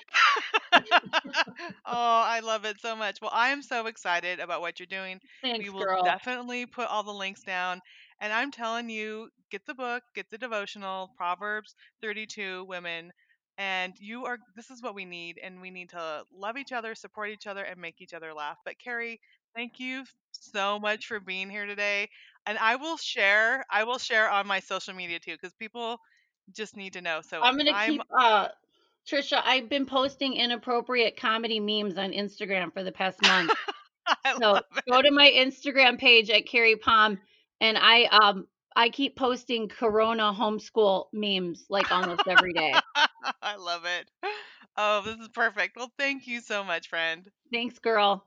Oh, 1.86 2.22
I 2.26 2.40
love 2.40 2.64
it 2.64 2.80
so 2.80 2.96
much. 2.96 3.20
Well, 3.20 3.30
I 3.34 3.50
am 3.50 3.62
so 3.62 3.86
excited 3.86 4.40
about 4.40 4.60
what 4.60 4.78
you're 4.80 4.86
doing. 4.86 5.20
Thanks, 5.42 5.66
We 5.66 5.70
will 5.70 5.86
girl. 5.86 6.02
definitely 6.02 6.66
put 6.66 6.88
all 6.88 7.02
the 7.04 7.12
links 7.12 7.42
down. 7.44 7.80
And 8.20 8.32
I'm 8.32 8.50
telling 8.50 8.88
you, 8.90 9.30
get 9.50 9.66
the 9.66 9.74
book, 9.74 10.02
get 10.14 10.30
the 10.30 10.38
devotional, 10.38 11.10
Proverbs 11.16 11.74
32 12.02 12.64
Women. 12.68 13.12
And 13.58 13.94
you 13.98 14.24
are, 14.26 14.38
this 14.56 14.70
is 14.70 14.82
what 14.82 14.94
we 14.94 15.04
need. 15.04 15.38
And 15.42 15.60
we 15.60 15.70
need 15.70 15.90
to 15.90 16.24
love 16.32 16.56
each 16.56 16.72
other, 16.72 16.94
support 16.94 17.30
each 17.30 17.46
other, 17.46 17.62
and 17.64 17.80
make 17.80 18.00
each 18.00 18.14
other 18.14 18.32
laugh. 18.34 18.58
But 18.64 18.76
Kerri, 18.84 19.18
thank 19.54 19.78
you 19.80 20.04
so 20.32 20.78
much 20.78 21.06
for 21.06 21.20
being 21.20 21.50
here 21.50 21.66
today. 21.66 22.08
And 22.46 22.58
I 22.58 22.76
will 22.76 22.96
share, 22.96 23.64
I 23.70 23.84
will 23.84 23.98
share 23.98 24.30
on 24.30 24.46
my 24.46 24.60
social 24.60 24.94
media 24.94 25.18
too, 25.18 25.32
because 25.32 25.52
people 25.54 25.98
just 26.52 26.76
need 26.76 26.94
to 26.94 27.00
know. 27.00 27.20
So 27.22 27.42
I'm 27.42 27.56
gonna 27.56 27.72
I'm, 27.72 27.92
keep 27.92 28.02
uh 28.18 28.48
Tricia, 29.08 29.40
I've 29.44 29.68
been 29.68 29.86
posting 29.86 30.34
inappropriate 30.34 31.16
comedy 31.16 31.60
memes 31.60 31.96
on 31.96 32.12
Instagram 32.12 32.72
for 32.72 32.82
the 32.82 32.92
past 32.92 33.20
month. 33.22 33.52
So 34.38 34.60
go 34.90 35.00
to 35.00 35.12
my 35.12 35.30
Instagram 35.30 35.96
page 35.96 36.30
at 36.30 36.46
Kerri 36.46 36.80
Palm, 36.80 37.18
and 37.60 37.78
I 37.80 38.04
um 38.06 38.46
I 38.74 38.88
keep 38.88 39.16
posting 39.16 39.68
Corona 39.68 40.34
homeschool 40.36 41.06
memes 41.12 41.64
like 41.68 41.92
almost 41.92 42.22
every 42.26 42.52
day. 42.52 42.74
I 43.42 43.56
love 43.56 43.84
it. 43.84 44.10
Oh, 44.76 45.02
this 45.04 45.16
is 45.18 45.28
perfect. 45.28 45.76
Well, 45.76 45.92
thank 45.96 46.26
you 46.26 46.40
so 46.40 46.64
much, 46.64 46.88
friend. 46.88 47.30
Thanks, 47.52 47.78
girl. 47.78 48.26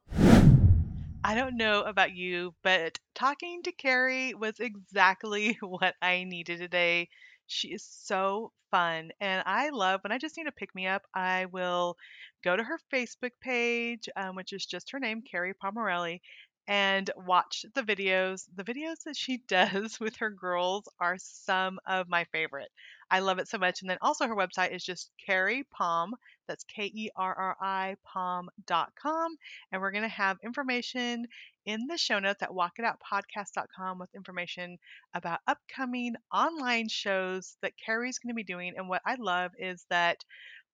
I 1.23 1.35
don't 1.35 1.57
know 1.57 1.81
about 1.83 2.15
you, 2.15 2.55
but 2.63 2.99
talking 3.13 3.61
to 3.63 3.71
Kerri 3.73 4.33
was 4.33 4.59
exactly 4.59 5.57
what 5.61 5.95
I 6.01 6.23
needed 6.23 6.59
today. 6.59 7.09
She 7.47 7.69
is 7.73 7.83
so 7.83 8.51
fun, 8.71 9.11
and 9.19 9.43
I 9.45 9.69
love 9.69 10.01
when 10.03 10.11
I 10.13 10.17
just 10.17 10.37
need 10.37 10.45
to 10.45 10.51
pick 10.53 10.73
me 10.75 10.87
up. 10.87 11.03
I 11.13 11.45
will 11.47 11.97
go 12.43 12.55
to 12.55 12.63
her 12.63 12.79
Facebook 12.91 13.31
page, 13.41 14.07
um, 14.15 14.35
which 14.35 14.53
is 14.53 14.65
just 14.65 14.91
her 14.91 14.99
name, 14.99 15.21
Kerri 15.23 15.53
Pomarolli, 15.61 16.21
and 16.67 17.09
watch 17.17 17.65
the 17.73 17.83
videos. 17.83 18.45
The 18.55 18.63
videos 18.63 19.03
that 19.05 19.17
she 19.17 19.37
does 19.47 19.99
with 19.99 20.15
her 20.17 20.29
girls 20.29 20.87
are 20.99 21.17
some 21.17 21.79
of 21.85 22.07
my 22.09 22.23
favorite. 22.31 22.71
I 23.11 23.19
love 23.19 23.39
it 23.39 23.47
so 23.49 23.57
much. 23.57 23.81
And 23.81 23.89
then 23.89 23.97
also 24.01 24.27
her 24.27 24.35
website 24.35 24.73
is 24.73 24.83
just 24.85 25.11
Kerri 25.27 25.63
Palm. 25.69 26.15
That's 26.47 26.63
K 26.63 26.85
E 26.93 27.09
R 27.15 27.33
R 27.33 27.57
I 27.61 27.95
Palm.com. 28.03 29.35
And 29.71 29.81
we're 29.81 29.91
going 29.91 30.03
to 30.03 30.09
have 30.09 30.37
information 30.43 31.27
in 31.65 31.87
the 31.87 31.97
show 31.97 32.19
notes 32.19 32.41
at 32.41 32.49
walkitoutpodcast.com 32.49 33.99
with 33.99 34.13
information 34.15 34.77
about 35.13 35.39
upcoming 35.47 36.15
online 36.33 36.89
shows 36.89 37.55
that 37.61 37.73
Kerri's 37.77 38.19
going 38.19 38.31
to 38.31 38.35
be 38.35 38.43
doing. 38.43 38.73
And 38.77 38.89
what 38.89 39.01
I 39.05 39.15
love 39.15 39.51
is 39.57 39.85
that 39.89 40.17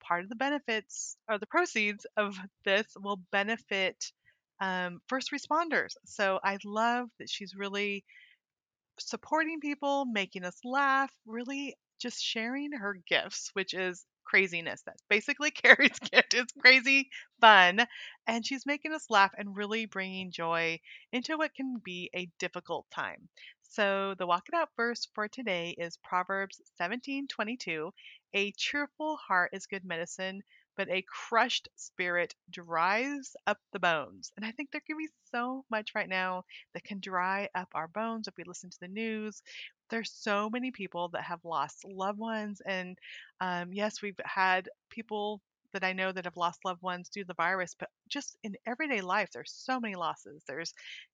part 0.00 0.22
of 0.22 0.28
the 0.28 0.36
benefits 0.36 1.16
or 1.28 1.38
the 1.38 1.46
proceeds 1.46 2.06
of 2.16 2.36
this 2.64 2.86
will 3.00 3.20
benefit 3.30 4.12
um, 4.60 5.00
first 5.08 5.30
responders. 5.32 5.94
So 6.04 6.38
I 6.42 6.58
love 6.64 7.08
that 7.18 7.30
she's 7.30 7.54
really 7.54 8.04
supporting 8.98 9.60
people, 9.60 10.04
making 10.04 10.44
us 10.44 10.58
laugh, 10.64 11.10
really 11.26 11.76
just 11.98 12.22
sharing 12.22 12.72
her 12.72 12.98
gifts, 13.08 13.50
which 13.54 13.74
is 13.74 14.04
craziness. 14.30 14.82
That's 14.82 15.02
basically 15.10 15.50
Kerri's 15.62 15.98
gift. 15.98 16.34
It's 16.34 16.52
crazy 16.60 17.10
fun. 17.40 17.86
And 18.26 18.46
she's 18.46 18.66
making 18.66 18.92
us 18.92 19.10
laugh 19.10 19.32
and 19.36 19.56
really 19.56 19.86
bringing 19.86 20.30
joy 20.30 20.80
into 21.12 21.36
what 21.36 21.54
can 21.54 21.76
be 21.84 22.10
a 22.14 22.30
difficult 22.38 22.86
time. 22.90 23.28
So 23.62 24.14
the 24.18 24.26
walk 24.26 24.48
it 24.48 24.54
out 24.54 24.70
verse 24.76 25.06
for 25.14 25.28
today 25.28 25.74
is 25.78 25.96
Proverbs 25.98 26.60
17:22. 26.76 27.92
A 28.34 28.52
cheerful 28.52 29.16
heart 29.16 29.50
is 29.52 29.66
good 29.66 29.84
medicine, 29.84 30.42
but 30.76 30.88
a 30.90 31.02
crushed 31.02 31.68
spirit 31.76 32.34
dries 32.50 33.34
up 33.46 33.58
the 33.72 33.78
bones. 33.78 34.32
And 34.36 34.44
I 34.44 34.50
think 34.52 34.70
there 34.70 34.80
can 34.80 34.98
be 34.98 35.08
so 35.30 35.64
much 35.70 35.94
right 35.94 36.08
now 36.08 36.44
that 36.74 36.84
can 36.84 37.00
dry 37.00 37.48
up 37.54 37.68
our 37.74 37.88
bones 37.88 38.28
if 38.28 38.36
we 38.36 38.44
listen 38.44 38.70
to 38.70 38.80
the 38.80 38.88
news. 38.88 39.42
There's 39.90 40.12
so 40.12 40.48
many 40.50 40.70
people 40.70 41.08
that 41.10 41.22
have 41.24 41.44
lost 41.44 41.84
loved 41.84 42.18
ones. 42.18 42.60
And 42.66 42.98
um, 43.40 43.72
yes, 43.72 44.02
we've 44.02 44.18
had 44.24 44.68
people 44.90 45.40
that 45.72 45.84
I 45.84 45.92
know 45.92 46.12
that 46.12 46.24
have 46.24 46.36
lost 46.36 46.64
loved 46.64 46.82
ones 46.82 47.08
due 47.08 47.22
to 47.22 47.28
the 47.28 47.34
virus, 47.34 47.74
but 47.78 47.88
just 48.08 48.36
in 48.42 48.56
everyday 48.66 49.00
life, 49.00 49.30
there's 49.32 49.52
so 49.52 49.78
many 49.80 49.94
losses. 49.94 50.42
There's 50.46 50.72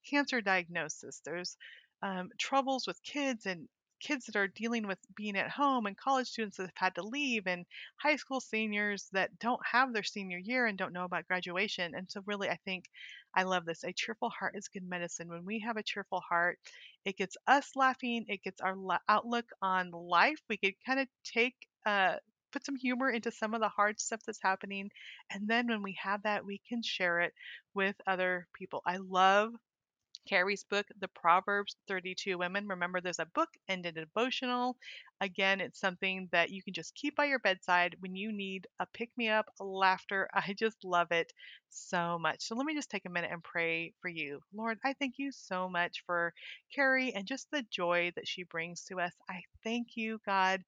cancer 0.08 0.40
diagnosis, 0.40 1.20
there's 1.24 1.56
um, 2.02 2.30
troubles 2.38 2.86
with 2.86 3.02
kids 3.02 3.46
and 3.46 3.68
kids 4.00 4.26
that 4.26 4.36
are 4.36 4.48
dealing 4.48 4.86
with 4.86 4.98
being 5.16 5.36
at 5.36 5.50
home 5.50 5.86
and 5.86 5.96
college 5.96 6.28
students 6.28 6.56
that 6.56 6.64
have 6.64 6.72
had 6.76 6.94
to 6.96 7.02
leave 7.02 7.46
and 7.46 7.64
high 7.96 8.16
school 8.16 8.40
seniors 8.40 9.08
that 9.12 9.38
don't 9.38 9.60
have 9.70 9.92
their 9.92 10.02
senior 10.02 10.38
year 10.38 10.66
and 10.66 10.78
don't 10.78 10.92
know 10.92 11.04
about 11.04 11.26
graduation. 11.28 11.94
And 11.94 12.10
so 12.10 12.22
really 12.26 12.48
I 12.50 12.56
think 12.64 12.84
I 13.34 13.42
love 13.44 13.64
this. 13.64 13.84
A 13.84 13.92
cheerful 13.92 14.30
heart 14.30 14.54
is 14.56 14.68
good 14.68 14.88
medicine. 14.88 15.28
When 15.28 15.44
we 15.44 15.60
have 15.60 15.76
a 15.76 15.82
cheerful 15.82 16.20
heart, 16.20 16.58
it 17.04 17.16
gets 17.16 17.36
us 17.46 17.70
laughing, 17.76 18.24
it 18.28 18.42
gets 18.42 18.60
our 18.60 18.76
outlook 19.08 19.46
on 19.62 19.90
life. 19.90 20.40
We 20.48 20.56
could 20.56 20.74
kind 20.84 21.00
of 21.00 21.08
take 21.24 21.54
uh, 21.84 22.16
put 22.52 22.64
some 22.64 22.76
humor 22.76 23.10
into 23.10 23.30
some 23.30 23.54
of 23.54 23.60
the 23.60 23.68
hard 23.68 24.00
stuff 24.00 24.20
that's 24.26 24.40
happening. 24.42 24.90
And 25.30 25.46
then 25.48 25.68
when 25.68 25.82
we 25.82 25.96
have 26.02 26.22
that, 26.22 26.44
we 26.44 26.60
can 26.68 26.82
share 26.82 27.20
it 27.20 27.34
with 27.74 27.96
other 28.06 28.46
people. 28.54 28.82
I 28.86 28.96
love 28.98 29.52
Kerri's 30.26 30.64
book, 30.64 30.86
The 31.00 31.08
Proverbs 31.08 31.76
32 31.88 32.38
Women. 32.38 32.66
Remember, 32.68 33.00
there's 33.00 33.18
a 33.18 33.26
book 33.34 33.48
and 33.68 33.84
a 33.86 33.92
devotional. 33.92 34.76
Again, 35.20 35.60
it's 35.60 35.80
something 35.80 36.28
that 36.32 36.50
you 36.50 36.62
can 36.62 36.74
just 36.74 36.94
keep 36.94 37.16
by 37.16 37.26
your 37.26 37.38
bedside 37.38 37.96
when 38.00 38.14
you 38.16 38.32
need 38.32 38.66
a 38.80 38.86
pick 38.86 39.10
me 39.16 39.28
up, 39.28 39.46
laughter. 39.60 40.28
I 40.34 40.54
just 40.58 40.84
love 40.84 41.12
it 41.12 41.32
so 41.70 42.18
much. 42.18 42.42
So 42.42 42.54
let 42.56 42.66
me 42.66 42.74
just 42.74 42.90
take 42.90 43.06
a 43.06 43.10
minute 43.10 43.30
and 43.32 43.42
pray 43.42 43.92
for 44.00 44.08
you. 44.08 44.40
Lord, 44.54 44.78
I 44.84 44.94
thank 44.94 45.14
you 45.18 45.32
so 45.32 45.68
much 45.68 46.02
for 46.06 46.34
Kerri 46.76 47.12
and 47.14 47.26
just 47.26 47.50
the 47.50 47.62
joy 47.70 48.12
that 48.16 48.28
she 48.28 48.44
brings 48.44 48.84
to 48.84 49.00
us. 49.00 49.12
I 49.28 49.42
thank 49.64 49.96
you, 49.96 50.20
God, 50.26 50.62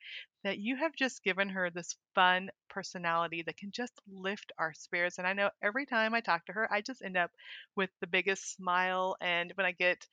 that 0.44 0.58
you 0.58 0.76
have 0.76 0.94
just 0.94 1.22
given 1.24 1.48
her 1.50 1.70
this 1.70 1.96
fun 2.14 2.50
personality 2.78 3.42
that 3.42 3.56
can 3.56 3.72
just 3.72 3.92
lift 4.08 4.52
our 4.56 4.72
spirits. 4.72 5.18
And 5.18 5.26
I 5.26 5.32
know 5.32 5.50
every 5.60 5.84
time 5.84 6.14
I 6.14 6.20
talk 6.20 6.46
to 6.46 6.52
her, 6.52 6.72
I 6.72 6.80
just 6.80 7.02
end 7.02 7.16
up 7.16 7.32
with 7.74 7.90
the 8.00 8.06
biggest 8.06 8.54
smile. 8.54 9.16
And 9.20 9.50
when 9.56 9.66
I 9.66 9.72
get 9.72 10.06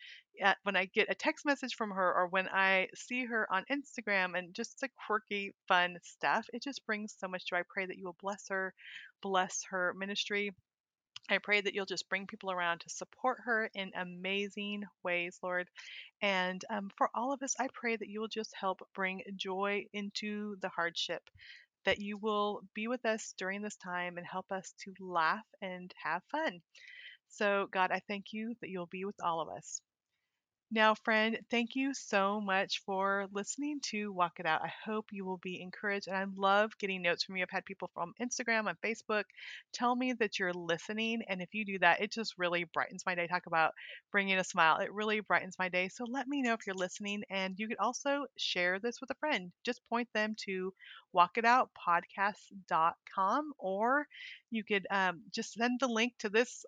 uh, 0.44 0.56
when 0.64 0.76
I 0.76 0.86
get 0.86 1.12
a 1.12 1.16
text 1.16 1.46
message 1.46 1.76
from 1.76 1.92
her 1.92 2.14
or 2.14 2.28
when 2.28 2.48
I 2.50 2.88
see 2.96 3.24
her 3.26 3.48
on 3.54 3.66
Instagram 3.72 4.36
and 4.36 4.54
just 4.56 4.82
the 4.82 4.90
quirky, 5.06 5.54
fun 5.68 6.00
stuff, 6.02 6.48
it 6.54 6.64
just 6.64 6.86
brings 6.88 7.14
so 7.20 7.28
much 7.28 7.46
joy. 7.46 7.58
I 7.58 7.64
pray 7.70 7.86
that 7.86 7.98
you 7.98 8.06
will 8.06 8.18
bless 8.20 8.50
her, 8.50 8.74
bless 9.22 9.64
her 9.70 9.94
ministry. 9.96 10.52
I 11.30 11.40
pray 11.40 11.60
that 11.62 11.74
you'll 11.74 11.88
just 11.88 12.08
bring 12.10 12.28
people 12.28 12.52
around 12.52 12.82
to 12.82 12.90
support 12.90 13.40
her 13.46 13.70
in 13.74 13.92
amazing 13.96 14.84
ways, 15.04 15.40
Lord. 15.42 15.68
And 16.22 16.64
um, 16.70 16.92
for 16.98 17.10
all 17.16 17.34
of 17.34 17.42
us, 17.42 17.56
I 17.60 17.68
pray 17.74 17.96
that 17.96 18.10
you 18.10 18.20
will 18.20 18.28
just 18.28 18.54
help 18.60 18.88
bring 18.94 19.24
joy 19.36 19.86
into 19.94 20.56
the 20.62 20.70
hardship, 20.70 21.24
that 21.86 22.00
you 22.00 22.18
will 22.18 22.62
be 22.74 22.88
with 22.88 23.06
us 23.06 23.34
during 23.38 23.62
this 23.62 23.78
time 23.78 24.18
and 24.18 24.26
help 24.28 24.52
us 24.52 24.74
to 24.84 24.94
laugh 25.00 25.46
and 25.62 25.94
have 26.04 26.24
fun. 26.32 26.62
So, 27.30 27.68
God, 27.72 27.92
I 27.92 28.02
thank 28.08 28.34
you 28.34 28.56
that 28.62 28.70
you'll 28.70 28.88
be 28.88 29.06
with 29.06 29.16
all 29.24 29.42
of 29.42 29.50
us. 29.50 29.82
Now, 30.72 30.94
friend, 30.96 31.40
thank 31.50 31.76
you 31.76 31.94
so 31.94 32.42
much 32.42 32.82
for 32.86 33.28
listening 33.32 33.80
to 33.92 34.12
Walk 34.12 34.40
It 34.40 34.46
Out. 34.46 34.62
I 34.64 34.72
hope 34.84 35.06
you 35.12 35.24
will 35.26 35.38
be 35.38 35.62
encouraged. 35.62 36.08
And 36.08 36.18
I 36.18 36.26
love 36.36 36.78
getting 36.80 37.02
notes 37.02 37.24
from 37.24 37.36
you. 37.38 37.44
I've 37.44 37.50
had 37.50 37.66
people 37.66 37.90
from 37.94 38.14
Instagram 38.22 38.68
and 38.70 38.80
Facebook 38.82 39.24
tell 39.74 39.96
me 39.96 40.14
that 40.14 40.38
you're 40.40 40.54
listening. 40.54 41.22
And 41.30 41.42
if 41.42 41.54
you 41.54 41.66
do 41.66 41.80
that, 41.80 42.02
it 42.02 42.12
just 42.12 42.38
really 42.38 42.66
brightens 42.66 43.04
my 43.06 43.16
day. 43.16 43.28
Talk 43.28 43.46
about 43.48 43.74
bringing 44.12 44.38
a 44.38 44.44
smile. 44.44 44.78
It 44.80 44.92
really 44.94 45.20
brightens 45.22 45.56
my 45.58 45.70
day. 45.70 45.88
So 45.88 46.06
let 46.06 46.28
me 46.28 46.42
know 46.42 46.54
if 46.54 46.66
you're 46.68 46.76
listening. 46.76 47.24
And 47.30 47.56
you 47.58 47.68
could 47.68 47.78
also 47.80 48.26
share 48.38 48.80
this 48.80 49.00
with 49.02 49.10
a 49.12 49.16
friend. 49.16 49.52
Just 49.64 49.82
point 49.90 50.10
them 50.14 50.36
to 50.46 50.74
walkitoutpodcast.com 51.16 53.54
or 53.58 54.08
you 54.52 54.64
could 54.64 54.86
um, 54.92 55.24
just 55.32 55.54
send 55.54 55.80
the 55.80 55.88
link 55.88 56.14
to 56.20 56.30
this 56.30 56.66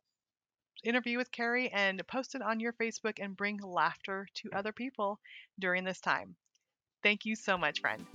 interview 0.84 1.18
with 1.18 1.32
Kerri 1.32 1.70
and 1.74 2.06
post 2.08 2.36
it 2.36 2.42
on 2.42 2.60
your 2.60 2.74
Facebook 2.74 3.20
and 3.22 3.38
bring 3.38 3.60
laughter 3.62 4.28
to 4.36 4.50
other 4.54 4.72
people 4.72 5.20
during 5.60 5.84
this 5.84 6.00
time. 6.00 6.36
Thank 7.04 7.26
you 7.26 7.36
so 7.36 7.58
much, 7.58 7.82
friend. 7.82 8.06